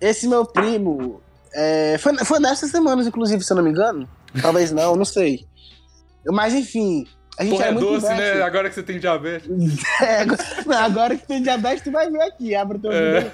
esse 0.00 0.26
meu 0.28 0.44
primo... 0.44 1.20
é, 1.52 1.96
Foi, 1.98 2.16
foi 2.24 2.38
nessas 2.38 2.70
semanas, 2.70 3.06
inclusive, 3.06 3.42
se 3.44 3.52
eu 3.52 3.56
não 3.56 3.64
me 3.64 3.70
engano. 3.70 4.08
Talvez 4.40 4.70
não, 4.70 4.96
não 4.96 5.04
sei. 5.04 5.46
Mas, 6.26 6.54
enfim... 6.54 7.06
A 7.38 7.44
gente 7.44 7.52
Porra, 7.52 7.66
é 7.66 7.72
muito 7.72 7.86
doce, 7.86 8.06
né? 8.06 8.42
Agora 8.42 8.68
que 8.68 8.74
você 8.74 8.82
tem 8.82 8.98
diabetes. 8.98 9.48
É, 10.02 10.20
agora, 10.20 10.44
não, 10.66 10.76
agora 10.76 11.16
que 11.16 11.26
tem 11.26 11.42
diabetes, 11.42 11.82
tu 11.82 11.90
vai 11.90 12.10
ver 12.10 12.22
aqui. 12.22 12.54
Abre 12.54 12.76
o 12.76 12.80
teu 12.80 12.92
É. 12.92 13.30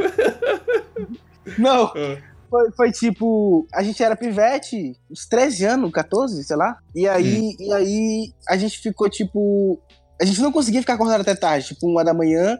Não, 1.58 1.92
É. 1.96 2.22
foi, 2.48 2.70
foi 2.72 2.92
tipo, 2.92 3.66
a 3.74 3.82
gente 3.82 4.02
era 4.02 4.16
pivete, 4.16 4.96
uns 5.10 5.26
13 5.26 5.64
anos, 5.64 5.90
14, 5.90 6.42
sei 6.44 6.56
lá. 6.56 6.78
E 6.94 7.08
aí, 7.08 7.56
e 7.58 7.72
aí 7.72 8.32
a 8.48 8.56
gente 8.56 8.78
ficou 8.78 9.08
tipo. 9.08 9.80
A 10.20 10.24
gente 10.24 10.40
não 10.40 10.52
conseguia 10.52 10.80
ficar 10.80 10.94
acordado 10.94 11.20
até 11.20 11.34
tarde, 11.34 11.66
tipo, 11.68 11.86
uma 11.86 12.04
da 12.04 12.14
manhã. 12.14 12.56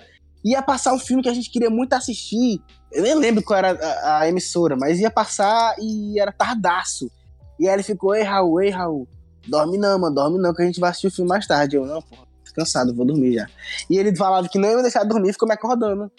Ia 0.47 0.63
passar 0.63 0.95
um 0.95 0.99
filme 0.99 1.25
que 1.25 1.29
a 1.29 1.35
gente 1.35 1.51
queria 1.51 1.69
muito 1.69 1.93
assistir. 1.93 2.63
Eu 2.93 3.03
nem 3.03 3.17
lembro 3.17 3.43
qual 3.43 3.59
era 3.59 3.73
a, 3.73 4.21
a 4.21 4.29
emissora, 4.29 4.77
mas 4.77 5.01
ia 5.01 5.11
passar 5.11 5.75
e 5.81 6.21
era 6.21 6.31
tardaço. 6.31 7.11
E 7.59 7.67
aí 7.67 7.75
ele 7.75 7.83
ficou, 7.83 8.15
ei, 8.15 8.23
Raul, 8.23 8.63
ei, 8.63 8.71
Raul. 8.71 9.09
Dorme 9.49 9.77
não, 9.77 9.99
mano, 9.99 10.15
dorme 10.15 10.39
não, 10.39 10.55
que 10.55 10.63
a 10.63 10.65
gente 10.65 10.79
vai 10.79 10.91
assistir 10.91 11.09
o 11.09 11.11
filme 11.11 11.29
mais 11.29 11.49
tarde. 11.49 11.75
Eu, 11.75 11.85
não, 11.85 12.01
porra, 12.01 12.23
tô 12.45 12.55
cansado, 12.55 12.95
vou 12.95 13.05
dormir 13.05 13.35
já. 13.35 13.49
E 13.91 13.99
ele 13.99 14.15
falava 14.15 14.49
que 14.49 14.57
não 14.57 14.69
ia 14.69 14.77
me 14.77 14.83
deixar 14.83 15.03
dormir, 15.03 15.33
ficou 15.33 15.49
me 15.49 15.55
acordando. 15.55 16.13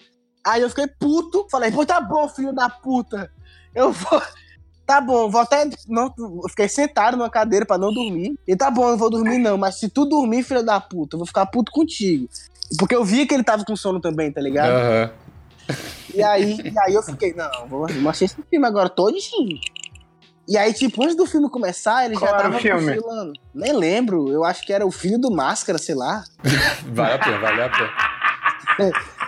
Aí 0.46 0.60
eu 0.60 0.68
fiquei 0.68 0.86
puto, 0.86 1.46
falei, 1.50 1.70
pô, 1.70 1.86
tá 1.86 1.98
bom, 1.98 2.28
filho 2.28 2.52
da 2.52 2.68
puta. 2.68 3.30
Eu 3.74 3.92
vou. 3.92 4.22
Tá 4.88 5.02
bom, 5.02 5.28
vou 5.28 5.42
até. 5.42 5.68
Não, 5.86 6.10
fiquei 6.48 6.66
sentado 6.66 7.14
numa 7.14 7.28
cadeira 7.28 7.66
pra 7.66 7.76
não 7.76 7.92
dormir. 7.92 8.38
E 8.48 8.56
tá 8.56 8.70
bom, 8.70 8.88
não 8.88 8.96
vou 8.96 9.10
dormir 9.10 9.36
não, 9.36 9.58
mas 9.58 9.78
se 9.78 9.86
tu 9.86 10.06
dormir, 10.06 10.42
filho 10.42 10.62
da 10.62 10.80
puta, 10.80 11.14
eu 11.14 11.18
vou 11.18 11.26
ficar 11.26 11.44
puto 11.44 11.70
contigo. 11.70 12.26
Porque 12.78 12.94
eu 12.94 13.04
via 13.04 13.26
que 13.26 13.32
ele 13.34 13.44
tava 13.44 13.64
com 13.64 13.76
sono 13.76 14.00
também, 14.00 14.32
tá 14.32 14.40
ligado? 14.40 14.72
Aham. 14.74 15.10
E 16.14 16.22
aí, 16.22 16.58
e 16.58 16.78
aí 16.80 16.94
eu 16.94 17.02
fiquei, 17.02 17.32
não, 17.34 17.68
vou, 17.68 17.86
vou 17.86 18.08
assistir 18.08 18.24
esse 18.40 18.48
filme 18.48 18.66
agora 18.66 18.88
todinho. 18.88 19.58
E 20.48 20.56
aí, 20.56 20.72
tipo, 20.72 21.02
antes 21.02 21.14
do 21.14 21.26
filme 21.26 21.50
começar, 21.50 22.06
ele 22.06 22.14
Qual 22.18 22.30
já 22.30 22.36
tava 22.36 22.58
filme? 22.58 22.96
cochilando. 22.96 23.32
Nem 23.54 23.72
lembro, 23.72 24.32
eu 24.32 24.44
acho 24.44 24.64
que 24.64 24.72
era 24.72 24.86
o 24.86 24.90
filho 24.90 25.18
do 25.18 25.30
Máscara, 25.30 25.76
sei 25.78 25.94
lá. 25.94 26.24
Vale 26.92 27.12
a 27.14 27.18
pena, 27.18 27.38
vale 27.38 27.62
a 27.62 27.68
pena. 27.70 27.90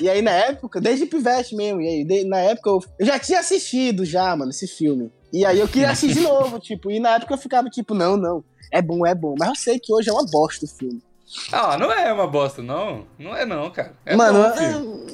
E 0.00 0.08
aí, 0.08 0.22
na 0.22 0.30
época, 0.30 0.80
desde 0.80 1.04
pivete 1.04 1.54
mesmo, 1.54 1.80
e 1.80 1.86
aí, 1.88 2.04
de- 2.04 2.24
na 2.24 2.38
época, 2.38 2.70
eu, 2.70 2.80
eu 3.00 3.06
já 3.06 3.18
tinha 3.18 3.40
assistido 3.40 4.04
já, 4.04 4.34
mano, 4.34 4.50
esse 4.50 4.66
filme. 4.66 5.12
E 5.32 5.44
aí 5.44 5.58
eu 5.60 5.68
queria 5.68 5.90
assistir 5.90 6.20
de 6.20 6.26
novo, 6.26 6.58
tipo, 6.58 6.90
e 6.90 6.98
na 6.98 7.16
época 7.16 7.34
eu 7.34 7.38
ficava 7.38 7.68
tipo, 7.68 7.94
não, 7.94 8.16
não, 8.16 8.42
é 8.72 8.80
bom, 8.80 9.04
é 9.06 9.14
bom. 9.14 9.34
Mas 9.38 9.48
eu 9.50 9.54
sei 9.56 9.78
que 9.78 9.92
hoje 9.92 10.08
é 10.08 10.12
uma 10.12 10.24
bosta 10.30 10.64
o 10.64 10.68
filme. 10.68 11.02
Ah, 11.52 11.76
não 11.78 11.92
é 11.92 12.12
uma 12.12 12.26
bosta, 12.26 12.60
não. 12.62 13.06
Não 13.18 13.36
é 13.36 13.44
não, 13.46 13.70
cara. 13.70 13.92
É 14.04 14.16
mano, 14.16 14.40
bom, 14.42 14.46
é- 14.46 14.56
filho. 14.56 15.06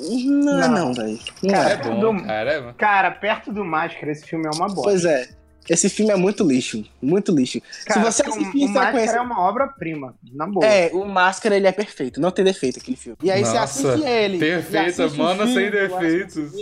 não, 0.45 0.59
é 0.65 0.69
Não. 0.69 0.75
não, 0.87 0.95
velho. 0.95 1.19
Cara, 1.51 1.71
É 1.71 1.77
bom, 1.77 2.01
do- 2.17 2.25
cara. 2.25 2.53
É... 2.53 2.73
Cara, 2.73 3.11
perto 3.11 3.53
do 3.53 3.65
Máscara, 3.65 4.13
esse 4.13 4.25
filme 4.27 4.47
é 4.47 4.51
uma 4.57 4.67
bosta. 4.67 4.83
Pois 4.83 5.05
é. 5.05 5.29
Esse 5.69 5.89
filme 5.89 6.13
é 6.13 6.17
muito 6.17 6.45
lixo, 6.45 6.85
muito 7.03 7.35
lixo. 7.35 7.61
Cara, 7.85 8.01
Se 8.01 8.23
você 8.23 8.29
assistir, 8.29 8.59
o, 8.59 8.65
o 8.65 8.69
você 8.69 8.73
Máscara 8.79 9.19
é 9.19 9.21
uma 9.21 9.41
obra-prima, 9.41 10.15
na 10.33 10.47
boa. 10.47 10.65
É, 10.65 10.91
o 10.93 11.05
Máscara 11.05 11.57
ele 11.57 11.67
é 11.67 11.73
perfeito, 11.73 12.21
não 12.21 12.31
tem 12.31 12.45
defeito 12.45 12.79
aquele 12.79 12.97
filme. 12.97 13.19
E 13.23 13.31
aí 13.31 13.45
você 13.45 13.59
Nossa, 13.59 13.65
assiste 13.65 14.07
ele. 14.07 14.39
perfeito, 14.39 15.17
mano, 15.17 15.47
sem 15.53 15.71
defeitos. 15.71 16.53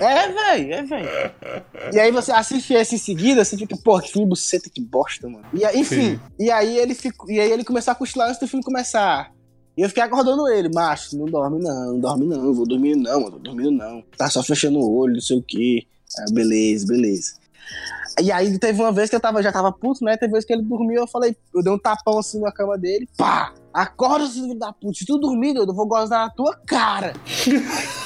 É, 0.00 0.28
velho, 0.28 0.74
é, 0.74 0.82
velho. 0.82 1.08
E 1.92 2.00
aí 2.00 2.10
você 2.10 2.32
assiste 2.32 2.74
esse 2.74 2.96
em 2.96 2.98
seguida, 2.98 3.44
você 3.44 3.56
fica, 3.56 3.76
pô, 3.76 4.00
que 4.00 4.10
filme 4.10 4.28
buceta, 4.28 4.68
que 4.68 4.80
bosta, 4.80 5.28
mano. 5.28 5.44
E, 5.54 5.64
aí, 5.64 5.78
enfim, 5.78 6.16
Sim. 6.16 6.20
e 6.38 6.50
aí 6.50 6.78
ele 6.78 6.94
ficou, 6.94 7.30
e 7.30 7.38
aí 7.38 7.50
ele 7.50 7.64
começou 7.64 7.92
a 7.92 7.94
cochilar 7.94 8.28
antes 8.28 8.40
do 8.40 8.48
filme 8.48 8.64
começar. 8.64 9.32
E 9.76 9.82
eu 9.82 9.88
fiquei 9.88 10.02
acordando 10.02 10.48
ele, 10.48 10.68
macho, 10.68 11.16
não 11.16 11.24
dorme 11.24 11.62
não, 11.62 11.92
não 11.92 12.00
dorme 12.00 12.26
não, 12.26 12.44
eu 12.44 12.52
vou 12.52 12.66
dormir 12.66 12.94
não, 12.94 13.22
eu 13.22 13.30
tô 13.30 13.38
dormindo 13.38 13.70
não. 13.70 14.02
Tá 14.16 14.28
só 14.28 14.42
fechando 14.42 14.78
o 14.78 14.96
olho, 14.98 15.14
não 15.14 15.20
sei 15.20 15.38
o 15.38 15.42
quê. 15.42 15.86
Ah, 16.18 16.26
beleza, 16.30 16.86
beleza. 16.86 17.34
E 18.20 18.30
aí 18.30 18.58
teve 18.58 18.80
uma 18.80 18.92
vez 18.92 19.08
que 19.08 19.16
eu 19.16 19.20
tava, 19.20 19.42
já 19.42 19.52
tava 19.52 19.72
puto, 19.72 20.04
né? 20.04 20.16
Teve 20.16 20.32
vez 20.32 20.44
que 20.44 20.52
ele 20.52 20.62
dormiu, 20.62 21.02
eu 21.02 21.06
falei, 21.06 21.36
eu 21.54 21.62
dei 21.62 21.72
um 21.72 21.78
tapão 21.78 22.18
assim 22.18 22.40
na 22.40 22.52
cama 22.52 22.76
dele, 22.76 23.08
pá! 23.16 23.52
Acorda, 23.72 24.26
seu 24.26 24.42
filho 24.42 24.58
da 24.58 24.72
puta, 24.72 24.98
se 24.98 25.06
tu 25.06 25.18
dormir, 25.18 25.56
eu 25.56 25.66
vou 25.66 25.86
gozar 25.86 26.26
na 26.26 26.30
tua 26.30 26.54
cara. 26.66 27.14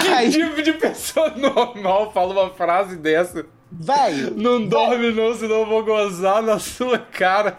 Que 0.00 0.08
aí, 0.08 0.30
tipo 0.30 0.62
de 0.62 0.72
pessoa 0.74 1.30
normal 1.36 2.12
fala 2.12 2.32
uma 2.32 2.50
frase 2.54 2.96
dessa? 2.96 3.44
Velho, 3.72 4.34
Não 4.36 4.66
dorme 4.66 5.12
não, 5.12 5.34
senão 5.34 5.60
eu 5.60 5.66
vou 5.66 5.84
gozar 5.84 6.42
na 6.42 6.58
sua 6.58 6.98
cara. 6.98 7.58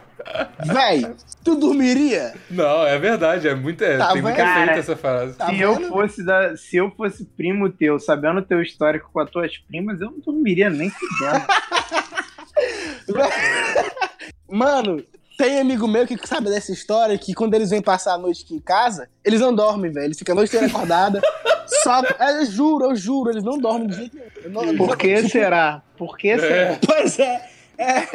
Véi, 0.66 1.14
tu 1.44 1.56
dormiria? 1.56 2.34
Não, 2.50 2.86
é 2.86 2.98
verdade, 2.98 3.48
é 3.48 3.56
muito, 3.56 3.84
é, 3.84 3.98
Tá 3.98 4.14
tem 4.14 4.22
muito 4.22 4.40
efeito 4.40 4.72
essa 4.72 4.96
frase. 4.96 5.36
Tá 5.36 5.48
se, 5.48 5.60
eu 5.60 5.76
fosse 5.90 6.24
da, 6.24 6.56
se 6.56 6.78
eu 6.78 6.92
fosse 6.92 7.26
primo 7.26 7.70
teu, 7.70 8.00
sabendo 8.00 8.40
o 8.40 8.44
teu 8.44 8.62
histórico 8.62 9.10
com 9.12 9.20
as 9.20 9.30
tuas 9.30 9.58
primas, 9.58 10.00
eu 10.00 10.12
não 10.12 10.20
dormiria 10.20 10.70
nem 10.70 10.90
fudendo. 10.90 11.46
Mano, 14.50 15.04
tem 15.38 15.60
amigo 15.60 15.88
meu 15.88 16.06
que 16.06 16.18
sabe 16.28 16.50
dessa 16.50 16.72
história 16.72 17.18
que 17.18 17.34
quando 17.34 17.54
eles 17.56 17.70
vêm 17.70 17.82
passar 17.82 18.14
a 18.14 18.18
noite 18.18 18.44
aqui 18.44 18.56
em 18.56 18.60
casa, 18.60 19.10
eles 19.26 19.42
não 19.42 19.54
dormem, 19.54 19.92
velho. 19.92 20.06
Eles 20.06 20.18
ficam 20.18 20.34
a 20.34 20.36
noite 20.36 20.50
inteira 20.50 20.68
acordada. 20.68 21.22
É, 22.20 22.42
eu 22.42 22.46
juro, 22.46 22.86
eu 22.86 22.96
juro, 22.96 23.32
eles 23.32 23.44
não 23.44 23.58
dormem 23.58 23.88
de 23.88 23.96
jeito 23.96 24.18
nenhum. 24.48 24.78
Por 24.78 24.98
que 24.98 25.30
será? 25.30 25.82
Por 25.98 26.18
que 26.18 26.38
será? 26.40 26.80
Pois 26.86 27.20
é. 27.20 27.50
é. 27.78 28.08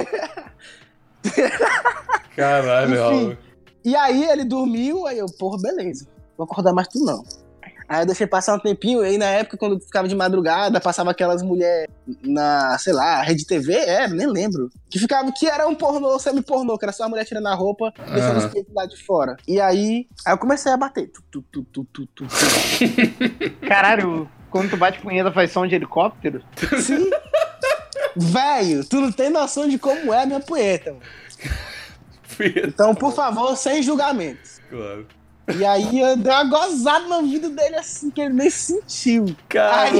Caralho, 2.37 2.95
Enfim. 2.95 3.39
E 3.85 3.97
aí 3.97 4.25
ele 4.25 4.45
dormiu, 4.45 5.07
aí 5.07 5.19
eu, 5.19 5.27
porra, 5.39 5.59
beleza. 5.61 6.07
Vou 6.37 6.45
acordar 6.45 6.73
mais 6.73 6.89
tu 6.89 6.99
não. 7.05 7.25
Aí 7.89 8.03
eu 8.03 8.07
deixei 8.07 8.27
passar 8.27 8.55
um 8.55 8.59
tempinho, 8.59 9.03
e 9.03 9.07
aí 9.07 9.19
na 9.19 9.25
época, 9.27 9.57
quando 9.57 9.81
ficava 9.81 10.07
de 10.07 10.15
madrugada, 10.15 10.79
passava 10.79 11.11
aquelas 11.11 11.43
mulheres 11.43 11.89
na, 12.23 12.77
sei 12.79 12.93
lá, 12.93 13.23
rede 13.23 13.47
TV, 13.47 13.73
é, 13.73 14.07
nem 14.07 14.27
lembro. 14.27 14.71
Que 14.91 14.99
ficava, 14.99 15.33
que 15.33 15.47
era 15.47 15.67
um 15.67 15.75
pornô, 15.75 16.19
semi-pornô, 16.19 16.77
que 16.77 16.85
era 16.85 16.93
só 16.93 17.05
a 17.05 17.09
mulher 17.09 17.25
tirando 17.25 17.47
a 17.47 17.55
roupa, 17.55 17.93
deixando 18.13 18.39
os 18.39 18.47
peitos 18.47 18.75
lá 18.75 18.85
de 18.85 19.03
fora. 19.03 19.37
E 19.49 19.59
aí, 19.59 20.07
aí 20.27 20.35
eu 20.35 20.39
comecei 20.39 20.71
a 20.71 20.77
bater. 20.77 21.09
Tu, 21.09 21.23
tu, 21.31 21.43
tu, 21.51 21.63
tu, 21.65 21.85
tu, 21.85 22.07
tu, 22.07 22.27
tu. 22.27 22.29
Caralho, 23.67 24.29
quando 24.51 24.69
tu 24.69 24.77
bate 24.77 25.01
punheta 25.01 25.33
faz 25.33 25.51
som 25.51 25.67
de 25.67 25.75
helicóptero? 25.75 26.43
Sim. 26.83 27.09
Velho, 28.15 28.85
tu 28.85 29.01
não 29.01 29.13
tem 29.13 29.31
noção 29.31 29.67
de 29.67 29.79
como 29.79 30.13
é 30.13 30.25
a 30.25 30.27
minha 30.27 30.41
punheta, 30.41 30.93
mano. 30.93 31.03
Então, 32.41 32.95
por 32.95 33.13
favor, 33.13 33.57
sem 33.57 33.83
julgamentos. 33.83 34.61
Claro. 34.71 35.09
E 35.57 35.65
aí 35.65 36.01
eu 36.01 36.17
dei 36.17 36.33
uma 36.33 36.45
gozada 36.45 37.07
no 37.07 37.17
ouvido 37.17 37.51
dele 37.51 37.77
assim, 37.77 38.11
que 38.11 38.21
ele 38.21 38.35
nem 38.35 38.51
sentiu. 38.51 39.27
Caralho, 39.49 39.97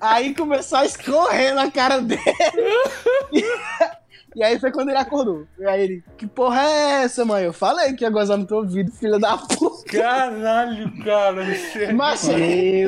Aí 0.00 0.34
começou 0.36 0.78
a 0.78 0.84
escorrer 0.84 1.54
na 1.54 1.70
cara 1.70 2.00
dele. 2.00 2.20
E 4.36 4.44
aí 4.44 4.60
foi 4.60 4.70
quando 4.70 4.90
ele 4.90 4.98
acordou. 4.98 5.44
E 5.58 5.64
aí 5.66 5.82
ele, 5.82 6.04
que 6.16 6.24
porra 6.24 6.62
é 6.62 7.02
essa, 7.02 7.24
mãe? 7.24 7.42
Eu 7.42 7.52
falei 7.52 7.94
que 7.94 8.04
ia 8.04 8.10
gozar 8.10 8.38
no 8.38 8.46
teu 8.46 8.58
ouvido, 8.58 8.92
filha 8.92 9.18
da 9.18 9.36
puta. 9.36 9.82
caralho, 9.90 11.04
cara. 11.04 11.44
Você 11.52 11.84
é 11.86 11.92
Mas 11.92 12.28
Meu 12.28 12.38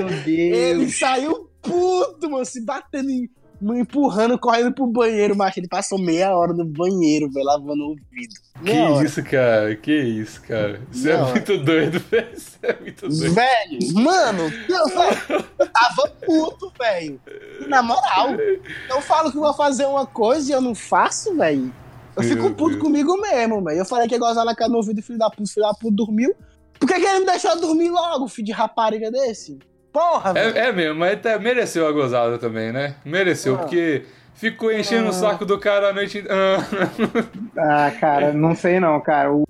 ele 0.09 0.77
Deus. 0.77 0.99
saiu 1.01 1.51
puto, 1.61 2.31
mano, 2.31 2.45
se 2.45 2.65
batendo, 2.65 3.11
em- 3.11 3.29
me 3.63 3.81
empurrando, 3.81 4.39
correndo 4.39 4.73
pro 4.73 4.87
banheiro, 4.87 5.37
macho. 5.37 5.61
Ele 5.61 5.69
passou 5.69 5.99
meia 5.99 6.37
hora 6.37 6.53
no 6.53 6.65
banheiro, 6.65 7.31
velho, 7.31 7.47
lavando 7.47 7.83
o 7.85 7.89
ouvido. 7.91 8.35
Que 8.59 8.65
Meia 8.65 8.91
hora. 8.91 9.07
isso, 9.07 9.23
cara? 9.23 9.77
Que 9.77 9.97
isso, 9.97 10.43
cara? 10.43 10.81
Isso 10.91 11.09
é 11.09 11.31
muito 11.31 11.59
doido, 11.59 11.99
velho. 12.01 12.29
Isso 12.37 12.59
é 12.63 12.77
muito 12.81 13.09
doido. 13.09 13.35
Velho, 13.35 13.95
mano, 13.95 14.53
eu, 14.69 15.69
tava 15.69 16.09
puto, 16.27 16.73
velho. 16.79 17.21
Na 17.69 17.83
moral, 17.83 18.31
eu 18.89 19.01
falo 19.01 19.31
que 19.31 19.39
vou 19.39 19.55
fazer 19.55 19.87
uma 19.87 20.07
coisa 20.07 20.51
e 20.51 20.55
eu 20.55 20.61
não 20.61 20.75
faço, 20.75 21.35
velho. 21.37 21.73
Eu 22.17 22.23
fico 22.23 22.43
Meu 22.43 22.55
puto 22.55 22.71
Deus. 22.73 22.83
comigo 22.83 23.17
mesmo, 23.21 23.63
velho. 23.65 23.79
Eu 23.79 23.85
falei 23.85 24.07
que 24.07 24.15
ia 24.15 24.19
gozar 24.21 24.45
na 24.45 24.55
cara 24.55 24.71
no 24.71 24.77
ouvido, 24.77 25.03
filho 25.03 25.19
da 25.19 25.31
puta, 25.31 25.51
filho 25.51 25.67
da 25.67 25.75
puta 25.75 25.95
dormiu. 25.95 26.35
Por 26.79 26.87
que, 26.89 26.95
que 26.95 27.07
ele 27.07 27.21
não 27.21 27.27
deixou 27.27 27.59
dormir 27.61 27.91
logo, 27.91 28.29
filho 28.29 28.47
de 28.47 28.53
rapariga 28.53 29.11
desse? 29.11 29.59
Porra, 29.93 30.33
velho. 30.33 30.57
É, 30.57 30.69
é 30.69 30.73
mesmo, 30.73 30.99
mas 30.99 31.21
tá- 31.21 31.39
mereceu 31.39 31.87
a 31.87 31.93
gozada 31.93 32.39
também, 32.39 32.73
né? 32.73 32.95
Mereceu, 33.05 33.55
Ah. 33.57 33.59
porque 33.59 34.05
ficou 34.35 34.73
enchendo 34.73 35.07
o 35.07 35.11
Ah. 35.11 35.13
saco 35.13 35.45
do 35.45 35.59
cara 35.59 35.91
a 35.91 35.93
noite 35.93 36.19
inteira. 36.19 36.33
Ah, 37.57 37.91
cara, 38.01 38.33
não 38.33 38.55
sei 38.55 38.81
não, 38.81 39.01
cara. 39.01 39.33
O, 39.33 39.45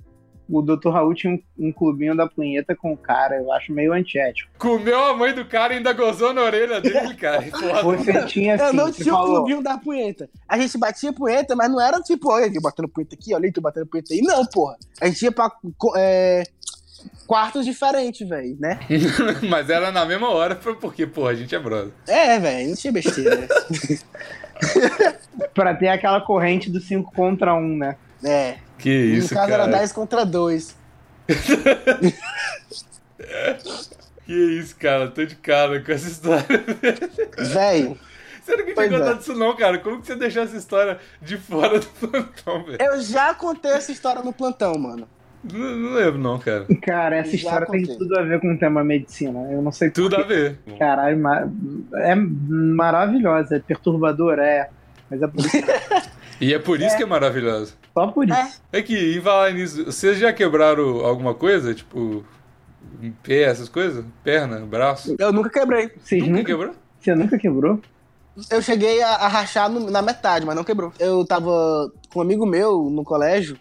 o 0.51 0.61
Dr. 0.61 0.91
Raul 0.91 1.15
tinha 1.15 1.33
um, 1.33 1.69
um 1.69 1.73
clubinho 1.73 2.15
da 2.17 2.27
punheta 2.27 2.75
com 2.77 2.93
o 2.93 2.97
cara, 2.97 3.37
eu 3.37 3.51
acho 3.53 3.73
meio 3.73 3.93
antiético. 3.93 4.51
Comeu 4.59 5.03
a 5.05 5.17
mãe 5.17 5.33
do 5.33 5.45
cara 5.47 5.73
e 5.73 5.77
ainda 5.77 5.93
gozou 5.93 6.35
na 6.35 6.43
orelha 6.43 6.81
dele, 6.81 7.15
cara. 7.15 7.43
Você 7.85 8.27
tinha 8.27 8.57
Eu 8.57 8.65
assim, 8.67 8.77
não 8.77 8.87
você 8.93 9.03
tinha 9.05 9.15
o 9.15 9.19
falou, 9.19 9.37
clubinho 9.37 9.63
da 9.63 9.79
punheta. 9.79 10.29
A 10.49 10.59
gente 10.59 10.77
batia 10.77 11.13
punheta, 11.13 11.55
mas 11.57 11.71
não 11.71 11.81
era 11.81 12.01
tipo, 12.01 12.31
olha, 12.31 12.51
eu 12.53 12.61
batendo 12.61 12.89
punheta 12.89 13.15
aqui, 13.15 13.33
olha, 13.35 13.47
aí, 13.47 13.53
tu 13.53 13.61
batendo 13.63 13.87
punheta 13.87 14.13
aí. 14.13 14.21
Não, 14.21 14.45
porra. 14.47 14.77
A 15.01 15.07
gente 15.07 15.23
ia 15.23 15.33
pra 15.33 15.51
é, 15.97 16.43
quartos 17.27 17.65
diferentes, 17.65 18.29
velho, 18.29 18.57
né? 18.59 18.79
Mas 19.49 19.71
era 19.71 19.91
na 19.91 20.05
mesma 20.05 20.31
hora, 20.31 20.57
foi 20.57 20.75
porque, 20.75 21.07
porra, 21.07 21.31
a 21.31 21.35
gente 21.35 21.55
é 21.55 21.59
brother. 21.59 21.93
É, 22.07 22.39
velho, 22.39 22.69
não 22.69 22.77
tinha 22.77 22.93
besteira. 22.93 23.49
pra 25.55 25.75
ter 25.75 25.89
aquela 25.89 26.21
corrente 26.21 26.71
do 26.71 26.81
5 26.81 27.13
contra 27.15 27.55
1, 27.55 27.77
né? 27.77 27.97
é. 28.25 28.57
Que 28.79 28.91
isso, 28.91 29.33
no 29.33 29.41
caso 29.41 29.51
cara. 29.51 29.63
era 29.65 29.73
10 29.79 29.93
contra 29.93 30.25
2. 30.25 30.77
Que 34.25 34.33
isso, 34.33 34.77
cara. 34.77 35.09
Tô 35.09 35.25
de 35.25 35.37
cara 35.37 35.81
com 35.81 35.93
essa 35.93 36.09
história. 36.09 36.47
Velho, 37.39 37.99
Você 38.43 38.57
nunca 38.57 38.75
tinha 38.75 38.87
é. 38.87 38.89
contado 38.89 39.21
isso 39.21 39.35
não, 39.35 39.57
cara. 39.57 39.79
Como 39.79 40.01
que 40.01 40.07
você 40.07 40.17
deixou 40.17 40.43
essa 40.43 40.57
história 40.57 40.99
de 41.21 41.37
fora 41.37 41.79
do 41.79 41.87
plantão, 41.87 42.65
velho? 42.65 42.79
eu 42.81 43.01
já 43.03 43.35
contei 43.35 43.73
essa 43.73 43.93
história 43.93 44.23
no 44.23 44.33
plantão, 44.33 44.75
mano. 44.75 45.09
Não, 45.45 45.59
não 45.77 45.95
lembro 45.95 46.19
não, 46.21 46.39
cara. 46.39 46.67
Cara, 46.83 47.17
essa 47.17 47.31
Já 47.31 47.37
história 47.37 47.67
tem 47.67 47.83
tudo 47.85 48.17
a 48.19 48.23
ver 48.23 48.41
com 48.41 48.53
o 48.55 48.59
tema 48.59 48.85
medicina. 48.85 49.41
Eu 49.51 49.61
não 49.63 49.73
sei 49.73 49.91
Tudo 49.91 50.15
a 50.17 50.19
porquê. 50.21 50.35
ver. 50.67 50.79
Caralho, 50.79 51.21
é 51.95 52.15
maravilhosa, 52.15 53.57
é 53.57 53.59
perturbadora, 53.59 54.45
é. 54.47 54.69
Mas 55.11 55.21
é 55.23 55.27
por 55.27 55.41
isso, 55.41 55.57
E 56.41 56.55
é 56.55 56.59
por 56.59 56.81
isso 56.81 56.97
que 56.97 57.03
é 57.03 57.07
maravilhoso. 57.07 57.75
só 57.95 58.07
por 58.09 58.29
isso. 58.29 58.61
É. 58.73 58.79
É 58.79 58.83
que, 58.83 59.17
em 59.17 59.21
falar 59.21 59.53
nisso, 59.53 59.85
vocês 59.85 60.19
já 60.19 60.33
quebraram 60.33 61.05
alguma 61.05 61.35
coisa? 61.35 61.75
Tipo, 61.75 62.25
um 63.03 63.13
pé, 63.23 63.43
essas 63.43 63.69
coisas? 63.69 64.05
Perna, 64.25 64.61
braço? 64.61 65.15
Eu 65.19 65.33
nunca 65.33 65.51
quebrei. 65.51 65.91
Vocês 66.03 66.21
Nunca 66.23 66.33
nunca, 66.39 66.45
quebrou? 66.47 66.75
Você 67.01 67.15
nunca 67.15 67.39
quebrou? 67.39 67.81
Eu 68.51 68.63
cheguei 68.63 69.03
a, 69.03 69.09
a 69.11 69.29
rachar 69.29 69.69
no- 69.71 69.91
na 69.91 70.01
metade, 70.03 70.47
mas 70.47 70.57
não 70.57 70.65
quebrou. 70.65 70.93
Eu 70.99 71.25
tava 71.27 71.93
com 72.13 72.19
um 72.21 72.23
amigo 72.23 72.47
meu 72.47 72.85
no 72.91 73.05
colégio 73.05 73.57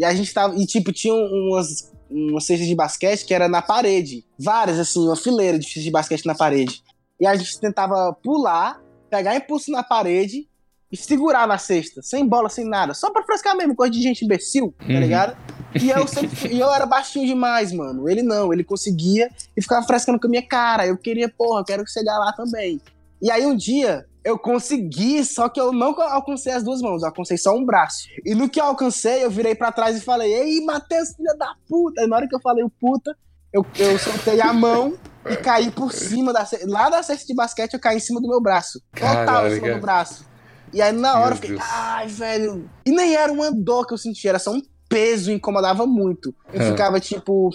e 0.00 0.04
a 0.04 0.14
gente 0.14 0.32
tava. 0.32 0.56
E 0.56 0.66
tipo, 0.66 0.92
tinha 0.92 1.14
umas, 1.14 1.92
umas 2.10 2.44
cestas 2.46 2.66
de 2.66 2.74
basquete 2.74 3.24
que 3.26 3.34
era 3.34 3.48
na 3.48 3.60
parede. 3.62 4.24
Várias, 4.38 4.78
assim, 4.78 5.04
uma 5.06 5.14
fileira 5.16 5.58
de 5.58 5.64
cestas 5.66 5.84
de 5.84 5.90
basquete 5.90 6.24
na 6.26 6.34
parede. 6.34 6.82
E 7.20 7.26
a 7.26 7.36
gente 7.36 7.60
tentava 7.60 8.12
pular, 8.22 8.80
pegar 9.10 9.36
impulso 9.36 9.70
na 9.70 9.82
parede 9.82 10.48
e 10.90 10.96
segurar 10.96 11.46
na 11.46 11.58
cesta, 11.58 12.00
sem 12.02 12.26
bola, 12.26 12.48
sem 12.48 12.64
nada. 12.64 12.94
Só 12.94 13.10
pra 13.12 13.22
frescar 13.22 13.54
mesmo, 13.56 13.76
coisa 13.76 13.92
de 13.92 14.02
gente 14.02 14.24
imbecil, 14.24 14.74
tá 14.78 14.86
Uhum. 14.86 14.98
ligado? 15.00 15.36
E 15.80 15.88
eu 15.90 16.08
sempre, 16.08 16.52
e 16.52 16.58
eu 16.58 16.72
era 16.72 16.84
baixinho 16.86 17.26
demais, 17.26 17.72
mano. 17.72 18.08
Ele 18.08 18.22
não, 18.22 18.52
ele 18.52 18.64
conseguia 18.64 19.30
e 19.56 19.62
ficava 19.62 19.86
frescando 19.86 20.18
com 20.18 20.26
a 20.26 20.30
minha 20.30 20.42
cara. 20.42 20.86
Eu 20.86 20.96
queria, 20.96 21.28
porra, 21.28 21.60
eu 21.60 21.64
quero 21.64 21.84
chegar 21.86 22.18
lá 22.18 22.32
também. 22.32 22.80
E 23.22 23.30
aí 23.30 23.46
um 23.46 23.54
dia 23.54 24.04
eu 24.24 24.38
consegui, 24.38 25.24
só 25.24 25.48
que 25.48 25.60
eu 25.60 25.72
não 25.72 25.98
alcancei 26.00 26.52
as 26.52 26.62
duas 26.62 26.80
mãos, 26.80 27.02
eu 27.02 27.08
alcancei 27.08 27.38
só 27.38 27.54
um 27.54 27.64
braço. 27.64 28.06
E 28.24 28.34
no 28.34 28.48
que 28.48 28.60
eu 28.60 28.64
alcancei, 28.64 29.24
eu 29.24 29.30
virei 29.30 29.54
para 29.54 29.72
trás 29.72 29.96
e 29.96 30.00
falei: 30.00 30.32
Ei, 30.32 30.64
Matheus, 30.64 31.14
filha 31.14 31.34
da 31.36 31.54
puta! 31.68 32.02
E 32.02 32.06
na 32.06 32.16
hora 32.16 32.28
que 32.28 32.34
eu 32.34 32.40
falei 32.40 32.62
o 32.62 32.70
puta, 32.70 33.16
eu, 33.52 33.64
eu 33.78 33.98
soltei 33.98 34.40
a 34.40 34.52
mão 34.52 34.94
e 35.28 35.36
caí 35.36 35.70
por 35.70 35.92
cima 35.92 36.32
da 36.32 36.46
lá 36.64 36.88
da 36.88 37.02
cesta 37.02 37.26
de 37.26 37.34
basquete, 37.34 37.74
eu 37.74 37.80
caí 37.80 37.96
em 37.96 38.00
cima 38.00 38.20
do 38.20 38.28
meu 38.28 38.40
braço. 38.40 38.80
Total 38.94 39.46
em 39.46 39.54
cima 39.54 39.66
cara. 39.66 39.74
do 39.74 39.80
braço. 39.80 40.30
E 40.72 40.80
aí 40.80 40.92
na 40.92 41.18
hora 41.18 41.20
meu 41.20 41.30
eu 41.30 41.36
fiquei, 41.36 41.56
Deus. 41.56 41.68
ai, 41.70 42.06
velho. 42.06 42.70
E 42.86 42.90
nem 42.90 43.14
era 43.14 43.32
uma 43.32 43.50
dor 43.50 43.86
que 43.86 43.94
eu 43.94 43.98
sentia, 43.98 44.30
era 44.30 44.38
só 44.38 44.52
um 44.52 44.62
peso, 44.88 45.32
incomodava 45.32 45.86
muito. 45.86 46.34
Eu 46.52 46.60
é. 46.60 46.70
ficava 46.70 47.00
tipo, 47.00 47.50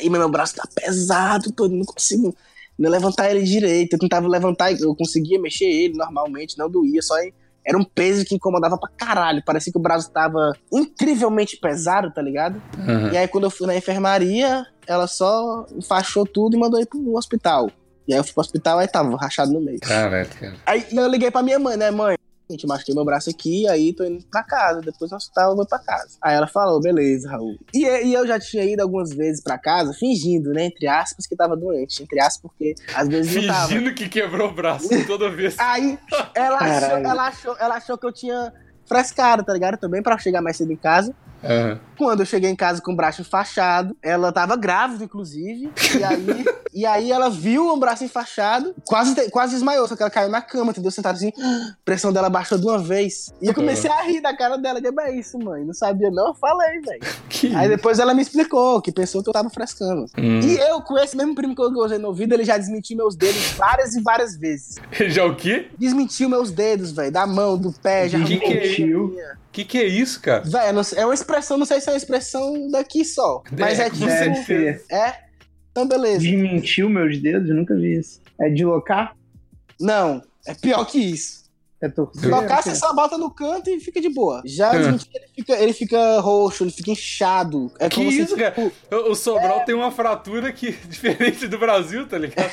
e 0.00 0.08
meu 0.08 0.28
braço 0.28 0.56
tá 0.56 0.64
pesado, 0.74 1.52
todo, 1.52 1.74
não 1.74 1.84
consigo 1.84 2.34
não 2.78 2.90
levantar 2.90 3.30
ele 3.30 3.42
direito. 3.42 3.94
Eu 3.94 3.98
tentava 3.98 4.28
levantar, 4.28 4.72
eu 4.72 4.94
conseguia 4.94 5.40
mexer 5.40 5.66
ele 5.66 5.94
normalmente, 5.94 6.58
não 6.58 6.70
doía, 6.70 7.02
só 7.02 7.14
era 7.66 7.76
um 7.76 7.84
peso 7.84 8.24
que 8.24 8.34
incomodava 8.34 8.78
pra 8.78 8.88
caralho. 8.96 9.42
Parecia 9.44 9.72
que 9.72 9.78
o 9.78 9.82
braço 9.82 10.10
tava 10.12 10.52
incrivelmente 10.72 11.56
pesado, 11.56 12.12
tá 12.12 12.22
ligado? 12.22 12.62
Uhum. 12.78 13.12
E 13.12 13.16
aí 13.16 13.26
quando 13.26 13.44
eu 13.44 13.50
fui 13.50 13.66
na 13.66 13.76
enfermaria, 13.76 14.64
ela 14.86 15.08
só 15.08 15.66
enfaixou 15.76 16.24
tudo 16.24 16.56
e 16.56 16.60
mandou 16.60 16.80
ir 16.80 16.86
pro 16.86 17.16
hospital. 17.16 17.68
E 18.06 18.12
aí 18.14 18.20
eu 18.20 18.24
fui 18.24 18.32
pro 18.32 18.42
hospital, 18.42 18.78
aí 18.78 18.86
tava 18.86 19.16
rachado 19.16 19.52
no 19.52 19.60
meio. 19.60 19.80
Caralho, 19.80 20.28
cara. 20.28 20.54
Aí 20.64 20.86
eu 20.92 21.08
liguei 21.08 21.30
pra 21.30 21.42
minha 21.42 21.58
mãe, 21.58 21.76
né, 21.76 21.90
mãe? 21.90 22.16
Gente, 22.48 22.66
machuquei 22.66 22.94
meu 22.94 23.04
braço 23.04 23.28
aqui, 23.28 23.68
aí 23.68 23.92
tô 23.92 24.04
indo 24.04 24.24
pra 24.30 24.42
casa. 24.42 24.80
Depois 24.80 25.10
no 25.10 25.16
hospital 25.16 25.50
eu 25.50 25.56
vou 25.56 25.66
pra 25.66 25.80
casa. 25.80 26.16
Aí 26.22 26.36
ela 26.36 26.46
falou, 26.46 26.80
beleza, 26.80 27.28
Raul. 27.28 27.58
E, 27.74 27.84
e 27.84 28.14
eu 28.14 28.24
já 28.26 28.38
tinha 28.38 28.64
ido 28.64 28.80
algumas 28.82 29.10
vezes 29.10 29.42
pra 29.42 29.58
casa, 29.58 29.92
fingindo, 29.92 30.52
né? 30.52 30.66
Entre 30.66 30.86
aspas, 30.86 31.26
que 31.26 31.34
tava 31.34 31.56
doente. 31.56 32.02
Entre 32.04 32.20
aspas, 32.20 32.50
porque 32.50 32.74
às 32.94 33.08
vezes 33.08 33.32
fingindo 33.32 33.48
não 33.48 33.54
tava. 33.54 33.68
Fingindo 33.68 33.94
que 33.94 34.08
quebrou 34.08 34.48
o 34.50 34.54
braço 34.54 34.88
toda 35.06 35.28
vez. 35.28 35.56
aí 35.58 35.98
ela 36.34 36.58
achou, 36.58 36.98
ela, 36.98 37.26
achou, 37.26 37.56
ela 37.58 37.74
achou 37.74 37.98
que 37.98 38.06
eu 38.06 38.12
tinha 38.12 38.52
frescado, 38.86 39.44
tá 39.44 39.52
ligado? 39.52 39.76
Também 39.76 40.00
pra 40.00 40.16
chegar 40.16 40.40
mais 40.40 40.56
cedo 40.56 40.72
em 40.72 40.76
casa. 40.76 41.12
Uhum. 41.42 41.78
Quando 41.96 42.20
eu 42.20 42.26
cheguei 42.26 42.50
em 42.50 42.56
casa 42.56 42.82
com 42.82 42.92
o 42.92 42.96
braço 42.96 43.22
enfaixado, 43.22 43.96
ela 44.02 44.30
tava 44.30 44.56
grávida, 44.56 45.04
inclusive. 45.04 45.70
E 45.98 46.04
aí, 46.04 46.44
e 46.74 46.86
aí 46.86 47.12
ela 47.12 47.30
viu 47.30 47.68
o 47.68 47.76
braço 47.76 48.04
enfaixado, 48.04 48.74
quase, 48.84 49.30
quase 49.30 49.54
desmaiou, 49.54 49.88
só 49.88 49.96
que 49.96 50.02
ela 50.02 50.10
caiu 50.10 50.28
na 50.28 50.42
cama, 50.42 50.72
entendeu? 50.72 50.90
Sentada 50.90 51.16
assim, 51.16 51.32
a 51.40 51.74
pressão 51.84 52.12
dela 52.12 52.28
baixou 52.28 52.58
de 52.58 52.66
uma 52.66 52.78
vez. 52.78 53.32
E 53.40 53.46
eu 53.46 53.54
comecei 53.54 53.90
uhum. 53.90 53.98
a 53.98 54.02
rir 54.02 54.20
da 54.20 54.36
cara 54.36 54.56
dela. 54.56 54.80
Que 54.80 54.88
é 55.00 55.16
isso, 55.16 55.38
mãe? 55.38 55.64
Não 55.64 55.72
sabia, 55.72 56.10
não? 56.10 56.28
Eu 56.28 56.34
falei, 56.34 56.80
velho. 56.80 57.00
Aí 57.56 57.68
depois 57.68 57.98
ela 57.98 58.12
me 58.14 58.22
explicou 58.22 58.80
que 58.82 58.92
pensou 58.92 59.22
que 59.22 59.28
eu 59.28 59.32
tava 59.32 59.48
frescando. 59.50 60.06
Hum. 60.18 60.40
E 60.40 60.58
eu, 60.58 60.80
com 60.82 60.98
esse 60.98 61.16
mesmo 61.16 61.34
primo 61.34 61.54
que 61.54 61.62
eu 61.62 61.72
gozei 61.72 61.98
no 61.98 62.08
ouvido, 62.08 62.34
ele 62.34 62.44
já 62.44 62.58
desmentiu 62.58 62.96
meus 62.96 63.16
dedos 63.16 63.52
várias 63.52 63.94
e 63.94 64.02
várias 64.02 64.36
vezes. 64.36 64.76
Já 65.08 65.24
o 65.24 65.34
quê? 65.34 65.68
Desmentiu 65.78 66.28
meus 66.28 66.50
dedos, 66.50 66.90
velho. 66.92 67.12
Da 67.12 67.26
mão, 67.26 67.56
do 67.56 67.72
pé, 67.72 68.08
já 68.08 68.18
que. 68.20 68.38
Que, 68.38 69.16
que 69.56 69.64
que 69.64 69.78
é 69.78 69.86
isso, 69.86 70.20
cara? 70.20 70.42
Velho, 70.42 70.80
é 70.96 71.04
uma 71.06 71.14
expressão, 71.14 71.56
não 71.56 71.64
sei 71.64 71.80
se 71.80 71.88
é 71.88 71.92
uma 71.92 71.96
expressão 71.96 72.70
daqui 72.70 73.02
só. 73.06 73.42
Mas 73.58 73.78
é, 73.78 73.86
é 73.86 73.90
tipo. 73.90 74.94
É? 74.94 75.20
Então, 75.70 75.88
beleza. 75.88 76.18
Desmentiu 76.18 76.90
meus 76.90 77.18
dedos? 77.18 77.48
Nunca 77.48 77.74
vi 77.74 77.98
isso. 77.98 78.20
É 78.38 78.50
deslocar? 78.50 79.16
Não, 79.80 80.22
é 80.46 80.52
pior 80.52 80.84
que 80.84 80.98
isso. 80.98 81.46
É 81.80 81.88
torcer. 81.88 82.20
Deslocar, 82.20 82.62
você 82.62 82.74
só 82.74 82.94
bota 82.94 83.16
no 83.16 83.30
canto 83.30 83.70
e 83.70 83.80
fica 83.80 83.98
de 83.98 84.10
boa. 84.10 84.42
Já 84.44 84.74
é. 84.74 84.78
desmentir, 84.78 85.10
ele 85.14 85.28
fica, 85.34 85.52
ele 85.54 85.72
fica 85.72 86.20
roxo, 86.20 86.64
ele 86.64 86.70
fica 86.70 86.90
inchado. 86.90 87.72
É 87.78 87.88
que 87.88 88.02
isso, 88.02 88.34
se, 88.34 88.36
cara? 88.36 88.52
Tipo, 88.52 88.72
o 89.10 89.14
Sobral 89.14 89.60
é... 89.60 89.64
tem 89.64 89.74
uma 89.74 89.90
fratura 89.90 90.52
que 90.52 90.72
diferente 90.88 91.46
do 91.46 91.58
Brasil, 91.58 92.06
tá 92.06 92.18
ligado? 92.18 92.50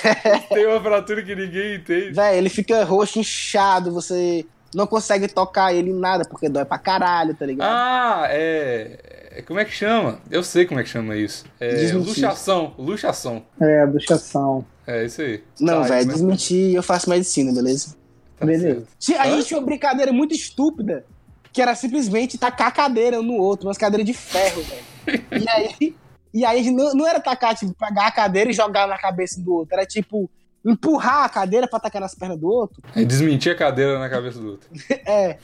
tem 0.49 0.65
uma 0.65 0.81
fratura 0.81 1.21
que 1.21 1.35
ninguém 1.35 1.75
entende. 1.75 2.11
Véi, 2.11 2.37
ele 2.37 2.49
fica 2.49 2.83
roxo, 2.85 3.19
inchado, 3.19 3.91
você 3.91 4.45
não 4.73 4.87
consegue 4.87 5.27
tocar 5.27 5.73
ele 5.73 5.91
em 5.91 5.99
nada, 5.99 6.25
porque 6.25 6.49
dói 6.49 6.65
pra 6.65 6.77
caralho, 6.77 7.33
tá 7.35 7.45
ligado? 7.45 7.69
Ah, 7.71 8.27
é. 8.29 9.29
é 9.37 9.41
como 9.41 9.59
é 9.59 9.65
que 9.65 9.71
chama? 9.71 10.19
Eu 10.29 10.43
sei 10.43 10.65
como 10.65 10.79
é 10.79 10.83
que 10.83 10.89
chama 10.89 11.15
isso. 11.15 11.45
É 11.59 11.91
luxação, 11.93 12.73
luxação. 12.77 13.43
É, 13.61 13.85
luxação. 13.85 14.65
É 14.85 15.05
isso 15.05 15.21
aí. 15.21 15.43
Não, 15.59 15.81
tá, 15.81 15.87
velho, 15.89 16.07
desmentir, 16.07 16.75
eu 16.75 16.83
faço 16.83 17.09
medicina, 17.09 17.53
beleza? 17.53 17.95
Tá 18.37 18.45
beleza. 18.45 18.85
Certo. 18.99 19.21
A 19.21 19.29
gente 19.29 19.47
tinha 19.47 19.59
uma 19.59 19.65
brincadeira 19.65 20.11
muito 20.11 20.33
estúpida, 20.33 21.05
que 21.51 21.61
era 21.61 21.75
simplesmente 21.75 22.37
tacar 22.37 22.67
a 22.67 22.71
cadeira 22.71 23.19
um 23.19 23.23
no 23.23 23.35
outro, 23.35 23.67
umas 23.67 23.77
cadeiras 23.77 24.05
de 24.05 24.13
ferro, 24.13 24.61
velho. 24.61 25.23
e 25.43 25.49
aí, 25.49 25.95
e 26.33 26.45
aí 26.45 26.71
não, 26.71 26.93
não 26.93 27.07
era 27.07 27.19
tacar, 27.19 27.55
tipo, 27.55 27.73
pegar 27.73 28.07
a 28.07 28.11
cadeira 28.11 28.49
e 28.49 28.53
jogar 28.53 28.87
na 28.87 28.97
cabeça 28.97 29.39
do 29.39 29.53
outro, 29.53 29.75
era 29.75 29.85
tipo 29.85 30.29
empurrar 30.65 31.23
a 31.25 31.29
cadeira 31.29 31.67
pra 31.67 31.77
atacar 31.77 32.01
nas 32.01 32.15
pernas 32.15 32.37
do 32.37 32.47
outro. 32.47 32.81
E 32.95 33.05
desmentir 33.05 33.51
a 33.51 33.55
cadeira 33.55 33.99
na 33.99 34.09
cabeça 34.09 34.39
do 34.39 34.51
outro. 34.51 34.69
é. 35.05 35.37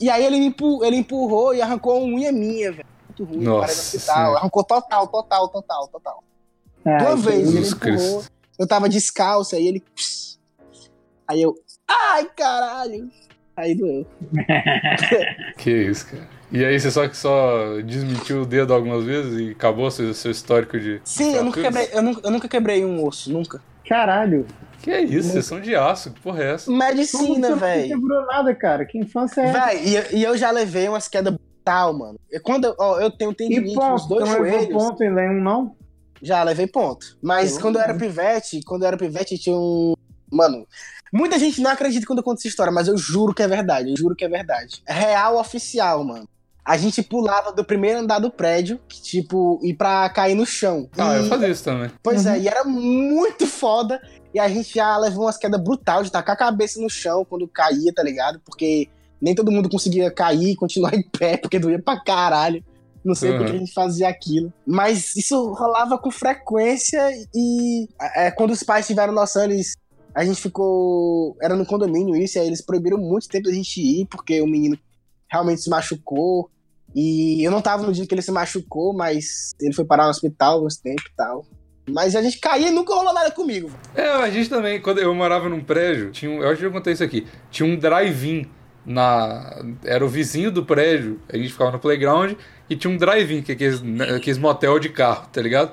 E 0.00 0.10
aí 0.10 0.24
ele, 0.24 0.36
empurrou, 0.36 0.84
ele 0.84 0.96
empurrou 0.96 1.54
e 1.54 1.62
arrancou 1.62 2.02
uma 2.02 2.16
unha 2.16 2.30
minha, 2.30 2.72
velho. 2.72 2.86
Muito 3.08 3.24
ruim, 3.24 3.44
Nossa, 3.44 3.66
no 3.66 3.80
hospital. 3.80 4.36
Arrancou 4.36 4.64
total, 4.64 5.06
total, 5.08 5.48
total, 5.48 5.88
total. 5.88 6.24
É, 6.84 6.98
Duas 6.98 7.24
vezes 7.24 7.54
ele 7.54 7.66
empurrou. 7.66 7.80
Cristo. 7.80 8.32
Eu 8.58 8.66
tava 8.66 8.88
descalço, 8.88 9.56
aí 9.56 9.66
ele. 9.66 9.84
Aí 11.26 11.42
eu. 11.42 11.54
Ai, 11.88 12.28
caralho! 12.36 13.10
Aí 13.56 13.74
doeu. 13.74 14.06
que 15.56 15.70
isso, 15.70 16.06
cara. 16.06 16.28
E 16.52 16.64
aí 16.64 16.78
você 16.78 16.90
só 16.90 17.08
que 17.08 17.16
só 17.16 17.80
desmentiu 17.84 18.42
o 18.42 18.46
dedo 18.46 18.72
algumas 18.72 19.02
vezes 19.04 19.40
e 19.40 19.50
acabou 19.50 19.90
seu, 19.90 20.12
seu 20.14 20.30
histórico 20.30 20.78
de. 20.78 21.00
Sim, 21.04 21.34
eu 21.34 21.44
nunca, 21.44 21.60
quebrei, 21.60 21.88
eu, 21.92 22.02
nunca, 22.02 22.20
eu 22.22 22.30
nunca 22.30 22.48
quebrei 22.48 22.84
um 22.84 23.04
osso, 23.04 23.32
nunca. 23.32 23.60
Caralho. 23.88 24.46
Que 24.86 24.92
é 24.92 25.02
isso? 25.02 25.30
Vocês 25.30 25.44
são 25.44 25.60
de 25.60 25.74
aço, 25.74 26.12
que 26.12 26.20
porra 26.20 26.44
é 26.44 26.52
essa? 26.52 26.70
Medicina, 26.70 27.56
velho. 27.56 27.88
Não 27.88 28.00
quebrou 28.00 28.24
nada, 28.24 28.54
cara. 28.54 28.86
Que 28.86 28.96
infância 28.96 29.40
é 29.40 29.50
Véi, 29.50 29.82
e, 29.84 30.18
e, 30.18 30.22
eu 30.22 30.36
já 30.36 30.52
levei 30.52 30.88
umas 30.88 31.08
quedas 31.08 31.34
brutal, 31.34 31.92
mano. 31.92 32.20
E 32.30 32.38
quando 32.38 32.72
ó, 32.78 33.00
eu 33.00 33.10
tenho 33.10 33.34
tendinite 33.34 33.74
nos 33.74 34.06
dois 34.06 34.28
então 34.28 34.36
joelhos... 34.36 34.68
ponto 34.68 35.02
e 35.02 35.10
um 35.10 35.42
não? 35.42 35.74
Já, 36.22 36.40
levei 36.44 36.68
ponto. 36.68 37.18
Mas 37.20 37.56
eu 37.56 37.62
quando 37.62 37.76
eu 37.76 37.82
era 37.82 37.94
pivete, 37.94 38.60
quando 38.64 38.82
eu 38.82 38.86
era 38.86 38.96
pivete, 38.96 39.36
tinha 39.36 39.56
um... 39.56 39.94
Mano, 40.30 40.64
muita 41.12 41.36
gente 41.36 41.60
não 41.60 41.72
acredita 41.72 42.06
quando 42.06 42.20
eu 42.20 42.24
conto 42.24 42.38
essa 42.38 42.46
história, 42.46 42.72
mas 42.72 42.86
eu 42.86 42.96
juro 42.96 43.34
que 43.34 43.42
é 43.42 43.48
verdade, 43.48 43.90
eu 43.90 43.96
juro 43.96 44.14
que 44.14 44.24
é 44.24 44.28
verdade. 44.28 44.84
É 44.86 44.92
real 44.92 45.36
oficial, 45.36 46.04
mano 46.04 46.28
a 46.66 46.76
gente 46.76 47.00
pulava 47.00 47.52
do 47.52 47.64
primeiro 47.64 48.00
andar 48.00 48.18
do 48.18 48.28
prédio, 48.28 48.80
que, 48.88 49.00
tipo, 49.00 49.60
ir 49.62 49.74
pra 49.74 50.08
cair 50.10 50.34
no 50.34 50.44
chão. 50.44 50.88
Ah, 50.98 51.14
e... 51.14 51.18
eu 51.20 51.26
fazia 51.26 51.48
isso 51.48 51.62
também. 51.62 51.88
Pois 52.02 52.26
é, 52.26 52.30
uhum. 52.30 52.34
é, 52.34 52.40
e 52.40 52.48
era 52.48 52.64
muito 52.64 53.46
foda. 53.46 54.02
E 54.34 54.40
a 54.40 54.48
gente 54.48 54.74
já 54.74 54.96
levou 54.98 55.26
umas 55.26 55.36
quedas 55.36 55.62
brutal 55.62 56.02
de 56.02 56.10
tacar 56.10 56.34
a 56.34 56.38
cabeça 56.38 56.80
no 56.80 56.90
chão 56.90 57.24
quando 57.24 57.46
caía, 57.46 57.94
tá 57.94 58.02
ligado? 58.02 58.40
Porque 58.44 58.88
nem 59.20 59.32
todo 59.32 59.52
mundo 59.52 59.70
conseguia 59.70 60.10
cair 60.10 60.50
e 60.50 60.56
continuar 60.56 60.92
em 60.92 61.08
pé, 61.08 61.36
porque 61.38 61.60
doía 61.60 61.80
pra 61.80 62.02
caralho. 62.02 62.64
Não 63.04 63.14
sei 63.14 63.30
uhum. 63.30 63.38
porque 63.38 63.52
a 63.52 63.58
gente 63.58 63.72
fazia 63.72 64.08
aquilo. 64.08 64.52
Mas 64.66 65.14
isso 65.14 65.52
rolava 65.52 65.96
com 65.96 66.10
frequência 66.10 67.00
e 67.32 67.88
é, 68.16 68.32
quando 68.32 68.50
os 68.50 68.64
pais 68.64 68.88
tiveram 68.88 69.12
noção, 69.12 69.44
eles. 69.44 69.76
A 70.12 70.24
gente 70.24 70.42
ficou. 70.42 71.36
Era 71.40 71.54
no 71.54 71.64
condomínio 71.64 72.16
isso, 72.16 72.38
e 72.38 72.40
aí 72.40 72.46
eles 72.48 72.60
proibiram 72.60 72.98
muito 72.98 73.28
tempo 73.28 73.48
a 73.48 73.52
gente 73.52 73.80
ir, 73.80 74.06
porque 74.06 74.40
o 74.40 74.46
menino 74.48 74.76
realmente 75.30 75.62
se 75.62 75.70
machucou. 75.70 76.50
E 76.96 77.44
eu 77.44 77.50
não 77.50 77.60
tava 77.60 77.82
no 77.82 77.92
dia 77.92 78.06
que 78.06 78.14
ele 78.14 78.22
se 78.22 78.32
machucou, 78.32 78.94
mas 78.94 79.50
ele 79.60 79.74
foi 79.74 79.84
parar 79.84 80.04
no 80.04 80.10
hospital 80.10 80.64
uns 80.64 80.78
tempo 80.78 81.02
e 81.02 81.14
tal. 81.14 81.44
Mas 81.90 82.16
a 82.16 82.22
gente 82.22 82.38
caía 82.38 82.68
e 82.68 82.70
nunca 82.70 82.94
rolou 82.94 83.12
nada 83.12 83.30
comigo. 83.30 83.70
É, 83.94 84.08
a 84.08 84.30
gente 84.30 84.48
também, 84.48 84.80
quando 84.80 84.98
eu 84.98 85.14
morava 85.14 85.46
num 85.46 85.62
prédio, 85.62 86.10
tinha 86.10 86.30
um, 86.30 86.42
eu 86.42 86.48
acho 86.48 86.58
que 86.58 86.66
eu 86.66 86.72
contei 86.72 86.94
isso 86.94 87.04
aqui, 87.04 87.26
tinha 87.50 87.68
um 87.68 87.76
drive-in 87.76 88.46
na. 88.84 89.62
Era 89.84 90.04
o 90.04 90.08
vizinho 90.08 90.50
do 90.50 90.64
prédio, 90.64 91.20
a 91.28 91.36
gente 91.36 91.52
ficava 91.52 91.70
no 91.70 91.78
playground 91.78 92.32
e 92.68 92.74
tinha 92.74 92.90
um 92.92 92.96
drive-in, 92.96 93.42
que 93.42 93.52
é 93.52 93.54
aqueles, 93.54 93.82
né, 93.82 94.16
aqueles 94.16 94.38
motel 94.38 94.78
de 94.78 94.88
carro, 94.88 95.28
tá 95.30 95.42
ligado? 95.42 95.72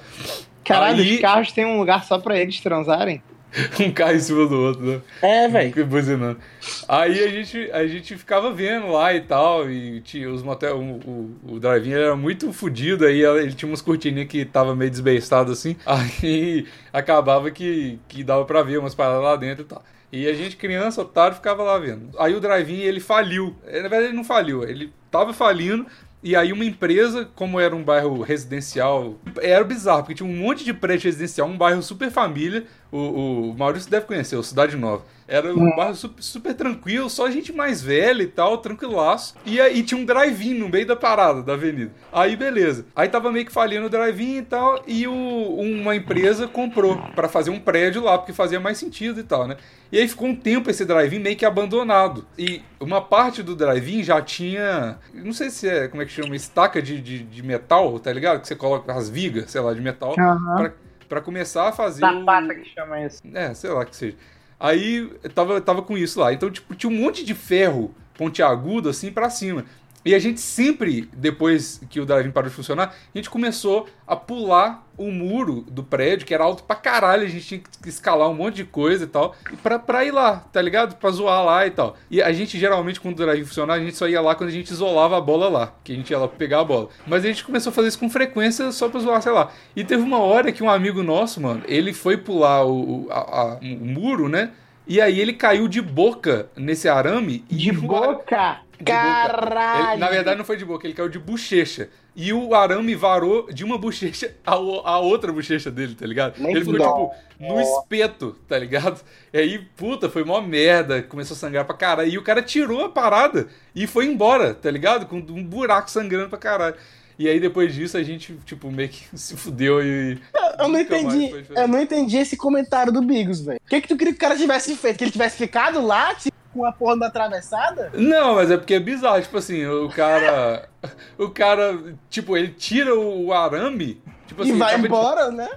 Caralho, 0.65 1.01
Aí... 1.01 1.15
os 1.15 1.21
carros 1.21 1.51
têm 1.53 1.65
um 1.65 1.80
lugar 1.80 2.03
só 2.03 2.19
pra 2.19 2.38
eles 2.38 2.59
transarem? 2.59 3.24
um 3.80 3.91
carro 3.91 4.14
em 4.14 4.20
cima 4.20 4.47
do 4.47 4.60
outro, 4.60 4.84
né? 4.84 5.01
É, 5.22 5.47
velho. 5.47 5.86
Buzinando. 5.86 6.39
Aí 6.88 7.24
a 7.24 7.28
gente, 7.30 7.72
a 7.72 7.88
gente 7.88 8.18
ficava 8.18 8.51
vendo 8.51 8.88
lá 8.88 9.14
e 9.14 9.22
tal, 9.22 9.70
e 9.70 10.01
tinha 10.01 10.30
os 10.30 10.41
motel, 10.41 10.78
o, 10.78 11.38
o, 11.49 11.56
o 11.56 11.60
drive-in 11.60 11.93
era 11.93 12.16
muito 12.16 12.51
fodido, 12.51 13.06
aí 13.06 13.24
ele 13.24 13.54
tinha 13.54 13.70
umas 13.70 13.82
cortininhas 13.82 14.28
que 14.28 14.45
tava 14.45 14.76
meio 14.76 14.91
desbeistado 14.91 15.51
assim, 15.51 15.76
aí 15.86 16.68
acabava 16.91 17.51
que, 17.51 17.99
que 18.08 18.24
dava 18.24 18.45
pra 18.45 18.64
ver 18.64 18.80
umas 18.80 18.95
paradas 18.95 19.24
lá 19.24 19.36
dentro 19.36 19.64
e 19.64 19.68
tal. 19.68 19.84
E 20.12 20.28
a 20.28 20.34
gente, 20.34 20.56
criança, 20.56 21.01
otário, 21.01 21.36
ficava 21.36 21.64
lá 21.64 21.80
vendo. 21.80 22.12
Aí 22.20 22.36
o 22.36 22.39
drive-in, 22.39 22.82
ele 22.82 22.99
faliu. 22.99 23.56
Na 23.66 23.72
verdade, 23.72 24.04
ele 24.06 24.14
não 24.14 24.24
faliu, 24.24 24.64
ele 24.64 24.93
tava 25.10 25.34
falindo, 25.34 25.88
e 26.24 26.38
aí 26.38 26.54
uma 26.54 26.64
empresa, 26.64 27.28
como 27.36 27.60
era 27.60 27.76
um 27.76 27.84
bairro 27.84 28.22
residencial, 28.22 29.20
era 29.41 29.62
bizarro, 29.62 30.04
porque 30.04 30.16
tinha 30.16 30.30
um 30.30 30.34
monte 30.34 30.64
de 30.64 30.74
prédio 30.74 31.08
residencial, 31.08 31.47
um 31.49 31.58
bairro 31.58 31.84
super 31.84 32.10
família, 32.10 32.66
O, 32.94 33.50
o 33.50 33.56
Maurício 33.58 33.89
deve 33.89 34.06
conhecer, 34.06 34.36
o 34.36 34.44
Cidade 34.44 34.78
Nova. 34.78 35.04
Era 35.28 35.52
um 35.52 35.76
bairro 35.76 35.96
super, 35.96 36.22
super, 36.22 36.54
tranquilo, 36.54 37.10
só 37.10 37.28
gente 37.32 37.52
mais 37.52 37.82
velha 37.82 38.22
e 38.22 38.28
tal, 38.28 38.60
tranquilaço. 38.60 39.34
E 39.44 39.60
aí 39.60 39.82
tinha 39.82 40.00
um 40.00 40.06
drive-in 40.06 40.54
no 40.54 40.70
meio 40.70 40.86
da 40.86 40.96
parada 40.96 41.41
da 41.41 41.54
avenida. 41.54 41.91
Aí 42.12 42.36
beleza. 42.36 42.86
Aí 42.96 43.08
tava 43.08 43.32
meio 43.32 43.46
que 43.46 43.52
falindo 43.52 43.88
o 43.88 43.89
drive-in 43.89 44.38
e 44.38 44.41
tal, 44.44 44.84
e 44.86 45.08
o, 45.08 45.12
uma 45.12 45.96
empresa 45.96 46.48
comprou 46.48 46.98
para 47.16 47.28
fazer 47.28 47.50
um 47.50 47.60
prédio 47.60 48.04
lá, 48.04 48.16
porque 48.16 48.32
fazia 48.32 48.60
mais 48.60 48.78
sentido 48.78 49.20
e 49.20 49.24
tal, 49.24 49.48
né? 49.48 49.58
E 49.91 49.98
aí 49.98 50.08
ficou 50.08 50.28
um 50.28 50.36
tempo 50.36 50.70
esse 50.70 50.86
drive-in 50.86 51.20
meio 51.20 51.36
que 51.36 51.46
abandonado. 51.46 52.28
E 52.38 52.62
uma 52.80 53.02
parte 53.02 53.41
do 53.41 53.56
drive-in 53.56 54.04
já 54.04 54.22
tinha. 54.22 55.00
Não 55.14 55.34
sei 55.34 55.50
se 55.50 55.68
é, 55.68 55.88
como 55.88 56.04
é 56.04 56.06
que 56.06 56.12
chama, 56.12 56.36
estaca 56.36 56.80
de, 56.80 57.02
de, 57.02 57.24
de 57.24 57.41
metal, 57.41 57.98
tá 58.00 58.14
ligado? 58.14 58.41
Que 58.41 58.48
você 58.48 58.56
coloca 58.56 58.94
as 58.94 59.10
vigas, 59.10 59.50
sei 59.50 59.62
lá, 59.62 59.74
de 59.74 59.82
metal. 59.82 60.14
Aham. 60.20 60.56
Pra, 60.58 60.74
pra 61.06 61.22
começar 61.22 61.70
a 61.70 61.72
fazer. 61.72 62.01
Sapata 62.01 62.54
o... 62.54 62.56
que 62.56 62.70
chama 62.70 63.01
isso. 63.01 63.22
É, 63.34 63.54
sei 63.54 63.70
lá 63.70 63.86
que 63.86 63.95
seja. 63.95 64.18
Aí 64.60 65.10
eu 65.22 65.30
tava, 65.30 65.60
tava 65.60 65.82
com 65.82 65.97
isso 65.97 66.20
lá. 66.20 66.32
Então, 66.32 66.49
tipo, 66.49 66.74
tinha 66.76 66.89
um 66.89 66.95
monte 66.95 67.26
de 67.26 67.34
ferro 67.34 67.93
pontiagudo 68.18 68.89
assim 68.89 69.12
pra 69.12 69.30
cima. 69.30 69.66
E 70.06 70.14
a 70.14 70.20
gente 70.20 70.39
sempre, 70.41 71.10
depois 71.14 71.82
que 71.89 71.99
o 71.99 72.06
drive 72.06 72.30
parou 72.32 72.49
de 72.49 72.56
funcionar, 72.56 72.93
a 73.14 73.18
gente 73.18 73.30
começou 73.30 73.88
a 74.06 74.16
pular 74.16 74.86
o 74.97 75.10
muro 75.12 75.66
do 75.70 75.82
prédio, 75.84 76.28
que 76.28 76.34
era 76.34 76.43
alto 76.43 76.64
pra 76.64 76.76
caralho, 76.76 77.24
a 77.24 77.28
gente 77.30 77.45
tinha 77.45 77.62
que 77.82 77.89
escalar 77.89 78.30
um 78.30 78.34
monte 78.34 78.56
de 78.56 78.64
coisa 78.66 79.06
e 79.06 79.08
tal, 79.08 79.34
pra, 79.64 79.80
pra 79.80 80.04
ir 80.06 80.12
lá, 80.12 80.43
tá 80.51 80.62
ligado? 80.62 80.95
Pra 80.97 81.10
zoar 81.10 81.43
lá 81.43 81.66
e 81.66 81.72
tal. 81.72 81.95
E 82.12 82.22
a 82.22 82.32
gente, 82.34 82.60
geralmente, 82.60 82.99
quando 82.99 83.14
o 83.14 83.18
drive 83.26 83.45
funcionava, 83.45 83.80
a 83.80 83.84
gente 83.84 83.95
só 83.97 84.08
ia 84.08 84.22
lá 84.22 84.36
quando 84.36 84.49
a 84.49 84.54
gente 84.54 84.70
isolava 84.72 85.18
a 85.18 85.22
bola 85.22 85.47
lá, 85.49 85.74
que 85.84 85.93
a 85.93 85.95
gente 85.95 86.10
ia 86.12 86.20
lá 86.20 86.28
pegar 86.28 86.60
a 86.60 86.64
bola. 86.66 86.89
Mas 87.08 87.24
a 87.24 87.28
gente 87.28 87.43
começou 87.43 87.72
a 87.72 87.74
fazer 87.74 87.88
isso 87.88 87.99
com 87.99 88.10
frequência 88.10 88.72
só 88.72 88.89
pra 88.89 88.99
zoar, 88.99 89.22
sei 89.22 89.32
lá. 89.32 89.51
E 89.76 89.84
teve 89.84 90.04
uma 90.04 90.20
hora 90.20 90.51
que 90.51 90.62
um 90.62 90.70
amigo 90.70 91.01
nosso, 91.01 91.41
mano, 91.41 91.64
ele 91.66 91.93
foi 91.93 92.18
pular 92.18 92.66
o, 92.66 93.08
a- 93.10 93.20
a- 93.20 93.60
o 93.62 93.86
muro, 93.86 94.28
né? 94.30 94.51
E 94.86 95.00
aí 95.00 95.20
ele 95.20 95.34
caiu 95.34 95.68
de 95.68 95.82
boca 95.82 96.48
nesse 96.56 96.88
arame. 96.90 97.44
e 97.50 97.56
De 97.56 97.72
boca! 97.72 98.60
de 98.78 98.80
boca. 98.80 98.84
Caralho! 98.84 99.92
Ele- 99.92 99.98
na 100.00 100.10
verdade, 100.10 100.38
não 100.38 100.46
foi 100.46 100.58
de 100.58 100.66
boca, 100.66 100.86
ele 100.86 100.94
caiu 100.94 101.08
de 101.10 101.20
bochecha. 101.20 101.90
E 102.16 102.32
o 102.34 102.54
arame 102.54 102.94
varou 102.96 103.52
de 103.52 103.64
uma 103.64 103.78
bochecha 103.78 104.36
a, 104.46 104.60
o- 104.60 104.82
a 104.86 105.00
outra 105.00 105.32
bochecha 105.32 105.72
dele, 105.72 105.96
tá 105.96 106.06
ligado? 106.06 106.38
Nem 106.38 106.52
ele 106.52 106.66
ficou, 106.66 106.78
dó. 106.78 106.86
tipo, 106.86 107.12
no 107.40 107.60
espeto, 107.62 108.38
tá 108.48 108.60
ligado? 108.60 109.02
E 109.32 109.38
aí, 109.38 109.60
puta, 109.78 110.10
foi 110.10 110.24
mó 110.24 110.40
merda, 110.42 111.02
começou 111.02 111.34
a 111.36 111.38
sangrar 111.38 111.66
pra 111.66 111.76
caralho. 111.76 112.10
E 112.12 112.18
o 112.18 112.22
cara 112.24 112.42
tirou 112.42 112.84
a 112.84 112.90
parada 112.90 113.48
e 113.74 113.88
foi 113.88 114.06
embora, 114.06 114.54
tá 114.54 114.70
ligado? 114.70 115.06
Com 115.06 115.18
um 115.18 115.44
buraco 115.44 115.90
sangrando 115.90 116.30
pra 116.30 116.38
caralho. 116.38 116.76
E 117.18 117.28
aí, 117.30 117.39
depois 117.39 117.74
disso, 117.74 117.97
a 117.97 118.03
gente, 118.03 118.34
tipo, 118.45 118.72
meio 118.72 118.89
que 118.89 119.05
se 119.18 119.36
fudeu 119.38 119.84
e. 119.84 120.20
Eu 120.59 120.68
não 120.68 120.80
entendi. 120.80 121.45
Eu 121.55 121.68
não 121.68 121.80
entendi 121.82 122.18
esse 122.18 122.36
comentário 122.38 122.91
do 122.91 123.01
Bigos, 123.01 123.41
velho. 123.41 123.59
O 123.64 123.70
que, 123.70 123.82
que 123.82 123.88
tu 123.88 123.97
queria 123.97 124.14
que 124.14 124.18
o 124.18 124.22
cara 124.22 124.36
tivesse 124.38 124.76
feito? 124.76 124.97
Que 124.97 125.03
ele 125.05 125.11
tivesse 125.11 125.38
ficado 125.38 125.82
lá, 125.86 126.14
tipo, 126.16 126.36
com 126.53 126.66
a 126.66 126.72
porra 126.72 126.97
da 126.99 127.07
atravessada? 127.07 127.91
Não, 127.93 128.36
mas 128.36 128.51
é 128.51 128.57
porque 128.57 128.76
é 128.76 128.80
bizarro, 128.80 129.22
tipo 129.22 129.38
assim, 129.38 129.66
o 129.66 129.89
cara. 129.89 130.70
O 131.18 131.30
cara, 131.30 131.95
tipo, 132.09 132.36
ele 132.38 132.49
tira 132.49 132.93
o 132.95 133.34
arame. 133.34 134.01
Tipo 134.28 134.43
assim, 134.43 134.53
e 134.55 134.57
vai 134.57 134.78
embora, 134.80 135.32
né? 135.32 135.49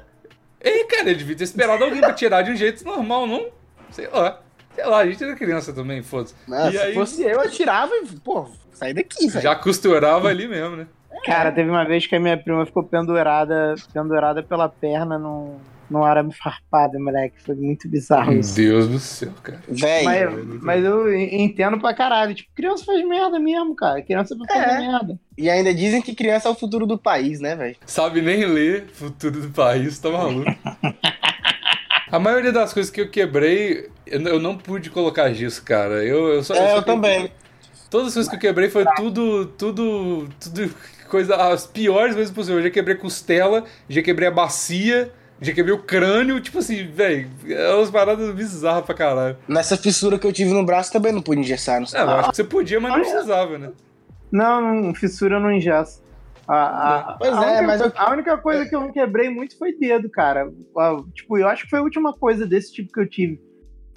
Ei, 0.61 0.85
cara, 0.85 1.11
ele 1.11 1.19
devia 1.19 1.37
ter 1.37 1.45
esperado 1.45 1.85
alguém 1.85 2.01
pra 2.01 2.13
tirar 2.13 2.43
de 2.43 2.51
um 2.51 2.57
jeito 2.57 2.85
normal, 2.85 3.27
não? 3.27 3.49
Sei 3.91 4.09
lá. 4.09 4.41
Sei 4.75 4.85
lá, 4.85 4.99
a 4.99 5.07
gente 5.07 5.23
era 5.23 5.35
criança 5.35 5.73
também, 5.73 6.03
foda-se. 6.03 6.35
Se 6.47 6.79
aí- 6.79 6.95
fosse 6.95 7.23
eu, 7.23 7.41
eu 7.43 7.51
tirava 7.51 7.93
e, 7.97 8.07
pô, 8.21 8.47
sai 8.73 8.93
daqui, 8.93 9.27
velho. 9.29 9.43
Já 9.43 9.55
costurava 9.55 10.29
ali 10.29 10.47
mesmo, 10.47 10.77
né? 10.77 10.87
Cara, 11.25 11.51
teve 11.53 11.69
uma 11.71 11.85
vez 11.85 12.07
que 12.07 12.15
a 12.15 12.21
minha 12.21 12.37
prima 12.37 12.65
ficou 12.67 12.85
pendurada, 12.85 13.75
pendurada 13.93 14.43
pela 14.43 14.69
perna 14.69 15.19
num, 15.19 15.57
num 15.91 16.05
arame 16.05 16.33
farpado, 16.33 17.01
moleque. 17.01 17.35
Foi 17.45 17.55
muito 17.57 17.89
bizarro 17.89 18.31
Meu 18.31 18.41
isso. 18.41 18.55
Deus 18.55 18.87
do 18.89 18.99
céu, 19.01 19.33
cara. 19.43 19.61
Velho. 19.69 20.05
Mas, 20.05 20.63
mas 20.63 20.85
eu 20.85 21.13
entendo 21.17 21.81
pra 21.81 21.93
caralho. 21.95 22.35
Tipo, 22.35 22.51
criança 22.55 22.85
faz 22.85 23.05
merda 23.07 23.41
mesmo, 23.41 23.75
cara. 23.75 24.01
Criança 24.03 24.37
fazer 24.37 24.61
É. 24.61 24.79
merda. 24.79 25.19
E 25.37 25.51
ainda 25.51 25.75
dizem 25.75 26.01
que 26.01 26.15
criança 26.15 26.49
é 26.49 26.51
o 26.53 26.55
futuro 26.55 26.87
do 26.87 26.97
país, 26.99 27.41
né, 27.41 27.57
velho? 27.57 27.77
Sabe 27.87 28.23
nem 28.23 28.45
ler 28.47 28.87
futuro 28.93 29.41
do 29.41 29.51
país, 29.51 29.99
tá 29.99 30.11
maluco. 30.11 30.45
A 32.11 32.21
maioria 32.21 32.53
das 32.53 32.73
coisas 32.73 32.91
que 32.91 33.01
eu 33.01 33.11
quebrei, 33.11 33.89
eu 34.07 34.21
eu 34.23 34.39
não 34.39 34.57
pude 34.57 34.91
colocar 34.91 35.33
giz, 35.33 35.59
cara. 35.59 36.05
Eu, 36.05 36.29
eu 36.35 36.43
só, 36.45 36.55
É, 36.55 36.71
só 36.71 36.77
eu 36.77 36.83
também. 36.83 37.33
Todas 37.91 38.09
as 38.09 38.15
coisas 38.15 38.31
que 38.31 38.37
eu 38.37 38.41
quebrei 38.41 38.71
foi 38.71 38.85
tudo, 38.97 39.47
tudo, 39.47 40.29
tudo 40.41 40.71
coisa, 41.07 41.35
as 41.37 41.67
piores 41.67 42.15
coisas 42.15 42.33
possíveis. 42.33 42.59
Eu 42.65 42.69
já 42.69 42.71
quebrei 42.75 42.97
costela, 42.97 43.65
já 43.89 44.03
quebrei 44.03 44.29
a 44.29 44.31
bacia, 44.31 45.13
já 45.41 45.53
quebrei 45.53 45.75
o 45.75 45.83
crânio, 45.83 46.41
tipo 46.41 46.59
assim, 46.59 46.87
velho, 46.87 47.29
é 47.49 47.75
umas 47.75 47.91
paradas 47.91 48.35
bizarras 48.35 48.85
pra 48.85 48.95
caralho. 48.95 49.37
Nessa 49.49 49.77
fissura 49.77 50.19
que 50.19 50.27
eu 50.27 50.33
tive 50.33 50.53
no 50.53 50.65
braço 50.65 50.93
também 50.93 51.13
não 51.13 51.23
pude 51.23 51.41
engessar, 51.41 51.79
não 51.81 51.87
sei. 51.87 52.01
É, 52.01 52.03
eu 52.03 52.09
acho 52.11 52.31
que 52.31 52.37
você 52.37 52.45
podia, 52.45 52.81
mas 52.81 52.93
não 52.93 53.01
precisava, 53.01 53.59
né? 53.59 53.71
Não, 54.33 54.75
não 54.83 54.95
fissura 54.95 55.39
não 55.39 55.53
ingessa. 55.53 56.05
A, 56.49 56.99
a, 57.13 57.13
Pois 57.19 57.33
a 57.37 57.45
é, 57.45 57.49
única, 57.59 57.67
mas 57.67 57.81
eu- 57.81 57.93
a 57.97 58.13
única 58.13 58.37
coisa 58.39 58.67
que 58.69 58.75
eu 58.77 58.81
não 58.81 58.93
quebrei 58.93 59.29
muito 59.29 59.59
foi 59.59 59.77
dedo, 59.77 60.09
cara. 60.09 60.49
Ah, 60.79 60.97
Tipo, 61.15 61.39
eu 61.39 61.49
acho 61.49 61.65
que 61.65 61.71
foi 61.71 61.81
a 61.81 61.83
última 61.83 62.13
coisa 62.13 62.47
desse 62.47 62.73
tipo 62.73 62.93
que 62.93 63.01
eu 63.01 63.09
tive. 63.09 63.41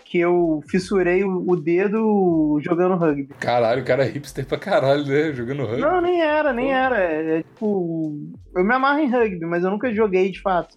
Que 0.09 0.17
eu 0.17 0.63
fissurei 0.67 1.23
o, 1.23 1.55
dedo 1.55 2.59
jogando 2.63 2.95
rugby. 2.95 3.27
Caralho, 3.39 3.83
o 3.83 3.85
cara 3.85 4.03
é 4.03 4.09
hipster 4.09 4.43
pra 4.43 4.57
caralho, 4.57 5.05
né? 5.05 5.31
Jogando 5.33 5.65
rugby. 5.65 5.81
Não, 5.81 6.01
nem 6.01 6.19
era, 6.19 6.51
nem 6.51 6.73
era. 6.73 6.97
É, 6.97 7.37
é, 7.37 7.43
tipo, 7.43 8.17
eu 8.55 8.63
me 8.63 8.73
amarro 8.73 8.97
em 8.97 9.07
rugby, 9.07 9.45
mas 9.45 9.63
eu 9.63 9.69
nunca 9.69 9.93
joguei 9.93 10.31
de 10.31 10.41
fato. 10.41 10.75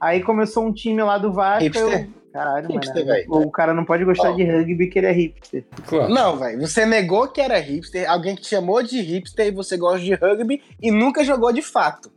Aí 0.00 0.20
começou 0.20 0.66
um 0.66 0.72
time 0.72 1.00
lá 1.00 1.16
do 1.16 1.32
Vasco. 1.32 1.62
Hipster? 1.62 2.08
Eu... 2.08 2.22
Caralho, 2.32 2.72
Hipster, 2.72 3.06
mano. 3.06 3.06
velho. 3.06 3.26
O 3.30 3.50
cara 3.52 3.72
não 3.72 3.84
pode 3.84 4.04
gostar 4.04 4.30
Ó. 4.30 4.34
de 4.34 4.42
rugby 4.42 4.88
que 4.88 4.98
ele 4.98 5.06
é 5.06 5.12
hipster. 5.12 5.64
Claro. 5.86 6.12
Não, 6.12 6.36
velho. 6.36 6.60
Você 6.62 6.84
negou 6.84 7.28
que 7.28 7.40
era 7.40 7.60
hipster, 7.60 8.10
alguém 8.10 8.34
que 8.34 8.42
te 8.42 8.48
chamou 8.48 8.82
de 8.82 9.00
hipster 9.00 9.46
e 9.46 9.52
você 9.52 9.76
gosta 9.76 10.00
de 10.00 10.14
rugby 10.14 10.60
e 10.80 10.90
nunca 10.90 11.22
jogou 11.22 11.52
de 11.52 11.62
fato. 11.62 12.10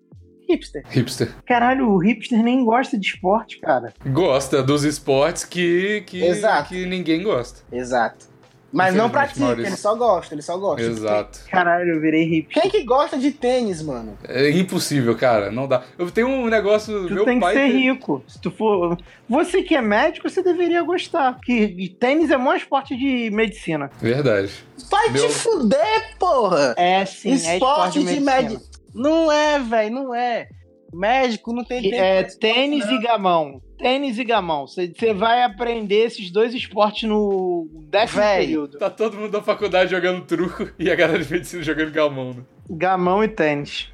Hipster. 0.48 0.84
Hipster. 0.90 1.30
Caralho, 1.46 1.90
o 1.90 1.98
hipster 1.98 2.42
nem 2.44 2.64
gosta 2.64 2.98
de 2.98 3.08
esporte, 3.08 3.60
cara. 3.60 3.94
Gosta 4.08 4.62
dos 4.62 4.84
esportes 4.84 5.44
que, 5.44 6.04
que, 6.06 6.24
Exato. 6.24 6.70
que 6.70 6.86
ninguém 6.86 7.24
gosta. 7.24 7.62
Exato. 7.72 8.34
Mas 8.74 8.94
não 8.94 9.10
pratica, 9.10 9.40
Maurício. 9.40 9.70
ele 9.70 9.78
só 9.78 9.96
gosta, 9.96 10.34
ele 10.36 10.42
só 10.42 10.58
gosta. 10.58 10.82
Exato. 10.82 11.40
Caralho, 11.50 11.94
eu 11.94 12.02
virei 12.02 12.26
hipster. 12.26 12.62
Quem 12.62 12.70
que 12.70 12.84
gosta 12.84 13.18
de 13.18 13.32
tênis, 13.32 13.82
mano? 13.82 14.18
É 14.28 14.50
impossível, 14.50 15.16
cara. 15.16 15.50
Não 15.50 15.66
dá. 15.66 15.84
Eu 15.98 16.12
tenho 16.12 16.28
um 16.28 16.48
negócio. 16.48 17.08
Tu 17.08 17.14
meu 17.14 17.24
tem 17.24 17.36
que 17.36 17.40
pai 17.46 17.54
ser 17.54 17.60
tem- 17.72 17.72
rico. 17.72 18.22
Se 18.28 18.42
tu 18.42 18.52
for. 18.52 18.98
Você 19.30 19.64
que 19.64 19.76
é 19.76 19.82
médico, 19.82 20.30
você 20.30 20.44
deveria 20.44 20.84
gostar. 20.84 21.40
Que 21.42 21.96
tênis 21.98 22.30
é 22.32 22.36
maior 22.38 22.58
esporte 22.58 22.98
de 22.98 23.30
medicina. 23.32 23.90
Verdade. 24.02 24.52
Vai 24.92 25.10
Meu- 25.10 25.26
te 25.26 25.34
fuder, 25.34 26.18
porra! 26.20 26.74
É 26.78 27.06
sim, 27.06 27.32
é 27.32 27.34
Esporte 27.36 27.54
esporte 27.56 28.00
de 28.00 28.06
medicina. 28.06 28.32
médico. 28.42 28.75
Não 28.96 29.32
é, 29.32 29.60
velho, 29.60 29.94
não 29.94 30.16
é. 30.16 30.48
Médico 30.94 31.54
não 31.54 31.64
tem 31.66 31.82
tempo. 31.82 31.96
É 31.96 32.24
tênis 32.24 32.86
não. 32.86 32.94
e 32.94 33.02
gamão. 33.02 33.62
Tênis 33.78 34.18
e 34.18 34.24
gamão. 34.24 34.66
Você 34.66 35.14
vai 35.14 35.44
aprender 35.44 36.06
esses 36.06 36.32
dois 36.32 36.54
esportes 36.54 37.10
no 37.10 37.68
décimo 37.90 38.22
Véi. 38.22 38.40
período. 38.46 38.78
Tá 38.78 38.90
todo 38.90 39.18
mundo 39.18 39.32
da 39.32 39.42
faculdade 39.42 39.92
jogando 39.92 40.26
truco 40.26 40.70
e 40.80 40.90
a 40.90 40.96
galera 40.96 41.22
de 41.22 41.32
medicina 41.32 41.62
jogando 41.62 41.92
gamão, 41.92 42.34
né? 42.34 42.44
Gamão 42.70 43.24
e 43.24 43.28
tênis. 43.28 43.90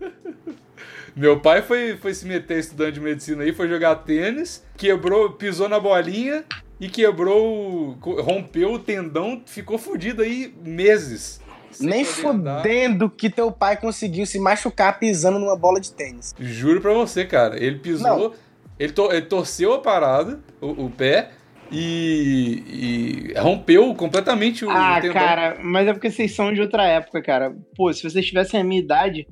Meu 1.14 1.40
pai 1.40 1.62
foi, 1.62 1.96
foi 1.96 2.14
se 2.14 2.26
meter 2.26 2.58
estudante 2.58 2.92
de 2.92 3.00
medicina 3.00 3.42
aí, 3.42 3.52
foi 3.52 3.68
jogar 3.68 3.94
tênis, 3.96 4.64
quebrou, 4.76 5.30
pisou 5.32 5.68
na 5.68 5.80
bolinha 5.80 6.44
e 6.78 6.88
quebrou, 6.88 7.96
rompeu 8.00 8.74
o 8.74 8.78
tendão, 8.78 9.42
ficou 9.46 9.78
fudido 9.78 10.22
aí 10.22 10.54
meses. 10.62 11.40
Nem 11.80 12.04
andar. 12.24 12.58
fudendo 12.62 13.08
que 13.10 13.28
teu 13.30 13.50
pai 13.50 13.76
conseguiu 13.76 14.24
se 14.26 14.38
machucar 14.38 14.98
pisando 14.98 15.38
numa 15.38 15.56
bola 15.56 15.80
de 15.80 15.92
tênis. 15.92 16.34
Juro 16.38 16.80
pra 16.80 16.92
você, 16.92 17.24
cara. 17.24 17.62
Ele 17.62 17.78
pisou, 17.78 18.34
ele, 18.78 18.92
to- 18.92 19.12
ele 19.12 19.22
torceu 19.26 19.74
a 19.74 19.78
parada, 19.80 20.40
o, 20.60 20.86
o 20.86 20.90
pé, 20.90 21.30
e, 21.70 23.32
e 23.34 23.38
rompeu 23.40 23.94
completamente 23.94 24.64
o, 24.64 24.70
Ah, 24.70 24.96
o 24.98 25.00
tendão. 25.00 25.14
cara, 25.14 25.56
mas 25.62 25.88
é 25.88 25.92
porque 25.92 26.10
vocês 26.10 26.34
são 26.34 26.52
de 26.52 26.60
outra 26.60 26.84
época, 26.86 27.20
cara. 27.22 27.54
Pô, 27.76 27.92
se 27.92 28.02
vocês 28.02 28.24
tivessem 28.24 28.60
a 28.60 28.64
minha 28.64 28.80
idade, 28.80 29.26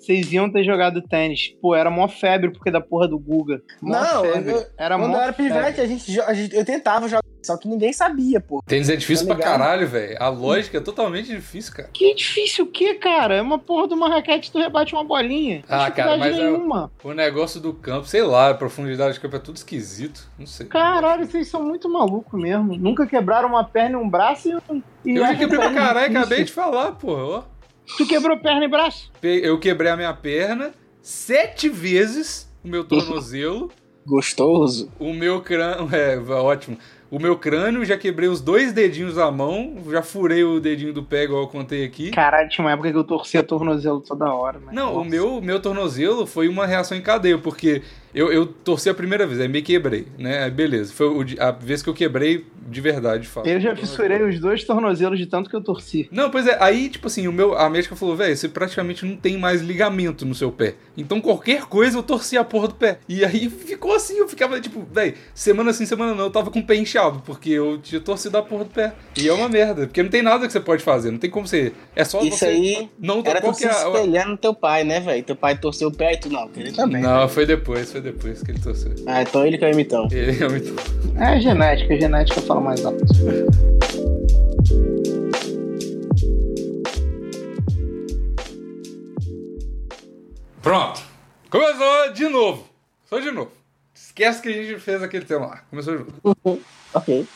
vocês 0.00 0.32
iam 0.32 0.50
ter 0.50 0.64
jogado 0.64 1.02
tênis. 1.02 1.54
Pô, 1.60 1.74
era 1.74 1.90
mó 1.90 2.08
febre 2.08 2.50
porque 2.50 2.70
da 2.70 2.80
porra 2.80 3.06
do 3.06 3.18
Guga. 3.18 3.60
Mó 3.82 3.92
Não, 4.00 4.22
febre. 4.22 4.50
eu- 4.52 4.66
era 4.78 4.96
Quando 4.98 5.10
mó 5.10 5.16
eu 5.16 5.22
era 5.22 5.32
pivete, 5.32 5.80
a 5.80 5.86
gente, 5.86 6.20
a 6.20 6.32
gente- 6.34 6.56
eu 6.56 6.64
tentava 6.64 7.06
jogar, 7.06 7.22
só 7.42 7.56
que 7.56 7.68
ninguém 7.68 7.92
sabia, 7.92 8.40
pô. 8.40 8.62
Tênis 8.66 8.88
é 8.88 8.96
difícil 8.96 9.26
Tá 9.26 9.34
pra 9.34 9.44
ligado? 9.44 9.58
caralho, 9.60 9.86
velho. 9.86 10.16
A 10.20 10.28
lógica 10.28 10.78
é 10.78 10.80
totalmente 10.80 11.26
difícil, 11.28 11.74
cara. 11.74 11.88
Que 11.92 12.14
difícil 12.14 12.64
o 12.64 12.68
quê, 12.68 12.94
cara? 12.94 13.36
É 13.36 13.42
uma 13.42 13.58
porra 13.58 13.88
de 13.88 13.94
uma 13.94 14.08
raquete 14.08 14.50
tu 14.50 14.58
rebate 14.58 14.94
uma 14.94 15.04
bolinha. 15.04 15.62
Ah, 15.68 15.90
cara, 15.90 16.16
mas 16.16 16.34
é- 16.36 16.42
nenhuma. 16.44 16.90
O 17.04 17.12
negócio 17.12 17.60
do 17.60 17.72
campo, 17.74 18.06
sei 18.06 18.22
lá, 18.22 18.50
a 18.50 18.54
profundidade 18.54 19.14
do 19.18 19.20
campo 19.20 19.36
é 19.36 19.40
tudo 19.40 19.56
esquisito. 19.56 20.28
Não 20.38 20.46
sei. 20.46 20.66
Caralho, 20.66 21.26
vocês 21.26 21.46
são 21.48 21.62
muito 21.62 21.88
malucos 21.90 22.40
mesmo. 22.40 22.76
Nunca 22.76 23.06
quebraram 23.06 23.48
uma 23.50 23.64
perna 23.64 23.98
e 23.98 24.00
um 24.02 24.08
braço 24.08 24.48
e 24.48 24.54
um. 24.72 24.82
E 25.04 25.16
Eu 25.16 25.26
já 25.26 25.34
quebrei 25.36 25.58
pra 25.60 25.72
caralho, 25.74 26.00
difícil. 26.08 26.20
acabei 26.20 26.44
de 26.44 26.52
falar, 26.52 26.92
porra. 26.92 27.44
Tu 27.96 28.06
quebrou 28.06 28.38
perna 28.38 28.64
e 28.64 28.68
braço? 28.68 29.10
Eu 29.22 29.58
quebrei 29.58 29.90
a 29.90 29.96
minha 29.96 30.12
perna 30.14 30.72
sete 31.02 31.68
vezes, 31.68 32.50
o 32.64 32.68
meu 32.68 32.84
tornozelo. 32.84 33.70
Gostoso. 34.06 34.90
O 34.98 35.12
meu 35.12 35.40
crânio. 35.40 35.88
É, 35.94 36.18
ótimo. 36.18 36.78
O 37.10 37.18
meu 37.18 37.36
crânio, 37.36 37.84
já 37.84 37.98
quebrei 37.98 38.28
os 38.28 38.40
dois 38.40 38.72
dedinhos 38.72 39.16
da 39.16 39.28
mão, 39.32 39.78
já 39.90 40.00
furei 40.00 40.44
o 40.44 40.60
dedinho 40.60 40.92
do 40.92 41.02
pé, 41.02 41.24
igual 41.24 41.42
eu 41.42 41.48
contei 41.48 41.84
aqui. 41.84 42.12
Caralho, 42.12 42.48
tinha 42.48 42.64
uma 42.64 42.70
época 42.72 42.92
que 42.92 42.96
eu 42.96 43.02
torcia 43.02 43.42
tornozelo 43.42 44.00
toda 44.00 44.32
hora. 44.32 44.60
Mas 44.64 44.72
Não, 44.72 44.92
o 44.92 44.98
nossa. 44.98 45.10
meu, 45.10 45.40
meu 45.42 45.60
tornozelo 45.60 46.24
foi 46.24 46.46
uma 46.46 46.66
reação 46.66 46.96
em 46.96 47.02
cadeia, 47.02 47.36
porque 47.36 47.82
eu, 48.14 48.32
eu 48.32 48.46
torci 48.46 48.88
a 48.88 48.94
primeira 48.94 49.26
vez, 49.26 49.40
aí 49.40 49.48
me 49.48 49.62
quebrei, 49.62 50.06
né? 50.18 50.44
Aí 50.44 50.50
beleza. 50.50 50.92
Foi 50.92 51.06
o 51.08 51.24
a 51.38 51.50
vez 51.50 51.82
que 51.82 51.88
eu 51.88 51.94
quebrei 51.94 52.44
de 52.70 52.80
verdade, 52.80 53.22
de 53.22 53.28
fato. 53.28 53.48
Eu 53.48 53.60
já 53.60 53.74
fissurei 53.74 54.22
os 54.22 54.38
dois 54.38 54.64
tornozelos 54.64 55.18
de 55.18 55.26
tanto 55.26 55.50
que 55.50 55.56
eu 55.56 55.60
torci. 55.60 56.08
Não, 56.10 56.30
pois 56.30 56.46
é, 56.46 56.56
aí, 56.60 56.88
tipo 56.88 57.06
assim, 57.06 57.26
o 57.26 57.32
meu, 57.32 57.56
a 57.56 57.68
médica 57.68 57.96
falou, 57.96 58.16
velho, 58.16 58.36
você 58.36 58.48
praticamente 58.48 59.04
não 59.04 59.16
tem 59.16 59.36
mais 59.36 59.60
ligamento 59.60 60.24
no 60.24 60.34
seu 60.34 60.52
pé. 60.52 60.74
Então 60.96 61.20
qualquer 61.20 61.62
coisa 61.66 61.98
eu 61.98 62.02
torci 62.02 62.36
a 62.36 62.44
porra 62.44 62.68
do 62.68 62.74
pé. 62.74 62.98
E 63.08 63.24
aí 63.24 63.48
ficou 63.48 63.94
assim, 63.94 64.18
eu 64.18 64.28
ficava, 64.28 64.60
tipo, 64.60 64.86
velho, 64.92 65.14
semana 65.34 65.72
sim, 65.72 65.86
semana 65.86 66.14
não, 66.14 66.24
eu 66.24 66.30
tava 66.30 66.50
com 66.50 66.60
o 66.60 66.64
pé 66.64 66.76
inchado, 66.76 67.22
porque 67.24 67.50
eu 67.50 67.78
tinha 67.78 68.00
torcido 68.00 68.38
a 68.38 68.42
porra 68.42 68.64
do 68.64 68.70
pé. 68.70 68.94
E 69.16 69.28
é 69.28 69.32
uma 69.32 69.48
merda, 69.48 69.86
porque 69.86 70.02
não 70.02 70.10
tem 70.10 70.22
nada 70.22 70.46
que 70.46 70.52
você 70.52 70.60
pode 70.60 70.82
fazer, 70.82 71.10
não 71.10 71.18
tem 71.18 71.30
como 71.30 71.46
você. 71.46 71.72
É 71.96 72.04
só 72.04 72.20
Isso 72.22 72.38
você. 72.38 72.46
aí 72.46 72.90
não 72.98 73.22
era 73.24 73.40
qual 73.40 73.52
tu 73.52 73.58
que 73.58 73.62
se 73.62 73.68
é 73.68 73.86
espelhar 73.86 74.28
no 74.28 74.36
teu 74.36 74.54
pai, 74.54 74.84
né, 74.84 75.00
velho? 75.00 75.22
Teu 75.22 75.36
pai 75.36 75.58
torceu 75.58 75.88
o 75.88 75.92
pé 75.92 76.12
e 76.14 76.16
tu 76.18 76.28
não, 76.28 76.50
ele 76.56 76.72
também. 76.72 77.02
Não, 77.02 77.28
foi 77.28 77.46
depois, 77.46 77.90
foi 77.90 77.99
depois 78.00 78.42
que 78.42 78.50
ele 78.50 78.60
torceu. 78.60 78.92
Ah, 79.06 79.22
então 79.22 79.44
ele 79.46 79.58
que 79.58 79.64
é 79.64 79.68
o 79.68 79.72
imitão. 79.72 80.08
Ele 80.10 80.42
é 80.42 80.48
muito. 80.48 80.74
É 81.18 81.40
genética, 81.40 81.98
genética 81.98 82.40
fala 82.42 82.60
mais 82.60 82.84
alto. 82.84 83.04
Pronto! 90.62 91.00
Começou 91.50 92.12
de 92.12 92.28
novo! 92.28 92.68
Só 93.06 93.18
de 93.18 93.30
novo. 93.30 93.50
Esquece 93.94 94.40
que 94.42 94.48
a 94.48 94.52
gente 94.52 94.80
fez 94.80 95.02
aquele 95.02 95.24
tema 95.24 95.46
lá. 95.46 95.62
Começou 95.70 95.96
de 95.96 96.04
novo. 96.04 96.62
Ok. 96.94 97.26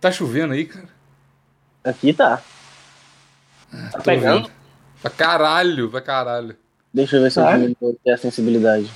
Tá 0.00 0.12
chovendo 0.12 0.52
aí, 0.52 0.66
cara? 0.66 0.88
Aqui 1.82 2.12
tá. 2.12 2.42
Tô 3.92 4.02
pegando? 4.02 4.48
vendo. 4.48 4.56
Pra 5.00 5.10
caralho, 5.10 5.90
pra 5.90 6.00
caralho. 6.00 6.56
Deixa 6.96 7.16
eu 7.16 7.22
ver 7.22 7.30
se 7.30 7.38
eu 7.38 7.44
diminuo 7.44 7.90
aqui 8.00 8.10
a 8.10 8.16
sensibilidade. 8.16 8.90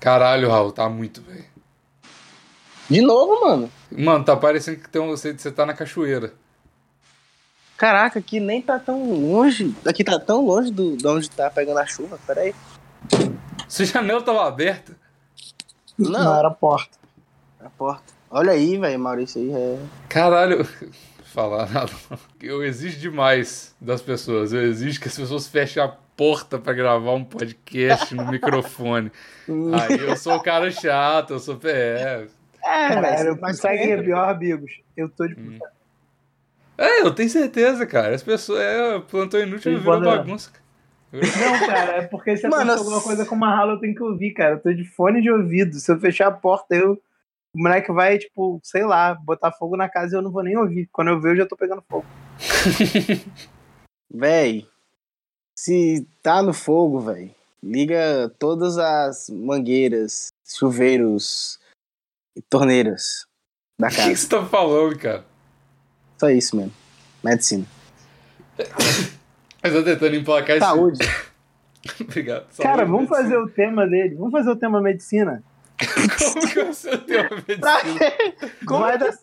Caralho, 0.00 0.50
Raul, 0.50 0.72
tá 0.72 0.88
muito, 0.88 1.22
velho. 1.22 1.44
De 2.88 3.00
novo, 3.00 3.40
mano. 3.46 3.70
Mano, 3.92 4.24
tá 4.24 4.36
parecendo 4.36 4.80
que 4.80 4.88
tem 4.88 5.00
um- 5.00 5.06
você, 5.06 5.32
você 5.32 5.52
tá 5.52 5.64
na 5.64 5.72
cachoeira. 5.72 6.34
Caraca, 7.76 8.18
aqui 8.18 8.40
nem 8.40 8.60
tá 8.60 8.76
tão 8.80 9.08
longe. 9.08 9.72
Aqui 9.86 10.02
tá 10.02 10.18
tão 10.18 10.44
longe 10.44 10.72
do, 10.72 10.96
de 10.96 11.06
onde 11.06 11.30
tá 11.30 11.48
pegando 11.48 11.78
a 11.78 11.86
chuva. 11.86 12.18
Pera 12.26 12.40
aí. 12.40 12.54
Se 13.68 13.84
a 13.84 13.86
janela 13.86 14.22
tava 14.22 14.44
aberta. 14.48 14.96
Não. 15.96 16.36
era 16.36 16.48
a 16.48 16.50
porta. 16.50 16.98
A 17.64 17.70
porta. 17.70 18.12
Olha 18.28 18.50
aí, 18.50 18.76
velho, 18.76 18.98
Maurício 18.98 19.40
aí. 19.40 19.52
É... 19.52 19.78
Caralho. 20.08 20.66
Falar 21.32 21.68
nada. 21.72 21.92
não. 22.10 22.18
Eu 22.40 22.64
exijo 22.64 22.98
demais 22.98 23.74
das 23.80 24.02
pessoas. 24.02 24.52
Eu 24.52 24.62
exijo 24.62 25.00
que 25.00 25.08
as 25.08 25.16
pessoas 25.16 25.46
fechem 25.48 25.82
a 25.82 25.88
porta 25.88 26.58
pra 26.58 26.72
gravar 26.72 27.12
um 27.12 27.24
podcast 27.24 28.14
no 28.14 28.28
microfone. 28.30 29.10
Aí 29.48 29.98
eu 29.98 30.16
sou 30.16 30.34
o 30.34 30.42
cara 30.42 30.70
chato, 30.70 31.32
eu 31.34 31.38
sou 31.38 31.56
PF. 31.56 32.28
É, 32.62 32.88
Cara, 32.88 33.00
velho, 33.16 33.38
mas 33.40 33.58
sabe 33.58 33.78
que 33.78 33.84
é 33.90 34.02
pior, 34.02 34.28
amigos? 34.28 34.70
Eu 34.96 35.08
tô 35.08 35.26
de 35.26 35.34
Hum. 35.34 35.58
É, 36.76 37.02
eu 37.02 37.10
tenho 37.14 37.28
certeza, 37.28 37.84
cara. 37.86 38.14
As 38.14 38.22
pessoas. 38.22 38.60
É, 38.60 38.98
plantão 39.00 39.38
inútil 39.40 39.78
virou 39.78 39.84
pode- 40.00 40.04
bagunça. 40.04 40.50
Não, 41.12 41.66
cara, 41.66 41.96
é 41.96 42.02
porque 42.02 42.36
se 42.36 42.46
acontecer 42.46 42.70
alguma 42.78 43.00
coisa 43.02 43.26
com 43.26 43.34
uma 43.34 43.54
rala, 43.54 43.72
eu 43.72 43.80
tenho 43.80 43.94
que 43.94 44.02
ouvir, 44.02 44.30
cara. 44.32 44.54
Eu 44.54 44.60
tô 44.60 44.72
de 44.72 44.84
fone 44.84 45.20
de 45.20 45.30
ouvido. 45.30 45.74
Se 45.74 45.90
eu 45.92 45.98
fechar 45.98 46.28
a 46.28 46.32
porta, 46.32 46.74
eu. 46.74 47.00
O 47.54 47.62
moleque 47.62 47.90
vai, 47.92 48.16
tipo, 48.18 48.60
sei 48.62 48.84
lá, 48.84 49.14
botar 49.14 49.50
fogo 49.52 49.76
na 49.76 49.88
casa 49.88 50.14
e 50.14 50.18
eu 50.18 50.22
não 50.22 50.30
vou 50.30 50.42
nem 50.42 50.56
ouvir. 50.56 50.88
Quando 50.92 51.08
eu 51.08 51.20
ver, 51.20 51.32
eu 51.32 51.36
já 51.38 51.46
tô 51.46 51.56
pegando 51.56 51.82
fogo. 51.88 52.06
Véi, 54.12 54.66
se 55.56 56.06
tá 56.22 56.42
no 56.42 56.52
fogo, 56.52 56.98
véi, 57.00 57.34
liga 57.62 58.28
todas 58.40 58.76
as 58.76 59.30
mangueiras, 59.30 60.32
chuveiros 60.44 61.60
e 62.36 62.42
torneiras 62.42 63.24
da 63.78 63.86
O 63.86 63.90
que, 63.90 63.96
que 63.96 64.02
casa. 64.02 64.16
você 64.16 64.28
tá 64.28 64.46
falando, 64.46 64.98
cara? 64.98 65.24
Só 66.18 66.28
isso 66.28 66.56
mesmo. 66.56 66.72
Medicina. 67.22 67.64
Eu 69.62 69.72
tô 69.72 69.84
tentando 69.84 70.16
emplacar 70.16 70.56
esse. 70.56 70.66
Saúde. 70.66 70.98
Obrigado. 72.00 72.46
Cara, 72.56 72.78
Saúde, 72.78 72.90
vamos 72.90 73.08
fazer 73.08 73.38
medicina. 73.38 73.44
o 73.44 73.48
tema 73.50 73.86
dele. 73.86 74.14
Vamos 74.16 74.32
fazer 74.32 74.50
o 74.50 74.56
tema 74.56 74.80
medicina. 74.82 75.42
Como 76.32 76.48
que 76.48 76.64
você 76.64 76.98
tem 76.98 77.18
uma 77.20 77.30
medicina? 77.48 78.12
Como 78.66 78.80
Vai 78.80 78.94
é 78.94 78.98
dar 78.98 79.12
que 79.12 79.22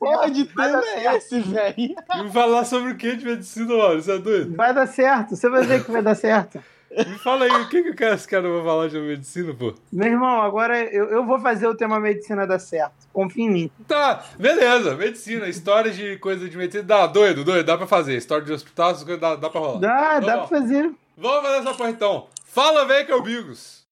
vai 0.55 0.69
tema 0.71 0.81
dar 0.81 0.87
é 0.87 1.17
esse, 1.17 1.39
velho? 1.41 1.95
Me 2.23 2.31
falar 2.31 2.65
sobre 2.65 2.91
o 2.91 2.95
que 2.97 3.15
de 3.15 3.25
medicina, 3.25 3.75
mano? 3.75 4.01
Você 4.01 4.11
é 4.13 4.17
doido? 4.17 4.55
Vai 4.55 4.73
dar 4.73 4.87
certo. 4.87 5.35
Você 5.35 5.49
vai 5.49 5.63
ver 5.63 5.83
que 5.83 5.91
vai 5.91 6.01
dar 6.01 6.15
certo. 6.15 6.59
Me 6.89 7.17
fala 7.19 7.45
aí, 7.45 7.51
o 7.51 7.67
que, 7.69 7.83
que 7.83 7.89
o 7.89 7.95
cara- 7.95 8.15
esse 8.15 8.27
cara 8.27 8.49
vai 8.49 8.63
falar 8.63 8.87
de 8.87 8.97
medicina, 8.97 9.53
pô? 9.53 9.73
Meu 9.91 10.07
irmão, 10.07 10.41
agora 10.41 10.79
eu, 10.91 11.09
eu 11.09 11.25
vou 11.25 11.37
fazer 11.39 11.67
o 11.67 11.75
tema 11.75 11.99
medicina 11.99 12.47
dar 12.47 12.59
certo. 12.59 12.93
Confia 13.11 13.43
em 13.43 13.51
mim. 13.51 13.71
Tá, 13.87 14.23
beleza, 14.39 14.95
medicina, 14.95 15.47
história 15.49 15.91
de 15.91 16.17
coisa 16.17 16.47
de 16.49 16.57
medicina. 16.57 16.83
Dá, 16.83 17.05
doido, 17.05 17.43
doido, 17.43 17.65
dá 17.65 17.77
pra 17.77 17.85
fazer. 17.87 18.15
História 18.15 18.45
de 18.45 18.53
hospital, 18.53 18.91
essas 18.91 19.03
coisas 19.03 19.19
dá, 19.21 19.35
dá 19.35 19.49
pra 19.49 19.59
rolar. 19.59 19.79
Dá, 19.79 20.15
Então, 20.17 20.27
dá 20.27 20.35
ó, 20.43 20.47
pra 20.47 20.59
fazer. 20.59 20.91
Vamos 21.17 21.41
fazer 21.43 21.57
essa 21.59 21.73
porra 21.77 21.89
então. 21.89 22.27
Fala, 22.45 22.85
velho, 22.85 23.05
que 23.05 23.11
é 23.11 23.15
o 23.15 23.21
Bigos. 23.21 23.85